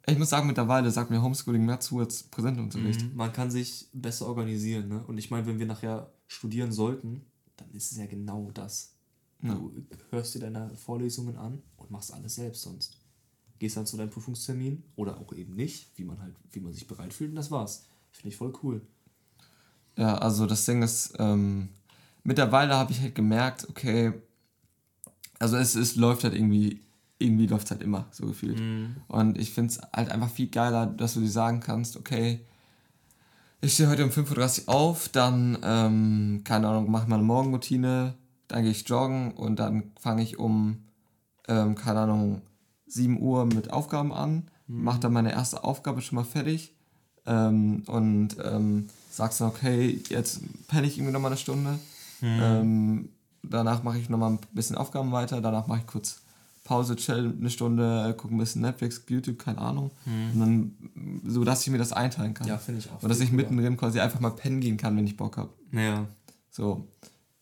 ich 0.07 0.17
muss 0.17 0.29
sagen, 0.29 0.47
mittlerweile 0.47 0.89
sagt 0.89 1.09
mir 1.09 1.21
Homeschooling 1.21 1.65
mehr 1.65 1.79
zu 1.79 1.99
als 1.99 2.23
Präsentunterricht. 2.23 3.01
Mhm. 3.01 3.15
Man 3.15 3.33
kann 3.33 3.51
sich 3.51 3.87
besser 3.93 4.27
organisieren, 4.27 4.87
ne? 4.87 5.03
Und 5.07 5.17
ich 5.17 5.29
meine, 5.29 5.45
wenn 5.45 5.59
wir 5.59 5.65
nachher 5.65 6.11
studieren 6.27 6.71
sollten, 6.71 7.25
dann 7.57 7.69
ist 7.71 7.91
es 7.91 7.97
ja 7.97 8.05
genau 8.05 8.49
das. 8.53 8.95
Du 9.41 9.71
hörst 10.09 10.35
dir 10.35 10.39
deine 10.39 10.75
Vorlesungen 10.75 11.37
an 11.37 11.61
und 11.77 11.91
machst 11.91 12.13
alles 12.13 12.35
selbst 12.35 12.61
sonst. 12.61 12.98
Gehst 13.59 13.77
dann 13.77 13.85
zu 13.85 13.97
deinem 13.97 14.09
Prüfungstermin 14.09 14.83
oder 14.95 15.17
auch 15.19 15.33
eben 15.33 15.55
nicht, 15.55 15.89
wie 15.95 16.05
man 16.05 16.21
halt, 16.21 16.35
wie 16.51 16.61
man 16.61 16.73
sich 16.73 16.87
bereit 16.87 17.13
fühlt 17.13 17.31
und 17.31 17.35
das 17.35 17.51
war's. 17.51 17.85
Finde 18.11 18.29
ich 18.29 18.37
voll 18.37 18.53
cool. 18.63 18.81
Ja, 19.97 20.17
also 20.17 20.45
das 20.45 20.65
Ding 20.65 20.81
ist, 20.81 21.13
ähm, 21.19 21.69
mittlerweile 22.23 22.75
habe 22.75 22.91
ich 22.91 23.01
halt 23.01 23.15
gemerkt, 23.15 23.67
okay, 23.69 24.13
also 25.39 25.57
es, 25.57 25.75
es 25.75 25.95
läuft 25.95 26.23
halt 26.23 26.33
irgendwie, 26.33 26.81
irgendwie 27.17 27.47
läuft 27.47 27.65
es 27.65 27.71
halt 27.71 27.83
immer, 27.83 28.07
so 28.11 28.27
gefühlt. 28.27 28.59
Und 29.07 29.37
ich 29.37 29.51
finde 29.51 29.73
es 29.73 29.81
halt 29.93 30.09
einfach 30.09 30.29
viel 30.29 30.47
geiler, 30.47 30.85
dass 30.85 31.15
du 31.15 31.21
dir 31.21 31.29
sagen 31.29 31.59
kannst, 31.59 31.97
okay, 31.97 32.45
ich 33.61 33.73
stehe 33.73 33.89
heute 33.89 34.05
um 34.05 34.09
5.30 34.09 34.67
Uhr 34.67 34.73
auf, 34.73 35.09
dann, 35.09 35.57
ähm, 35.63 36.41
keine 36.45 36.69
Ahnung, 36.69 36.89
mache 36.89 37.09
meine 37.09 37.23
Morgenroutine, 37.23 38.15
dann 38.47 38.63
gehe 38.63 38.71
ich 38.71 38.87
joggen 38.87 39.31
und 39.33 39.57
dann 39.59 39.91
fange 39.99 40.23
ich 40.23 40.39
um, 40.39 40.85
ähm, 41.49 41.75
keine 41.75 42.01
Ahnung, 42.01 42.41
7 42.89 43.19
Uhr 43.21 43.45
mit 43.45 43.71
Aufgaben 43.71 44.11
an, 44.11 44.49
mache 44.67 44.99
dann 44.99 45.13
meine 45.13 45.31
erste 45.31 45.63
Aufgabe 45.63 46.01
schon 46.01 46.17
mal 46.17 46.25
fertig 46.25 46.73
ähm, 47.25 47.83
und 47.87 48.35
ähm, 48.43 48.87
sagst 49.09 49.41
dann, 49.41 49.49
okay, 49.49 50.01
jetzt 50.09 50.41
penne 50.67 50.87
ich 50.87 50.97
irgendwie 50.97 51.13
nochmal 51.13 51.31
eine 51.31 51.39
Stunde. 51.39 51.79
Ähm, 52.21 53.09
danach 53.43 53.83
mache 53.83 53.97
ich 53.97 54.09
nochmal 54.09 54.31
ein 54.31 54.39
bisschen 54.51 54.75
Aufgaben 54.75 55.11
weiter, 55.11 55.41
danach 55.41 55.67
mache 55.67 55.79
ich 55.79 55.87
kurz 55.87 56.21
Pause, 56.63 56.95
chill 56.97 57.33
eine 57.39 57.49
Stunde, 57.49 58.13
gucke 58.15 58.35
ein 58.35 58.37
bisschen 58.37 58.61
Netflix, 58.61 59.01
YouTube, 59.07 59.39
keine 59.39 59.57
Ahnung. 59.57 59.89
Und 60.33 60.39
dann, 60.39 61.21
so 61.25 61.43
dass 61.43 61.65
ich 61.65 61.71
mir 61.71 61.79
das 61.79 61.93
einteilen 61.93 62.35
kann. 62.35 62.47
Ja, 62.47 62.57
finde 62.59 62.79
ich 62.81 62.91
auch 62.91 63.01
Und 63.01 63.09
dass 63.09 63.19
ich 63.21 63.31
mittendrin 63.31 63.75
quasi 63.75 63.99
einfach 63.99 64.19
mal 64.19 64.29
pennen 64.31 64.59
gehen 64.59 64.77
kann, 64.77 64.95
wenn 64.95 65.07
ich 65.07 65.17
Bock 65.17 65.37
habe. 65.37 65.49
Naja. 65.71 66.05
So. 66.51 66.87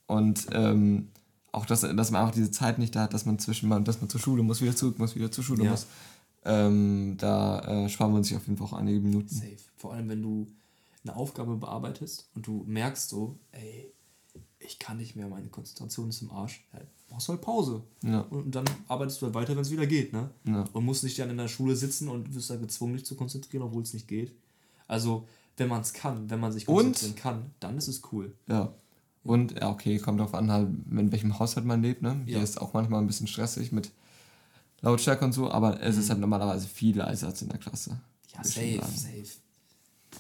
Und 0.06 0.48
ähm, 0.54 1.10
auch, 1.58 1.66
dass, 1.66 1.82
dass 1.82 2.12
man 2.12 2.22
einfach 2.22 2.34
diese 2.34 2.52
Zeit 2.52 2.80
nicht 2.80 2.96
da 2.96 3.04
hat, 3.04 3.14
dass 3.14 3.26
man 3.26 3.40
zwischen 3.40 3.68
mal, 3.70 3.82
dass 3.84 4.00
man 4.02 4.10
zur 4.10 4.22
Schule 4.22 4.44
muss, 4.44 4.62
wieder 4.62 4.76
zurück 4.76 5.00
muss, 5.00 5.16
wieder 5.16 5.32
zur 5.32 5.44
Schule 5.44 5.64
Ja. 5.66 5.72
muss. 5.72 5.88
Ähm, 6.46 7.16
da 7.18 7.60
äh, 7.86 7.90
sparen 7.90 8.12
wir 8.12 8.18
uns 8.18 8.28
sich 8.28 8.38
auf 8.38 8.46
jeden 8.48 8.58
Fall 8.58 8.68
auch 8.68 8.74
einige 8.74 9.00
Minuten. 9.00 9.28
Safe. 9.28 9.58
Vor 9.76 9.94
allem, 9.94 10.08
wenn 10.10 10.22
du 10.22 10.48
eine 11.04 11.16
Aufgabe 11.16 11.56
bearbeitest 11.58 12.30
und 12.36 12.48
du 12.48 12.64
merkst 12.68 13.10
so, 13.10 13.38
ey, 13.52 13.92
ich 14.60 14.80
kann 14.80 14.98
nicht 14.98 15.16
mehr, 15.16 15.28
meine 15.28 15.48
Konzentration 15.50 16.10
ist 16.10 16.22
im 16.22 16.32
Arsch. 16.32 16.66
Ja, 16.74 16.80
brauchst 17.10 17.28
du 17.28 17.34
halt 17.34 17.42
Pause. 17.42 17.84
Ja. 18.04 18.22
Und 18.22 18.56
dann 18.56 18.66
arbeitest 18.88 19.22
du 19.22 19.26
halt 19.26 19.36
weiter, 19.36 19.56
wenn 19.56 19.62
es 19.62 19.72
wieder 19.72 19.86
geht, 19.88 20.14
ne? 20.14 20.30
Ja. 20.46 20.66
Und 20.74 20.86
musst 20.86 21.04
nicht 21.04 21.20
dann 21.20 21.30
in 21.30 21.38
der 21.38 21.48
Schule 21.48 21.76
sitzen 21.76 22.08
und 22.08 22.34
wirst 22.34 22.50
da 22.50 22.56
gezwungen, 22.56 22.94
dich 22.94 23.06
zu 23.06 23.16
konzentrieren, 23.16 23.64
obwohl 23.64 23.84
es 23.84 23.94
nicht 23.94 24.08
geht. 24.08 24.34
Also, 24.88 25.28
wenn 25.58 25.68
man 25.70 25.82
es 25.82 25.94
kann, 25.94 26.30
wenn 26.30 26.40
man 26.40 26.52
sich 26.52 26.68
Und? 26.68 26.84
konzentrieren 26.86 27.16
kann, 27.16 27.52
dann 27.60 27.78
ist 27.78 27.88
es 27.88 28.02
cool. 28.12 28.34
Ja. 28.48 28.74
Und, 29.24 29.54
ja, 29.60 29.70
okay, 29.70 29.98
kommt 30.00 30.20
drauf 30.20 30.34
an, 30.34 30.52
halt, 30.52 30.70
in 30.90 31.12
welchem 31.12 31.38
Haushalt 31.38 31.66
man 31.66 31.82
lebt, 31.82 32.02
ne? 32.02 32.22
Hier 32.26 32.38
Ja. 32.38 32.44
ist 32.44 32.62
auch 32.62 32.74
manchmal 32.74 33.02
ein 33.02 33.08
bisschen 33.08 33.28
stressig 33.28 33.72
mit 33.72 33.92
Lautstärke 34.82 35.26
und 35.26 35.34
so, 35.34 35.52
aber 35.52 35.82
es 35.82 35.98
ist 35.98 36.10
halt 36.10 36.20
normalerweise 36.20 36.68
viel 36.68 36.98
leiser 36.98 37.28
als 37.28 37.42
in 37.42 37.50
der 37.50 37.58
Klasse. 37.58 37.92
Mhm. 37.92 38.00
Ja, 38.36 38.44
safe, 38.44 38.92
safe. 38.98 39.24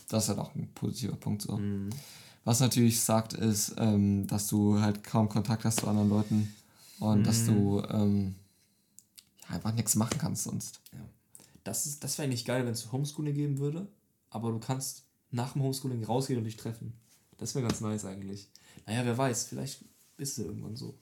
Das 0.10 0.24
ist 0.24 0.30
halt 0.30 0.40
auch 0.40 0.54
ein 0.56 0.68
positiver 0.74 1.16
Punkt 1.16 1.42
so. 1.44 1.58
Mhm. 1.58 1.90
Was 2.44 2.60
natürlich 2.60 3.00
sagt, 3.00 3.34
ist, 3.34 3.76
ähm, 3.78 4.26
dass 4.28 4.48
du 4.48 4.80
halt 4.80 5.04
kaum 5.04 5.30
Kontakt 5.30 5.64
hast 5.66 5.82
zu 5.82 5.88
anderen 5.88 6.10
Leuten 6.10 6.54
und 7.00 7.26
dass 7.28 7.46
du 7.46 7.82
ähm, 7.90 8.36
ja, 9.50 9.56
einfach 9.56 9.74
nichts 9.74 9.96
machen 9.96 10.18
kannst 10.18 10.46
sonst. 10.46 10.80
Ja. 10.94 11.00
Das, 11.64 11.86
ist- 11.86 12.04
das 12.04 12.18
wäre 12.18 12.28
nicht 12.28 12.46
geil, 12.48 12.66
wenn 12.66 12.72
es 12.72 12.92
Homeschooling 12.92 13.36
geben 13.36 13.58
würde, 13.60 13.88
aber 14.30 14.52
du 14.52 14.60
kannst 14.60 15.04
nach 15.32 15.54
dem 15.54 15.62
Homeschooling 15.64 16.04
rausgehen 16.06 16.40
und 16.40 16.46
dich 16.46 16.56
treffen. 16.58 16.94
Das 17.38 17.54
wäre 17.56 17.68
ganz 17.68 17.82
nice 17.82 18.06
eigentlich. 18.06 18.48
Naja, 18.86 19.06
wer 19.06 19.18
weiß, 19.18 19.46
vielleicht 19.46 19.84
ist 20.18 20.38
es 20.38 20.46
irgendwann 20.46 20.76
so. 20.76 20.96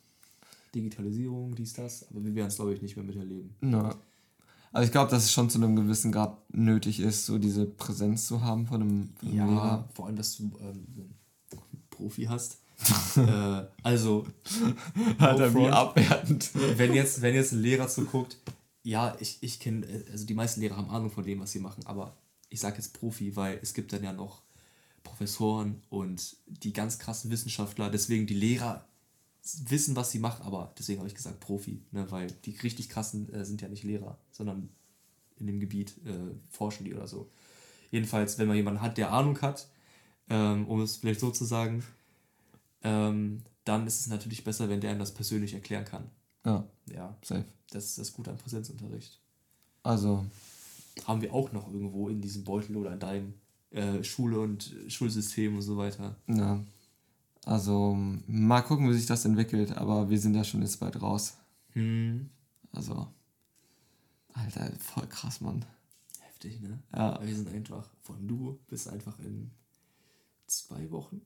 Digitalisierung, 0.73 1.55
dies, 1.55 1.73
das, 1.73 2.05
aber 2.09 2.23
wir 2.23 2.35
werden 2.35 2.47
es, 2.49 2.55
glaube 2.57 2.73
ich, 2.73 2.81
nicht 2.81 2.97
mehr 2.97 3.05
miterleben. 3.05 3.55
Ja. 3.61 3.95
Also 4.73 4.85
ich 4.87 4.91
glaube, 4.91 5.09
dass 5.09 5.23
es 5.23 5.31
schon 5.31 5.49
zu 5.49 5.57
einem 5.57 5.75
gewissen 5.77 6.11
Grad 6.11 6.37
nötig 6.53 6.99
ist, 6.99 7.25
so 7.25 7.37
diese 7.37 7.65
Präsenz 7.65 8.27
zu 8.27 8.41
haben 8.41 8.67
von 8.67 8.81
einem, 8.81 9.09
von 9.17 9.29
einem 9.29 9.37
Ja, 9.37 9.45
Lehrer. 9.45 9.89
vor 9.93 10.07
allem, 10.07 10.17
dass 10.17 10.35
du 10.35 10.51
ähm, 10.59 10.85
einen 10.97 11.15
Profi 11.89 12.25
hast. 12.25 12.57
äh, 13.15 13.63
also, 13.83 14.25
Alter, 15.17 15.55
wie 15.55 15.67
abwertend. 15.69 16.49
wenn 16.77 16.93
jetzt, 16.93 17.21
wenn 17.21 17.33
jetzt 17.35 17.53
ein 17.53 17.61
Lehrer 17.61 17.87
zuguckt, 17.87 18.37
ja, 18.83 19.15
ich, 19.21 19.37
ich 19.39 19.61
kenne, 19.61 19.87
also 20.11 20.25
die 20.25 20.33
meisten 20.33 20.59
Lehrer 20.59 20.75
haben 20.75 20.89
Ahnung 20.89 21.09
von 21.09 21.23
dem, 21.23 21.39
was 21.39 21.53
sie 21.53 21.59
machen, 21.59 21.85
aber 21.85 22.17
ich 22.49 22.59
sage 22.59 22.75
jetzt 22.75 22.99
Profi, 22.99 23.33
weil 23.37 23.59
es 23.61 23.73
gibt 23.73 23.93
dann 23.93 24.03
ja 24.03 24.11
noch 24.11 24.41
Professoren 25.05 25.81
und 25.89 26.35
die 26.47 26.73
ganz 26.73 26.99
krassen 26.99 27.31
Wissenschaftler, 27.31 27.89
deswegen 27.89 28.27
die 28.27 28.33
Lehrer 28.33 28.85
wissen, 29.67 29.95
was 29.95 30.11
sie 30.11 30.19
machen, 30.19 30.43
aber 30.45 30.73
deswegen 30.77 30.99
habe 30.99 31.07
ich 31.07 31.15
gesagt 31.15 31.39
Profi, 31.39 31.81
ne, 31.91 32.11
weil 32.11 32.27
die 32.45 32.51
richtig 32.57 32.89
krassen 32.89 33.31
äh, 33.33 33.45
sind 33.45 33.61
ja 33.61 33.69
nicht 33.69 33.83
Lehrer, 33.83 34.17
sondern 34.31 34.69
in 35.37 35.47
dem 35.47 35.59
Gebiet 35.59 35.95
äh, 36.05 36.35
forschen 36.49 36.83
die 36.83 36.93
oder 36.93 37.07
so. 37.07 37.29
Jedenfalls, 37.91 38.37
wenn 38.37 38.47
man 38.47 38.57
jemanden 38.57 38.81
hat, 38.81 38.97
der 38.97 39.11
Ahnung 39.13 39.39
hat, 39.41 39.69
ähm, 40.29 40.67
um 40.67 40.81
es 40.81 40.97
vielleicht 40.97 41.19
so 41.19 41.31
zu 41.31 41.45
sagen, 41.45 41.83
ähm, 42.81 43.43
dann 43.63 43.87
ist 43.87 43.99
es 44.01 44.07
natürlich 44.07 44.43
besser, 44.43 44.67
wenn 44.69 44.81
der 44.81 44.89
einem 44.89 44.99
das 44.99 45.13
persönlich 45.13 45.53
erklären 45.53 45.85
kann. 45.85 46.09
Ja, 46.45 46.67
Ja, 46.91 47.17
safe. 47.23 47.45
das 47.69 47.85
ist 47.85 47.97
das 47.99 48.13
Gute 48.13 48.31
am 48.31 48.37
Präsenzunterricht. 48.37 49.19
Also, 49.83 50.25
Haben 51.05 51.21
wir 51.21 51.33
auch 51.33 51.51
noch 51.51 51.71
irgendwo 51.71 52.09
in 52.09 52.21
diesem 52.21 52.43
Beutel 52.43 52.77
oder 52.77 52.93
in 52.93 52.99
deinem 52.99 53.33
äh, 53.75 54.03
Schule 54.03 54.39
und 54.39 54.73
Schulsystem 54.87 55.55
und 55.55 55.61
so 55.61 55.77
weiter. 55.77 56.15
ja. 56.27 56.63
Also, 57.47 57.95
mal 58.25 58.61
gucken, 58.61 58.89
wie 58.89 58.93
sich 58.95 59.05
das 59.05 59.23
entwickelt, 59.23 59.77
aber 59.77 60.09
wir 60.09 60.19
sind 60.19 60.33
ja 60.33 60.43
schon 60.43 60.63
jetzt 60.63 60.79
bald 60.79 60.99
raus. 60.99 61.37
Hm. 61.73 62.27
Also, 62.71 63.07
Alter, 64.33 64.71
voll 64.79 65.05
krass, 65.07 65.41
Mann. 65.41 65.63
Heftig, 66.21 66.59
ne? 66.61 66.79
Ja. 66.95 67.19
Wir 67.23 67.35
sind 67.35 67.47
einfach, 67.49 67.87
vor 68.01 68.15
allem 68.15 68.27
du 68.27 68.59
bist 68.67 68.89
einfach 68.89 69.19
in 69.19 69.51
zwei 70.47 70.89
Wochen 70.89 71.21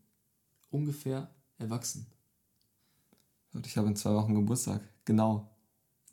ungefähr 0.72 1.30
erwachsen. 1.58 2.06
Und 3.54 3.66
ich 3.66 3.78
habe 3.78 3.88
in 3.88 3.96
zwei 3.96 4.14
Wochen 4.14 4.36
Geburtstag. 4.36 4.82
Genau. 5.06 5.50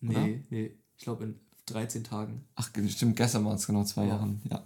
Oder? 0.03 0.21
Nee, 0.21 0.45
nee, 0.51 0.79
ich 0.97 1.03
glaube 1.03 1.25
in 1.25 1.41
13 1.67 2.05
Tagen. 2.05 2.45
Ach, 2.55 2.71
stimmt, 2.89 3.17
gestern 3.17 3.45
waren 3.45 3.57
es 3.57 3.67
genau 3.67 3.83
zwei 3.83 4.07
Ja. 4.07 4.21
Wochen. 4.21 4.41
Ja. 4.49 4.65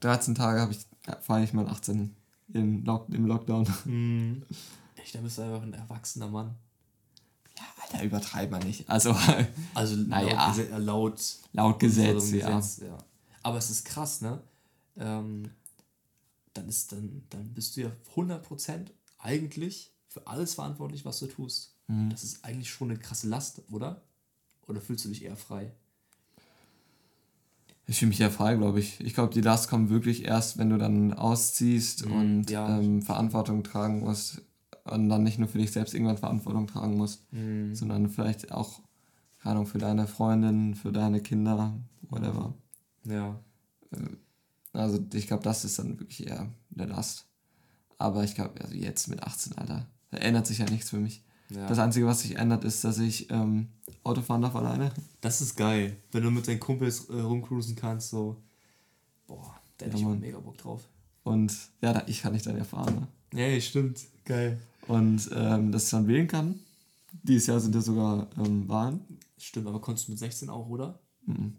13 0.00 0.34
Tage 0.34 0.60
habe 0.60 0.72
ich, 0.72 0.84
ja, 1.06 1.16
feiere 1.20 1.44
ich 1.44 1.52
mein 1.52 1.68
18 1.68 2.14
im, 2.52 2.84
Lock, 2.84 3.08
im 3.10 3.26
Lockdown. 3.26 3.66
Hm. 3.84 4.42
Echt, 4.96 5.14
dann 5.14 5.22
bist 5.22 5.38
du 5.38 5.42
einfach 5.42 5.62
ein 5.62 5.72
erwachsener 5.72 6.28
Mann. 6.28 6.54
Ja, 7.56 7.64
Alter, 7.82 8.04
übertreib 8.04 8.50
mal 8.50 8.62
nicht. 8.64 8.88
Also, 8.88 9.14
Also 9.74 9.96
Naja. 9.96 10.28
laut, 10.28 10.54
Gese- 10.56 10.70
äh, 10.70 10.78
laut 10.78 11.38
laut 11.52 11.78
Gesetz, 11.80 12.14
unserem 12.24 12.38
ja. 12.40 12.56
Gesetz, 12.58 12.82
ja. 12.86 12.98
Aber 13.42 13.56
es 13.58 13.70
ist 13.70 13.84
krass, 13.86 14.20
ne? 14.20 14.42
Ähm, 14.96 15.50
dann, 16.52 16.68
ist, 16.68 16.92
dann, 16.92 17.22
dann 17.30 17.54
bist 17.54 17.76
du 17.76 17.82
ja 17.82 17.92
100% 18.14 18.88
eigentlich 19.18 19.92
für 20.08 20.26
alles 20.26 20.54
verantwortlich, 20.54 21.04
was 21.04 21.18
du 21.20 21.26
tust. 21.26 21.74
Mhm. 21.86 22.10
Das 22.10 22.24
ist 22.24 22.44
eigentlich 22.44 22.70
schon 22.70 22.90
eine 22.90 22.98
krasse 22.98 23.28
Last, 23.28 23.62
oder? 23.70 24.02
Oder 24.66 24.80
fühlst 24.80 25.04
du 25.04 25.08
dich 25.08 25.24
eher 25.24 25.36
frei? 25.36 25.72
Ich 27.90 27.98
fühle 27.98 28.10
mich 28.10 28.18
ja 28.20 28.30
frei, 28.30 28.54
glaube 28.54 28.78
ich. 28.78 29.00
Ich 29.00 29.14
glaube, 29.14 29.34
die 29.34 29.40
Last 29.40 29.68
kommt 29.68 29.90
wirklich 29.90 30.24
erst, 30.24 30.58
wenn 30.58 30.70
du 30.70 30.78
dann 30.78 31.12
ausziehst 31.12 32.06
Mhm, 32.06 32.12
und 32.12 32.50
ja. 32.50 32.78
ähm, 32.78 33.02
Verantwortung 33.02 33.64
tragen 33.64 34.00
musst. 34.00 34.42
Und 34.84 35.08
dann 35.08 35.24
nicht 35.24 35.38
nur 35.40 35.48
für 35.48 35.58
dich 35.58 35.72
selbst 35.72 35.92
irgendwann 35.94 36.16
Verantwortung 36.16 36.68
tragen 36.68 36.96
musst, 36.96 37.24
Mhm. 37.32 37.74
sondern 37.74 38.08
vielleicht 38.08 38.52
auch, 38.52 38.80
keine 39.42 39.56
Ahnung, 39.56 39.66
für 39.66 39.78
deine 39.78 40.06
Freundin, 40.06 40.74
für 40.76 40.92
deine 40.92 41.20
Kinder, 41.20 41.76
whatever. 42.08 42.54
Ja. 43.04 43.40
Also 44.72 45.00
ich 45.14 45.26
glaube, 45.26 45.42
das 45.42 45.64
ist 45.64 45.78
dann 45.80 45.98
wirklich 45.98 46.26
eher 46.28 46.48
eine 46.76 46.86
Last. 46.86 47.26
Aber 47.98 48.22
ich 48.22 48.36
glaube, 48.36 48.60
also 48.62 48.74
jetzt 48.74 49.08
mit 49.08 49.22
18, 49.24 49.58
Alter, 49.58 49.86
da 50.12 50.16
ändert 50.18 50.46
sich 50.46 50.58
ja 50.58 50.64
nichts 50.70 50.90
für 50.90 50.98
mich. 51.00 51.24
Ja. 51.50 51.66
Das 51.66 51.78
Einzige, 51.78 52.06
was 52.06 52.20
sich 52.20 52.36
ändert, 52.36 52.64
ist, 52.64 52.84
dass 52.84 52.98
ich 52.98 53.30
ähm, 53.30 53.68
Auto 54.04 54.22
fahren 54.22 54.42
darf 54.42 54.54
alleine. 54.54 54.92
Das 55.20 55.40
ist 55.40 55.56
geil, 55.56 55.96
wenn 56.12 56.22
du 56.22 56.30
mit 56.30 56.46
deinen 56.46 56.60
Kumpels 56.60 57.06
äh, 57.10 57.20
rumcruisen 57.20 57.74
kannst, 57.76 58.10
so. 58.10 58.36
Boah, 59.26 59.54
da 59.78 59.86
hätte 59.86 59.96
Ja, 59.96 60.02
ich 60.02 60.08
Mann. 60.08 60.20
mega 60.20 60.38
Bock 60.38 60.56
drauf. 60.58 60.82
Und 61.24 61.52
ja, 61.82 61.92
da, 61.92 62.04
ich 62.06 62.22
kann 62.22 62.32
nicht 62.32 62.46
dann 62.46 62.56
erfahren. 62.56 63.06
Ne? 63.32 63.54
Ja, 63.54 63.60
stimmt. 63.60 64.00
Geil. 64.24 64.60
Und 64.86 65.28
ähm, 65.34 65.70
dass 65.72 65.84
ich 65.84 65.90
dann 65.90 66.06
wählen 66.08 66.26
kann. 66.26 66.58
Dieses 67.22 67.46
Jahr 67.48 67.60
sind 67.60 67.74
ja 67.74 67.80
sogar 67.80 68.28
ähm, 68.38 68.68
Wahlen. 68.68 69.00
Stimmt, 69.36 69.66
aber 69.66 69.80
konntest 69.80 70.06
du 70.08 70.12
mit 70.12 70.18
16 70.18 70.48
auch, 70.48 70.68
oder? 70.68 70.98
Mhm. 71.26 71.54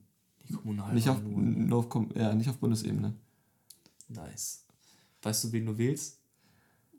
Die 0.48 0.54
kommunalen 0.54 0.96
Nicht 0.96 1.10
auf, 1.10 1.22
nur. 1.22 1.40
ne? 1.42 1.66
nur 1.68 1.80
auf, 1.80 2.06
ja, 2.16 2.34
nicht 2.34 2.50
auf 2.50 2.58
Bundesebene. 2.58 3.14
Nice. 4.08 4.64
Weißt 5.22 5.44
du, 5.44 5.52
wen 5.52 5.66
du 5.66 5.78
wählst? 5.78 6.18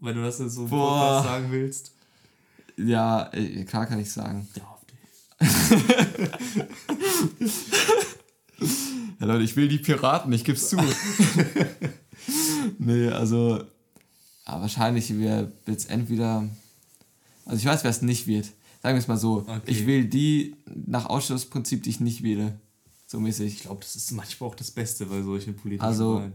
Wenn 0.00 0.16
du 0.16 0.22
das 0.22 0.38
jetzt 0.38 0.54
so 0.54 0.66
sagen 0.68 1.50
willst. 1.50 1.92
Ja, 2.76 3.30
äh, 3.32 3.64
klar 3.64 3.86
kann 3.86 4.00
ich 4.00 4.10
sagen. 4.10 4.48
Ja, 4.56 4.64
auf 4.64 4.84
dich. 4.86 4.98
Ja, 9.20 9.26
Leute, 9.26 9.44
ich 9.44 9.56
will 9.56 9.68
die 9.68 9.78
Piraten, 9.78 10.32
ich 10.32 10.44
geb's 10.44 10.68
zu. 10.68 10.76
nee, 12.78 13.08
also 13.08 13.58
ja, 14.46 14.60
wahrscheinlich 14.60 15.16
wird 15.16 15.52
es 15.66 15.86
entweder. 15.86 16.48
Also 17.44 17.58
ich 17.58 17.64
weiß, 17.66 17.84
wer 17.84 17.90
es 17.90 18.02
nicht 18.02 18.26
wird. 18.26 18.46
Sagen 18.82 18.96
wir 18.96 19.00
es 19.00 19.08
mal 19.08 19.16
so. 19.16 19.38
Okay. 19.46 19.60
Ich 19.66 19.86
will 19.86 20.06
die 20.06 20.56
nach 20.66 21.06
Ausschlussprinzip, 21.06 21.84
die 21.84 21.90
ich 21.90 22.00
nicht 22.00 22.22
wähle. 22.24 22.58
So 23.06 23.20
mäßig. 23.20 23.54
Ich 23.54 23.60
glaube, 23.62 23.80
das 23.82 23.94
ist 23.94 24.10
manchmal 24.10 24.50
auch 24.50 24.54
das 24.56 24.72
Beste 24.72 25.06
bei 25.06 25.22
solchen 25.22 25.54
politischen 25.56 25.86
Also- 25.86 26.16
Wahlen. 26.16 26.32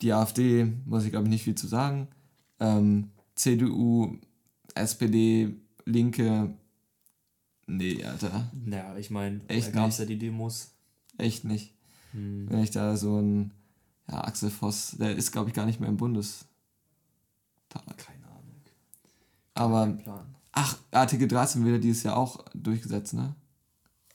Die 0.00 0.12
AfD, 0.12 0.66
muss 0.86 1.04
ich 1.04 1.10
glaube 1.10 1.26
ich 1.26 1.30
nicht 1.30 1.44
viel 1.44 1.56
zu 1.56 1.66
sagen. 1.66 2.08
Ähm, 2.58 3.10
CDU, 3.34 4.16
SPD, 4.74 5.54
Linke. 5.84 6.54
Nee, 7.66 8.04
Alter. 8.04 8.50
Naja, 8.64 8.96
ich 8.96 9.10
meine, 9.10 9.40
da 9.40 9.54
Echt 9.54 9.72
gab 9.72 9.88
es 9.88 9.98
nicht. 9.98 10.08
ja 10.08 10.14
die 10.14 10.18
Demos. 10.18 10.72
Echt 11.18 11.44
nicht. 11.44 11.74
Hm. 12.12 12.46
Wenn 12.50 12.62
ich 12.62 12.70
da 12.70 12.96
so 12.96 13.20
ein. 13.20 13.52
Ja, 14.08 14.24
Axel 14.24 14.50
Voss, 14.50 14.96
der 14.98 15.14
ist 15.14 15.30
glaube 15.30 15.50
ich 15.50 15.54
gar 15.54 15.66
nicht 15.66 15.78
mehr 15.78 15.88
im 15.88 15.96
Bundestag. 15.96 16.48
Keine 17.96 18.26
Ahnung. 18.26 18.60
Aber 19.54 19.84
Kein 19.84 19.98
Plan. 20.02 20.34
Ach, 20.52 20.76
Artikel 20.90 21.28
13 21.28 21.64
wird 21.64 21.76
ja 21.76 21.80
dieses 21.80 22.02
Jahr 22.02 22.16
auch 22.16 22.44
durchgesetzt, 22.54 23.14
ne? 23.14 23.36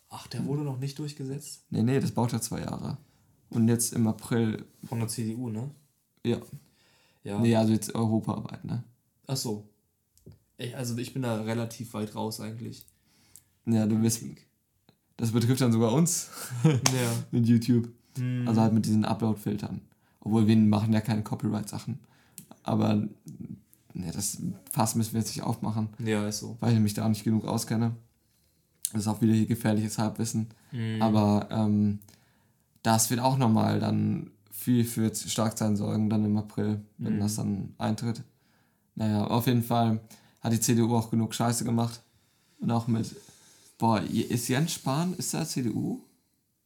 Ach, 0.09 0.27
der 0.27 0.45
wurde 0.45 0.63
noch 0.63 0.79
nicht 0.79 0.99
durchgesetzt? 0.99 1.63
Nee, 1.69 1.81
nee, 1.83 1.99
das 1.99 2.11
braucht 2.11 2.33
ja 2.33 2.41
zwei 2.41 2.59
Jahre. 2.59 2.97
Und 3.49 3.69
jetzt 3.69 3.93
im 3.93 4.05
April, 4.07 4.65
Von 4.83 4.99
der 4.99 5.07
CDU, 5.07 5.49
ne? 5.49 5.71
ja. 6.25 6.37
Ja. 7.23 7.39
Nee, 7.39 7.55
also 7.55 7.71
jetzt 7.73 7.95
europaweit, 7.95 8.63
ne? 8.65 8.83
Ach 9.27 9.37
so. 9.37 9.67
Ich, 10.57 10.75
also 10.75 10.97
ich 10.97 11.13
bin 11.13 11.21
da 11.23 11.41
relativ 11.41 11.93
weit 11.93 12.15
raus 12.15 12.39
eigentlich. 12.39 12.85
Ja, 13.65 13.85
du 13.85 13.97
bist. 13.99 14.23
Das 15.17 15.31
betrifft 15.31 15.61
dann 15.61 15.71
sogar 15.71 15.91
uns 15.93 16.29
Ja. 16.63 16.71
mit 17.31 17.47
YouTube. 17.47 17.89
Hm. 18.17 18.47
Also 18.47 18.61
halt 18.61 18.73
mit 18.73 18.85
diesen 18.85 19.05
Upload-Filtern. 19.05 19.81
Obwohl 20.21 20.47
wir 20.47 20.55
machen 20.57 20.93
ja 20.93 21.01
keine 21.01 21.23
Copyright-Sachen. 21.23 21.99
Aber 22.63 22.95
ne, 23.93 24.11
das 24.11 24.41
Fass 24.71 24.95
müssen 24.95 25.13
wir 25.13 25.19
jetzt 25.19 25.35
nicht 25.35 25.43
aufmachen, 25.43 25.89
ja, 25.99 26.27
ist 26.27 26.39
so. 26.39 26.57
weil 26.59 26.73
ich 26.73 26.79
mich 26.79 26.93
da 26.95 27.05
auch 27.05 27.09
nicht 27.09 27.23
genug 27.23 27.45
auskenne. 27.45 27.95
Das 28.91 29.01
ist 29.03 29.07
auch 29.07 29.21
wieder 29.21 29.33
hier 29.33 29.45
gefährliches 29.45 29.97
Halbwissen. 29.97 30.47
Hm. 30.71 31.01
Aber 31.01 31.47
ähm, 31.51 31.99
das 32.81 33.09
wird 33.09 33.19
auch 33.19 33.37
nochmal 33.37 33.79
dann 33.79 34.31
viel 34.51 34.83
für 34.85 35.13
Starkzeichen 35.13 35.75
sorgen, 35.75 36.09
dann 36.09 36.23
im 36.25 36.37
April, 36.37 36.81
wenn 36.97 37.17
Mhm. 37.17 37.19
das 37.19 37.35
dann 37.35 37.73
eintritt. 37.77 38.23
Naja, 38.95 39.25
auf 39.27 39.47
jeden 39.47 39.63
Fall 39.63 39.99
hat 40.45 40.53
die 40.53 40.59
CDU 40.59 40.95
auch 40.95 41.09
genug 41.09 41.33
Scheiße 41.33 41.63
gemacht. 41.65 42.01
Und 42.59 42.71
auch 42.71 42.87
mit, 42.87 43.15
boah, 43.77 43.99
ist 44.01 44.47
Jens 44.47 44.73
Spahn, 44.73 45.13
ist 45.15 45.33
er 45.33 45.45
CDU? 45.47 46.01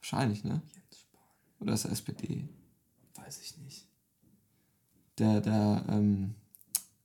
Wahrscheinlich, 0.01 0.43
ne? 0.43 0.61
Jens 0.73 0.99
Spahn. 0.99 1.21
Oder 1.61 1.73
ist 1.73 1.85
er 1.85 1.91
SPD? 1.91 2.47
Weiß 3.15 3.39
ich 3.41 3.57
nicht. 3.57 3.85
Der, 5.17 5.41
der 5.41 5.85
ähm, 5.89 6.35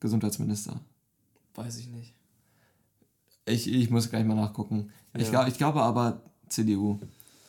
Gesundheitsminister. 0.00 0.80
Weiß 1.54 1.78
ich 1.78 1.88
nicht. 1.88 2.12
Ich, 3.46 3.72
ich 3.72 3.90
muss 3.90 4.10
gleich 4.10 4.24
mal 4.24 4.34
nachgucken. 4.34 4.90
Ich, 5.14 5.24
Ja. 5.24 5.30
glaub, 5.30 5.48
ich 5.48 5.56
glaube 5.58 5.82
aber 5.82 6.22
CDU. 6.48 6.98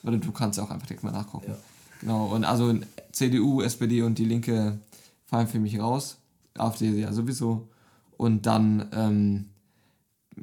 Oder 0.04 0.18
du 0.18 0.32
kannst 0.32 0.60
auch 0.60 0.70
einfach 0.70 0.88
direkt 0.88 1.04
mal 1.04 1.12
nachgucken. 1.12 1.50
Ja. 1.50 1.58
Genau, 2.02 2.28
und 2.28 2.44
also 2.44 2.78
CDU, 3.12 3.62
SPD 3.62 4.04
und 4.04 4.18
die 4.20 4.26
Linke 4.26 4.78
fallen 5.26 5.48
für 5.48 5.60
mich 5.60 5.80
raus. 5.80 6.18
AfD 6.58 6.90
ja 7.00 7.12
sowieso. 7.12 7.68
Und 8.18 8.46
dann 8.46 8.90
ähm, 8.94 9.50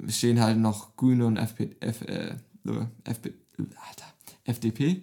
stehen 0.08 0.40
halt 0.40 0.58
noch 0.58 0.96
Grüne 0.96 1.26
und 1.26 1.36
FP, 1.36 1.76
F, 1.80 2.02
äh, 2.02 2.34
FP, 3.04 3.34
Alter, 3.58 4.06
FDP. 4.44 5.02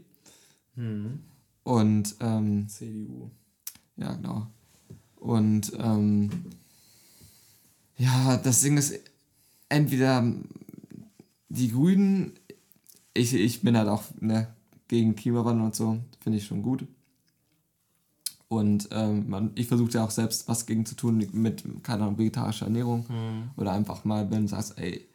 Hm. 0.75 1.19
Und 1.63 2.15
ähm, 2.19 2.67
CDU. 2.67 3.29
ja, 3.97 4.13
genau. 4.13 4.47
Und 5.17 5.73
ähm, 5.77 6.29
ja, 7.97 8.37
das 8.37 8.61
Ding 8.61 8.77
ist, 8.77 8.97
entweder 9.67 10.25
die 11.49 11.71
Grünen, 11.71 12.33
ich, 13.13 13.33
ich 13.33 13.61
bin 13.61 13.77
halt 13.77 13.89
auch 13.89 14.03
ne, 14.21 14.47
gegen 14.87 15.15
Klimawandel 15.15 15.65
und 15.65 15.75
so, 15.75 15.99
finde 16.21 16.37
ich 16.37 16.45
schon 16.45 16.61
gut. 16.61 16.85
Und 18.49 18.89
ähm, 18.91 19.29
man, 19.29 19.51
ich 19.55 19.67
versuche 19.67 19.91
ja 19.91 20.03
auch 20.03 20.11
selbst 20.11 20.47
was 20.47 20.65
gegen 20.65 20.85
zu 20.85 20.95
tun 20.95 21.23
mit, 21.31 21.63
keine 21.83 22.03
Ahnung, 22.03 22.17
vegetarischer 22.17 22.65
Ernährung. 22.65 23.07
Hm. 23.07 23.51
Oder 23.55 23.71
einfach 23.73 24.03
mal, 24.05 24.29
wenn 24.31 24.41
du 24.41 24.47
sagst, 24.47 24.77
ey, 24.77 25.07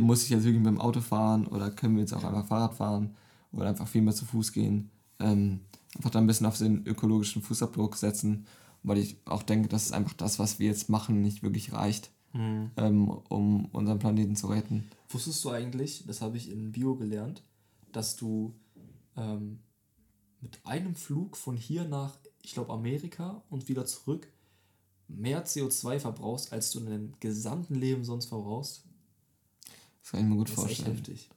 muss 0.00 0.24
ich 0.24 0.30
jetzt 0.30 0.44
wirklich 0.44 0.62
mit 0.62 0.72
dem 0.72 0.80
Auto 0.80 1.00
fahren 1.00 1.46
oder 1.46 1.70
können 1.70 1.94
wir 1.94 2.00
jetzt 2.02 2.12
auch 2.12 2.24
einfach 2.24 2.46
Fahrrad 2.46 2.74
fahren 2.74 3.14
oder 3.52 3.68
einfach 3.68 3.86
viel 3.86 4.02
mehr 4.02 4.14
zu 4.14 4.24
Fuß 4.24 4.52
gehen. 4.52 4.90
Ähm, 5.20 5.60
einfach 5.96 6.10
da 6.10 6.18
ein 6.18 6.26
bisschen 6.26 6.46
auf 6.46 6.58
den 6.58 6.84
ökologischen 6.84 7.40
Fußabdruck 7.40 7.96
setzen, 7.96 8.46
weil 8.82 8.98
ich 8.98 9.16
auch 9.26 9.44
denke, 9.44 9.68
dass 9.68 9.86
es 9.86 9.92
einfach 9.92 10.14
das, 10.14 10.40
was 10.40 10.58
wir 10.58 10.66
jetzt 10.66 10.88
machen, 10.88 11.22
nicht 11.22 11.42
wirklich 11.42 11.72
reicht, 11.72 12.10
Hm. 12.32 12.70
ähm, 12.78 13.10
um 13.28 13.66
unseren 13.66 13.98
Planeten 13.98 14.36
zu 14.36 14.46
retten. 14.46 14.88
Wusstest 15.10 15.44
du 15.44 15.50
eigentlich, 15.50 16.04
das 16.06 16.22
habe 16.22 16.38
ich 16.38 16.50
in 16.50 16.72
Bio 16.72 16.96
gelernt, 16.96 17.42
dass 17.92 18.16
du 18.16 18.54
ähm, 19.16 19.60
mit 20.40 20.58
einem 20.64 20.94
Flug 20.94 21.36
von 21.36 21.56
hier 21.56 21.86
nach, 21.86 22.16
ich 22.42 22.52
glaube, 22.54 22.72
Amerika 22.72 23.42
und 23.50 23.68
wieder 23.68 23.86
zurück 23.86 24.28
mehr 25.08 25.44
CO2 25.46 25.98
verbrauchst, 26.00 26.52
als 26.52 26.70
du 26.72 26.80
in 26.80 26.86
deinem 26.86 27.14
gesamten 27.20 27.74
Leben 27.74 28.04
sonst 28.04 28.26
verbrauchst? 28.26 28.84
Das 30.02 30.10
kann 30.12 30.20
ich 30.20 30.26
mir 30.26 30.36
gut 30.36 30.48
Das 30.48 30.58
ist 30.58 30.66
echt 30.66 30.82
vorstellen. 30.84 30.96
heftig. 30.96 31.30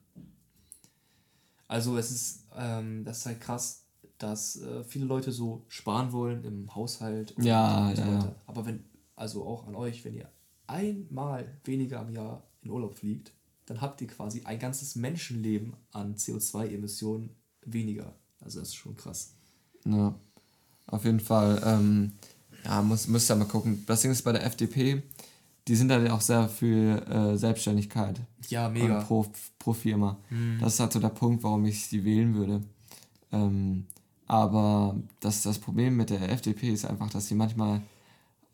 Also 1.67 1.97
es 1.97 2.11
ist, 2.11 2.43
ähm, 2.55 3.03
das 3.03 3.19
ist 3.19 3.25
halt 3.25 3.41
krass, 3.41 3.85
dass 4.17 4.61
äh, 4.61 4.83
viele 4.83 5.05
Leute 5.05 5.31
so 5.31 5.65
sparen 5.67 6.11
wollen 6.11 6.43
im 6.43 6.73
Haushalt 6.73 7.31
und, 7.33 7.43
Ja, 7.43 7.89
und 7.89 7.95
so 7.95 8.01
ja. 8.01 8.35
Aber 8.45 8.65
wenn, 8.65 8.83
also 9.15 9.45
auch 9.45 9.67
an 9.67 9.75
euch, 9.75 10.05
wenn 10.05 10.13
ihr 10.15 10.29
einmal 10.67 11.59
weniger 11.63 11.99
am 11.99 12.09
Jahr 12.13 12.43
in 12.61 12.69
Urlaub 12.69 12.95
fliegt, 12.95 13.33
dann 13.65 13.81
habt 13.81 13.99
ihr 14.01 14.07
quasi 14.07 14.43
ein 14.43 14.59
ganzes 14.59 14.95
Menschenleben 14.95 15.75
an 15.91 16.15
CO2-Emissionen 16.15 17.35
weniger. 17.61 18.15
Also 18.39 18.59
das 18.59 18.69
ist 18.69 18.75
schon 18.75 18.95
krass. 18.95 19.35
Ja, 19.85 20.15
auf 20.87 21.05
jeden 21.05 21.19
Fall. 21.19 21.61
Ähm, 21.65 22.13
ja, 22.63 22.81
muss, 22.81 23.07
müsst 23.07 23.29
ihr 23.29 23.35
mal 23.35 23.45
gucken. 23.45 23.83
Das 23.85 24.01
Ding 24.01 24.11
ist 24.11 24.23
bei 24.23 24.31
der 24.31 24.45
FDP, 24.45 25.03
die 25.67 25.75
sind 25.75 25.91
halt 25.91 26.09
auch 26.09 26.21
sehr 26.21 26.47
für 26.49 27.05
äh, 27.07 27.37
Selbstständigkeit. 27.37 28.19
Ja, 28.49 28.67
Und 28.67 28.99
pro, 29.07 29.25
pro 29.59 29.73
Firma. 29.73 30.17
Mhm. 30.29 30.57
Das 30.61 30.73
ist 30.75 30.79
halt 30.79 30.93
so 30.93 30.99
der 30.99 31.09
Punkt, 31.09 31.43
warum 31.43 31.65
ich 31.65 31.85
sie 31.87 32.03
wählen 32.05 32.33
würde. 32.35 32.61
Ähm, 33.31 33.85
aber 34.27 34.95
das, 35.19 35.41
das 35.43 35.59
Problem 35.59 35.97
mit 35.97 36.09
der 36.09 36.31
FDP 36.31 36.69
ist 36.69 36.85
einfach, 36.85 37.09
dass 37.09 37.27
sie 37.27 37.35
manchmal 37.35 37.81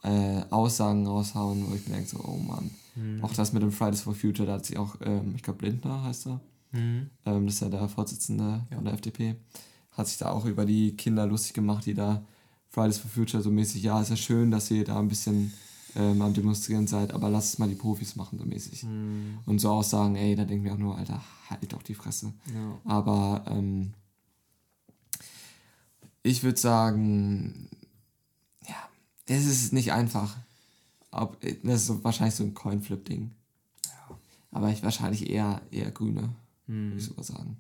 äh, 0.03 0.41
Aussagen 0.49 1.05
raushauen, 1.07 1.69
wo 1.69 1.75
ich 1.75 1.87
mir 1.87 1.95
denke, 1.95 2.09
so, 2.09 2.19
oh 2.25 2.37
Mann. 2.37 2.71
Mhm. 2.95 3.23
Auch 3.23 3.33
das 3.33 3.53
mit 3.53 3.61
dem 3.61 3.71
Fridays 3.71 4.01
for 4.01 4.13
Future, 4.15 4.47
da 4.47 4.53
hat 4.55 4.65
sie 4.65 4.77
auch, 4.77 4.95
ähm, 5.01 5.33
ich 5.35 5.43
glaube, 5.43 5.65
Lindner 5.65 6.03
heißt 6.03 6.27
er, 6.27 6.41
Mhm. 6.73 7.09
ähm, 7.25 7.45
das 7.45 7.55
ist 7.55 7.61
ja 7.61 7.69
der 7.69 7.87
Vorsitzende 7.89 8.65
Ja. 8.69 8.75
von 8.77 8.85
der 8.85 8.93
FDP, 8.93 9.35
hat 9.91 10.07
sich 10.07 10.17
da 10.17 10.29
auch 10.29 10.45
über 10.45 10.65
die 10.65 10.95
Kinder 10.95 11.25
lustig 11.25 11.53
gemacht, 11.53 11.85
die 11.85 11.93
da 11.93 12.23
Fridays 12.69 12.97
for 12.97 13.09
Future 13.11 13.43
so 13.43 13.51
mäßig, 13.51 13.83
ja, 13.83 14.01
ist 14.01 14.09
ja 14.09 14.15
schön, 14.15 14.49
dass 14.51 14.71
ihr 14.71 14.85
da 14.85 14.97
ein 14.99 15.09
bisschen 15.09 15.51
ähm, 15.95 16.21
am 16.21 16.33
Demonstrieren 16.33 16.87
seid, 16.87 17.13
aber 17.13 17.29
lasst 17.29 17.53
es 17.53 17.59
mal 17.59 17.67
die 17.67 17.75
Profis 17.75 18.15
machen, 18.15 18.39
so 18.39 18.45
mäßig. 18.45 18.83
Mhm. 18.83 19.39
Und 19.45 19.59
so 19.59 19.69
Aussagen, 19.71 20.15
ey, 20.15 20.35
da 20.35 20.45
denken 20.45 20.63
wir 20.63 20.73
auch 20.73 20.77
nur, 20.77 20.97
Alter, 20.97 21.21
halt 21.49 21.73
doch 21.73 21.83
die 21.83 21.95
Fresse. 21.95 22.31
Ja. 22.53 22.79
Aber 22.85 23.43
ähm, 23.49 23.93
ich 26.23 26.43
würde 26.43 26.59
sagen, 26.59 27.67
ja, 28.67 28.75
es 29.27 29.45
ist 29.45 29.73
nicht 29.73 29.91
einfach. 29.91 30.37
Ob, 31.11 31.41
das 31.41 31.81
ist 31.81 31.87
so, 31.87 32.03
wahrscheinlich 32.05 32.35
so 32.35 32.43
ein 32.45 32.53
Coinflip-Ding. 32.53 33.31
Aber 34.51 34.69
ich 34.69 34.83
wahrscheinlich 34.83 35.29
eher, 35.29 35.61
eher 35.71 35.91
Grüne, 35.91 36.29
würde 36.67 36.95
ich 36.97 37.03
Mhm. 37.03 37.07
sogar 37.07 37.23
sagen. 37.23 37.57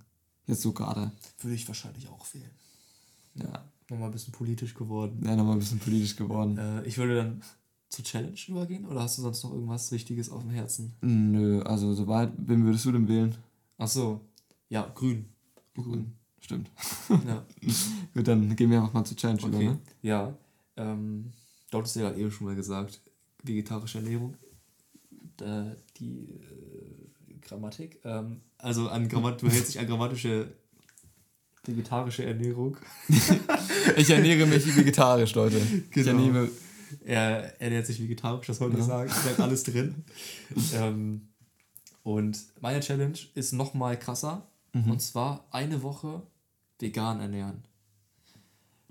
Jetzt 0.51 0.63
so 0.63 0.73
gerade. 0.73 1.11
Würde 1.39 1.55
ich 1.55 1.65
wahrscheinlich 1.65 2.09
auch 2.09 2.25
wählen. 2.33 2.51
Ja. 3.35 3.63
Nochmal 3.89 4.09
ein 4.09 4.11
bisschen 4.11 4.33
politisch 4.33 4.73
geworden. 4.73 5.21
Ja, 5.25 5.37
nochmal 5.37 5.53
ein 5.53 5.59
bisschen 5.59 5.79
politisch 5.79 6.17
geworden. 6.17 6.57
Äh, 6.57 6.83
ich 6.83 6.97
würde 6.97 7.15
dann 7.15 7.41
zur 7.87 8.03
Challenge 8.03 8.37
übergehen 8.49 8.85
oder 8.85 9.01
hast 9.01 9.17
du 9.17 9.21
sonst 9.21 9.43
noch 9.45 9.53
irgendwas 9.53 9.93
Wichtiges 9.93 10.29
auf 10.29 10.41
dem 10.41 10.51
Herzen? 10.51 10.93
Nö, 10.99 11.61
also 11.61 11.93
soweit, 11.93 12.33
wen 12.37 12.65
würdest 12.65 12.83
du 12.83 12.91
denn 12.91 13.07
wählen? 13.07 13.33
Ach 13.77 13.87
so. 13.87 14.19
Ja, 14.67 14.91
grün. 14.93 15.25
Grün. 15.73 16.13
Stimmt. 16.41 16.69
Ja, 17.25 17.45
Gut, 18.13 18.27
dann 18.27 18.53
gehen 18.55 18.71
wir 18.71 18.81
einfach 18.81 18.93
mal 18.93 19.05
zur 19.05 19.15
Challenge 19.15 19.47
über, 19.47 19.55
okay. 19.55 19.67
ne? 19.69 19.79
Ja. 20.01 20.37
Ähm, 20.75 21.31
dort 21.69 21.85
ist 21.85 21.95
ja 21.95 22.13
eben 22.13 22.31
schon 22.31 22.47
mal 22.47 22.55
gesagt, 22.57 22.99
vegetarische 23.43 23.99
Ernährung. 23.99 24.35
Da, 25.37 25.75
die 25.97 26.29
äh, 26.29 26.80
Grammatik. 27.41 27.99
Ähm, 28.03 28.41
also 28.57 28.89
an 28.89 29.07
Grammat 29.09 29.41
du 29.41 29.49
hältst 29.49 29.73
dich 29.73 29.79
an 29.79 29.87
grammatische 29.87 30.53
vegetarische 31.65 32.25
Ernährung. 32.25 32.77
ich 33.97 34.09
ernähre 34.09 34.45
mich 34.47 34.75
vegetarisch, 34.75 35.35
Leute. 35.35 35.57
Ich 35.59 35.91
Genau. 35.91 36.09
ernähre, 36.25 36.49
Er 37.05 37.61
ernährt 37.61 37.85
sich 37.85 38.01
vegetarisch, 38.01 38.47
das 38.47 38.59
wollte 38.59 38.75
ich 38.75 38.81
Ja. 38.81 38.87
sagen. 38.87 39.09
Ist 39.09 39.39
alles 39.39 39.63
drin. 39.63 40.03
ähm, 40.73 41.27
und 42.03 42.37
meine 42.61 42.79
Challenge 42.81 43.17
ist 43.35 43.53
noch 43.53 43.73
mal 43.73 43.97
krasser. 43.97 44.47
Mhm. 44.73 44.91
Und 44.91 45.01
zwar 45.01 45.45
eine 45.51 45.83
Woche 45.83 46.23
vegan 46.79 47.19
ernähren. 47.19 47.63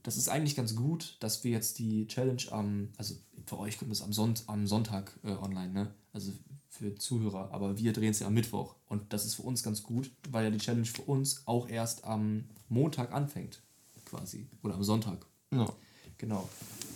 Das 0.02 0.16
ist 0.16 0.28
eigentlich 0.28 0.56
ganz 0.56 0.74
gut, 0.76 1.16
dass 1.20 1.44
wir 1.44 1.50
jetzt 1.50 1.78
die 1.78 2.06
Challenge 2.06 2.42
am, 2.52 2.88
also 2.96 3.16
für 3.46 3.58
euch 3.58 3.78
kommt 3.78 3.92
es 3.92 4.00
am, 4.00 4.12
Sonnt 4.12 4.44
am 4.46 4.66
Sonntag 4.66 5.12
äh, 5.24 5.32
online, 5.32 5.72
ne? 5.72 5.94
Also 6.12 6.32
für 6.80 6.94
Zuhörer, 6.96 7.50
aber 7.52 7.76
wir 7.78 7.92
drehen 7.92 8.10
es 8.10 8.20
ja 8.20 8.26
am 8.26 8.32
Mittwoch. 8.34 8.74
Und 8.88 9.12
das 9.12 9.26
ist 9.26 9.34
für 9.34 9.42
uns 9.42 9.62
ganz 9.62 9.82
gut, 9.82 10.10
weil 10.30 10.44
ja 10.44 10.50
die 10.50 10.56
Challenge 10.58 10.86
für 10.86 11.02
uns 11.02 11.42
auch 11.44 11.68
erst 11.68 12.04
am 12.04 12.44
Montag 12.70 13.12
anfängt, 13.12 13.60
quasi. 14.06 14.46
Oder 14.62 14.74
am 14.74 14.82
Sonntag. 14.84 15.18
ja. 15.52 15.66
Genau. 16.18 16.46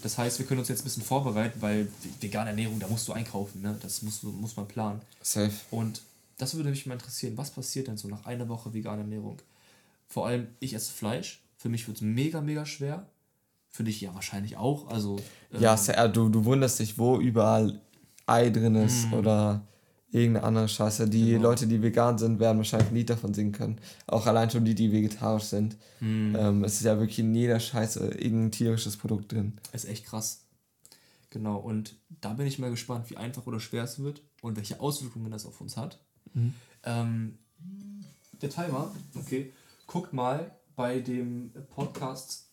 Das 0.02 0.18
heißt, 0.18 0.38
wir 0.38 0.44
können 0.44 0.60
uns 0.60 0.68
jetzt 0.68 0.82
ein 0.82 0.84
bisschen 0.84 1.02
vorbereiten, 1.02 1.62
weil 1.62 1.88
vegane 2.20 2.50
Ernährung, 2.50 2.78
da 2.78 2.86
musst 2.88 3.08
du 3.08 3.14
einkaufen, 3.14 3.62
ne? 3.62 3.74
Das 3.80 4.02
musst 4.02 4.22
du, 4.22 4.28
muss 4.30 4.54
man 4.54 4.68
planen. 4.68 5.00
Safe. 5.22 5.50
Und 5.70 6.02
das 6.36 6.54
würde 6.54 6.68
mich 6.68 6.84
mal 6.84 6.92
interessieren, 6.92 7.34
was 7.38 7.50
passiert 7.50 7.88
denn 7.88 7.96
so 7.96 8.06
nach 8.08 8.26
einer 8.26 8.46
Woche 8.50 8.74
vegane 8.74 9.00
Ernährung? 9.00 9.38
Vor 10.08 10.26
allem, 10.26 10.48
ich 10.60 10.74
esse 10.74 10.92
Fleisch. 10.92 11.42
Für 11.56 11.70
mich 11.70 11.86
wird 11.88 11.96
es 11.96 12.02
mega, 12.02 12.42
mega 12.42 12.66
schwer. 12.66 13.06
Für 13.70 13.82
dich 13.84 13.98
ja 14.02 14.14
wahrscheinlich 14.14 14.58
auch. 14.58 14.88
Also, 14.88 15.18
Ja, 15.58 15.72
ähm, 15.72 15.78
sa- 15.78 16.06
du, 16.08 16.28
du 16.28 16.44
wunderst 16.44 16.78
dich, 16.80 16.98
wo 16.98 17.18
überall 17.18 17.80
Ei 18.26 18.50
drin 18.50 18.74
ist 18.74 19.10
oder 19.10 19.62
irgendeine 20.14 20.46
andere 20.46 20.68
Scheiße. 20.68 21.08
Die 21.08 21.32
Genau. 21.32 21.42
Leute, 21.50 21.66
die 21.66 21.82
vegan 21.82 22.18
sind, 22.18 22.38
werden 22.38 22.58
wahrscheinlich 22.58 22.88
ein 22.90 22.94
Lied 22.94 23.10
davon 23.10 23.34
singen 23.34 23.52
können. 23.52 23.78
Auch 24.06 24.26
allein 24.26 24.48
schon 24.50 24.64
die, 24.64 24.74
die 24.74 24.92
vegetarisch 24.92 25.44
sind. 25.44 25.76
Ähm, 26.00 26.64
es 26.64 26.74
ist 26.74 26.84
ja 26.84 26.98
wirklich 26.98 27.18
in 27.18 27.34
jeder 27.34 27.58
Scheiße 27.60 28.00
irgendein 28.18 28.52
tierisches 28.52 28.96
Produkt 28.96 29.32
drin. 29.32 29.58
ist 29.72 29.86
echt 29.86 30.06
krass. 30.06 30.40
Genau, 31.30 31.56
und 31.56 31.96
da 32.20 32.32
bin 32.34 32.46
ich 32.46 32.58
mal 32.60 32.70
gespannt, 32.70 33.10
wie 33.10 33.16
einfach 33.16 33.46
oder 33.46 33.58
schwer 33.58 33.84
es 33.84 33.98
wird 33.98 34.22
und 34.40 34.56
welche 34.56 34.78
Auswirkungen 34.80 35.30
das 35.32 35.46
auf 35.46 35.60
uns 35.60 35.76
hat. 35.76 35.98
Ähm, 36.84 37.38
der 38.40 38.50
Timer, 38.50 38.92
okay, 39.16 39.52
guckt 39.86 40.12
mal 40.12 40.52
bei 40.76 41.00
dem 41.00 41.52
Podcast 41.74 42.48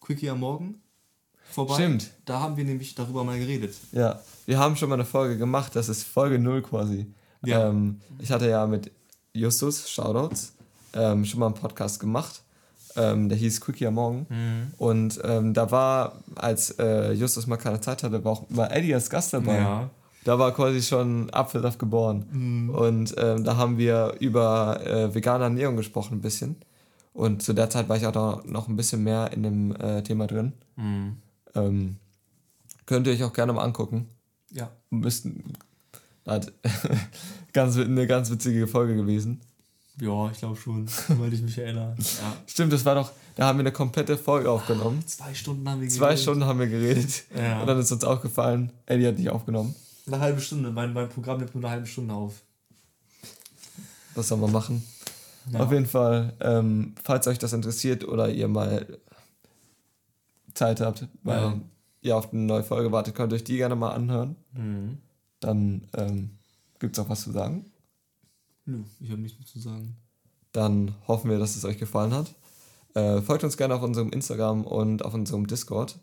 Quickie 0.00 0.30
am 0.30 0.40
Morgen 0.40 0.80
vorbei. 1.50 1.74
Stimmt. 1.74 2.10
Da 2.24 2.40
haben 2.40 2.56
wir 2.56 2.64
nämlich 2.64 2.94
darüber 2.94 3.24
mal 3.24 3.38
geredet. 3.38 3.74
Ja, 3.92 4.20
wir 4.46 4.58
haben 4.58 4.76
schon 4.76 4.88
mal 4.88 4.94
eine 4.94 5.04
Folge 5.04 5.36
gemacht, 5.36 5.74
das 5.76 5.88
ist 5.88 6.04
Folge 6.04 6.38
0 6.38 6.62
quasi. 6.62 7.06
Ja. 7.44 7.68
Ähm, 7.68 8.00
ich 8.18 8.30
hatte 8.30 8.48
ja 8.48 8.66
mit 8.66 8.90
Justus, 9.32 9.88
Shoutouts, 9.88 10.54
ähm, 10.94 11.24
schon 11.24 11.40
mal 11.40 11.46
einen 11.46 11.54
Podcast 11.54 12.00
gemacht. 12.00 12.42
Ähm, 12.96 13.28
der 13.28 13.38
hieß 13.38 13.60
Quickie 13.60 13.86
am 13.86 13.94
Morgen. 13.94 14.26
Mhm. 14.28 14.72
Und 14.78 15.20
ähm, 15.22 15.54
da 15.54 15.70
war, 15.70 16.16
als 16.34 16.70
äh, 16.78 17.12
Justus 17.12 17.46
mal 17.46 17.56
keine 17.56 17.80
Zeit 17.80 18.02
hatte, 18.02 18.24
war 18.24 18.32
auch 18.32 18.44
war 18.48 18.72
Eddie 18.74 18.94
als 18.94 19.08
Gast 19.08 19.32
dabei. 19.32 19.58
Ja. 19.58 19.90
Da 20.24 20.38
war 20.38 20.52
quasi 20.52 20.82
schon 20.82 21.30
Apfelsaft 21.30 21.78
geboren. 21.78 22.70
Und 22.74 23.14
ähm, 23.16 23.44
da 23.44 23.56
haben 23.56 23.78
wir 23.78 24.14
über 24.18 24.80
äh, 24.84 25.14
vegane 25.14 25.44
Ernährung 25.44 25.76
gesprochen 25.76 26.18
ein 26.18 26.20
bisschen. 26.20 26.56
Und 27.14 27.42
zu 27.42 27.52
der 27.52 27.70
Zeit 27.70 27.88
war 27.88 27.96
ich 27.96 28.06
auch 28.06 28.12
da 28.12 28.42
noch 28.44 28.68
ein 28.68 28.76
bisschen 28.76 29.02
mehr 29.02 29.30
in 29.32 29.42
dem 29.42 29.76
äh, 29.76 30.02
Thema 30.02 30.26
drin. 30.26 30.52
Mhm. 30.76 31.16
Ähm, 31.66 31.96
könnt 32.86 33.06
ihr 33.06 33.12
euch 33.12 33.24
auch 33.24 33.32
gerne 33.32 33.52
mal 33.52 33.64
angucken. 33.64 34.08
Ja. 34.50 34.70
Müssten, 34.90 35.52
hat 36.26 36.52
ganz, 37.52 37.76
eine 37.76 38.06
ganz 38.06 38.30
witzige 38.30 38.66
Folge 38.66 38.96
gewesen. 38.96 39.40
Ja, 40.00 40.30
ich 40.30 40.38
glaube 40.38 40.56
schon, 40.56 40.86
weil 41.08 41.32
ich 41.32 41.42
mich 41.42 41.58
erinnere. 41.58 41.96
Ja. 41.98 42.36
Stimmt, 42.46 42.72
das 42.72 42.84
war 42.84 42.94
doch, 42.94 43.10
da 43.34 43.46
haben 43.46 43.58
wir 43.58 43.62
eine 43.62 43.72
komplette 43.72 44.16
Folge 44.16 44.50
aufgenommen. 44.50 45.02
Zwei 45.06 45.34
Stunden 45.34 45.68
haben 45.68 45.80
wir 45.80 45.88
Zwei 45.88 46.06
geredet. 46.06 46.22
Stunden 46.22 46.44
haben 46.44 46.58
wir 46.60 46.68
geredet. 46.68 47.24
Ja. 47.36 47.60
Und 47.60 47.66
dann 47.66 47.78
ist 47.78 47.90
uns 47.90 48.04
aufgefallen, 48.04 48.72
Eddie 48.86 49.08
hat 49.08 49.18
nicht 49.18 49.30
aufgenommen. 49.30 49.74
Eine 50.06 50.20
halbe 50.20 50.40
Stunde. 50.40 50.70
Mein, 50.70 50.92
mein 50.92 51.08
Programm 51.08 51.38
nimmt 51.38 51.54
nur 51.54 51.64
eine 51.64 51.72
halbe 51.72 51.86
Stunde 51.86 52.14
auf. 52.14 52.34
Was 54.14 54.28
soll 54.28 54.38
man 54.38 54.52
machen? 54.52 54.82
Ja. 55.52 55.60
Auf 55.60 55.72
jeden 55.72 55.86
Fall, 55.86 56.34
ähm, 56.40 56.94
falls 57.02 57.26
euch 57.26 57.38
das 57.38 57.52
interessiert 57.52 58.06
oder 58.06 58.28
ihr 58.28 58.48
mal 58.48 58.98
Zeit 60.54 60.80
habt, 60.80 61.06
weil 61.22 61.40
Ja. 61.40 61.60
ihr 62.02 62.16
auf 62.16 62.32
eine 62.32 62.42
neue 62.42 62.62
Folge 62.62 62.92
wartet, 62.92 63.14
könnt 63.14 63.32
ihr 63.32 63.36
euch 63.36 63.44
die 63.44 63.56
gerne 63.56 63.76
mal 63.76 63.92
anhören. 63.92 64.36
Mhm. 64.52 64.98
Dann 65.40 65.88
ähm, 65.94 66.30
gibt 66.78 66.96
es 66.96 67.04
auch 67.04 67.08
was 67.08 67.22
zu 67.22 67.30
sagen. 67.32 67.66
Nö, 68.64 68.82
ich 69.00 69.10
habe 69.10 69.20
nichts 69.20 69.38
mehr 69.38 69.46
zu 69.46 69.58
sagen. 69.60 69.96
Dann 70.52 70.94
hoffen 71.06 71.30
wir, 71.30 71.38
dass 71.38 71.56
es 71.56 71.64
euch 71.64 71.78
gefallen 71.78 72.12
hat. 72.12 72.34
Äh, 72.94 73.20
folgt 73.22 73.44
uns 73.44 73.56
gerne 73.56 73.74
auf 73.74 73.82
unserem 73.82 74.10
Instagram 74.10 74.64
und 74.64 75.04
auf 75.04 75.14
unserem 75.14 75.46
Discord. 75.46 75.98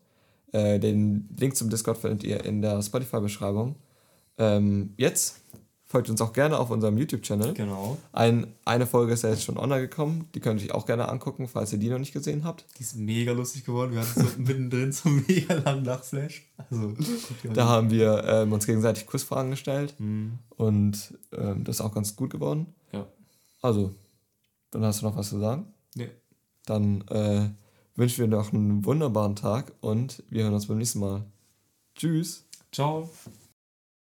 Äh, 0.52 0.80
den 0.80 1.28
Link 1.38 1.56
zum 1.56 1.70
Discord 1.70 1.98
findet 1.98 2.24
ihr 2.24 2.46
in 2.46 2.62
der 2.62 2.82
Spotify-Beschreibung. 2.82 3.76
Ähm, 4.38 4.94
jetzt 4.98 5.42
folgt 5.96 6.10
uns 6.10 6.20
auch 6.20 6.34
gerne 6.34 6.60
auf 6.60 6.72
unserem 6.72 6.98
YouTube-Channel. 6.98 7.54
Genau. 7.54 7.98
Ein, 8.12 8.48
eine 8.66 8.86
Folge 8.86 9.14
ist 9.14 9.22
ja 9.24 9.30
jetzt 9.30 9.44
schon 9.44 9.58
online 9.58 9.80
gekommen. 9.88 10.28
Die 10.36 10.42
könnt 10.42 10.62
ihr 10.62 10.68
euch 10.68 10.74
auch 10.76 10.86
gerne 10.86 11.08
angucken, 11.08 11.48
falls 11.48 11.72
ihr 11.72 11.80
die 11.80 11.88
noch 11.90 12.00
nicht 12.00 12.12
gesehen 12.12 12.44
habt. 12.44 12.66
Die 12.78 12.84
ist 12.84 12.98
mega 12.98 13.32
lustig 13.32 13.64
geworden. 13.64 13.94
Wir 13.94 14.02
hatten 14.02 14.20
so 14.20 14.28
mittendrin 14.38 14.92
so 14.92 15.08
einen 15.08 15.24
mega 15.26 15.54
langen 15.54 15.86
Lachflash. 15.86 16.44
Also, 16.70 16.94
Da 17.54 17.70
haben 17.70 17.90
wir 17.92 18.26
ähm, 18.26 18.52
uns 18.52 18.66
gegenseitig 18.66 19.08
Quizfragen 19.08 19.52
gestellt 19.52 19.96
Mhm. 19.98 20.40
und 20.58 21.18
ähm, 21.32 21.64
das 21.64 21.78
ist 21.78 21.82
auch 21.82 21.94
ganz 21.94 22.18
gut 22.18 22.30
geworden. 22.32 22.74
Ja. 22.92 23.08
Also, 23.62 23.96
dann 24.72 24.84
hast 24.84 25.02
du 25.02 25.06
noch 25.06 25.16
was 25.16 25.30
zu 25.30 25.40
sagen. 25.40 25.68
Nee. 25.96 26.10
Dann 26.66 27.08
äh, 27.08 27.48
wünschen 27.96 28.18
wir 28.20 28.28
noch 28.28 28.52
einen 28.52 28.84
wunderbaren 28.84 29.38
Tag 29.38 29.72
und 29.80 30.24
wir 30.30 30.44
hören 30.44 30.56
uns 30.56 30.66
beim 30.68 30.78
nächsten 30.78 31.00
Mal. 31.00 31.24
Tschüss. 31.96 32.44
Ciao. 32.74 33.10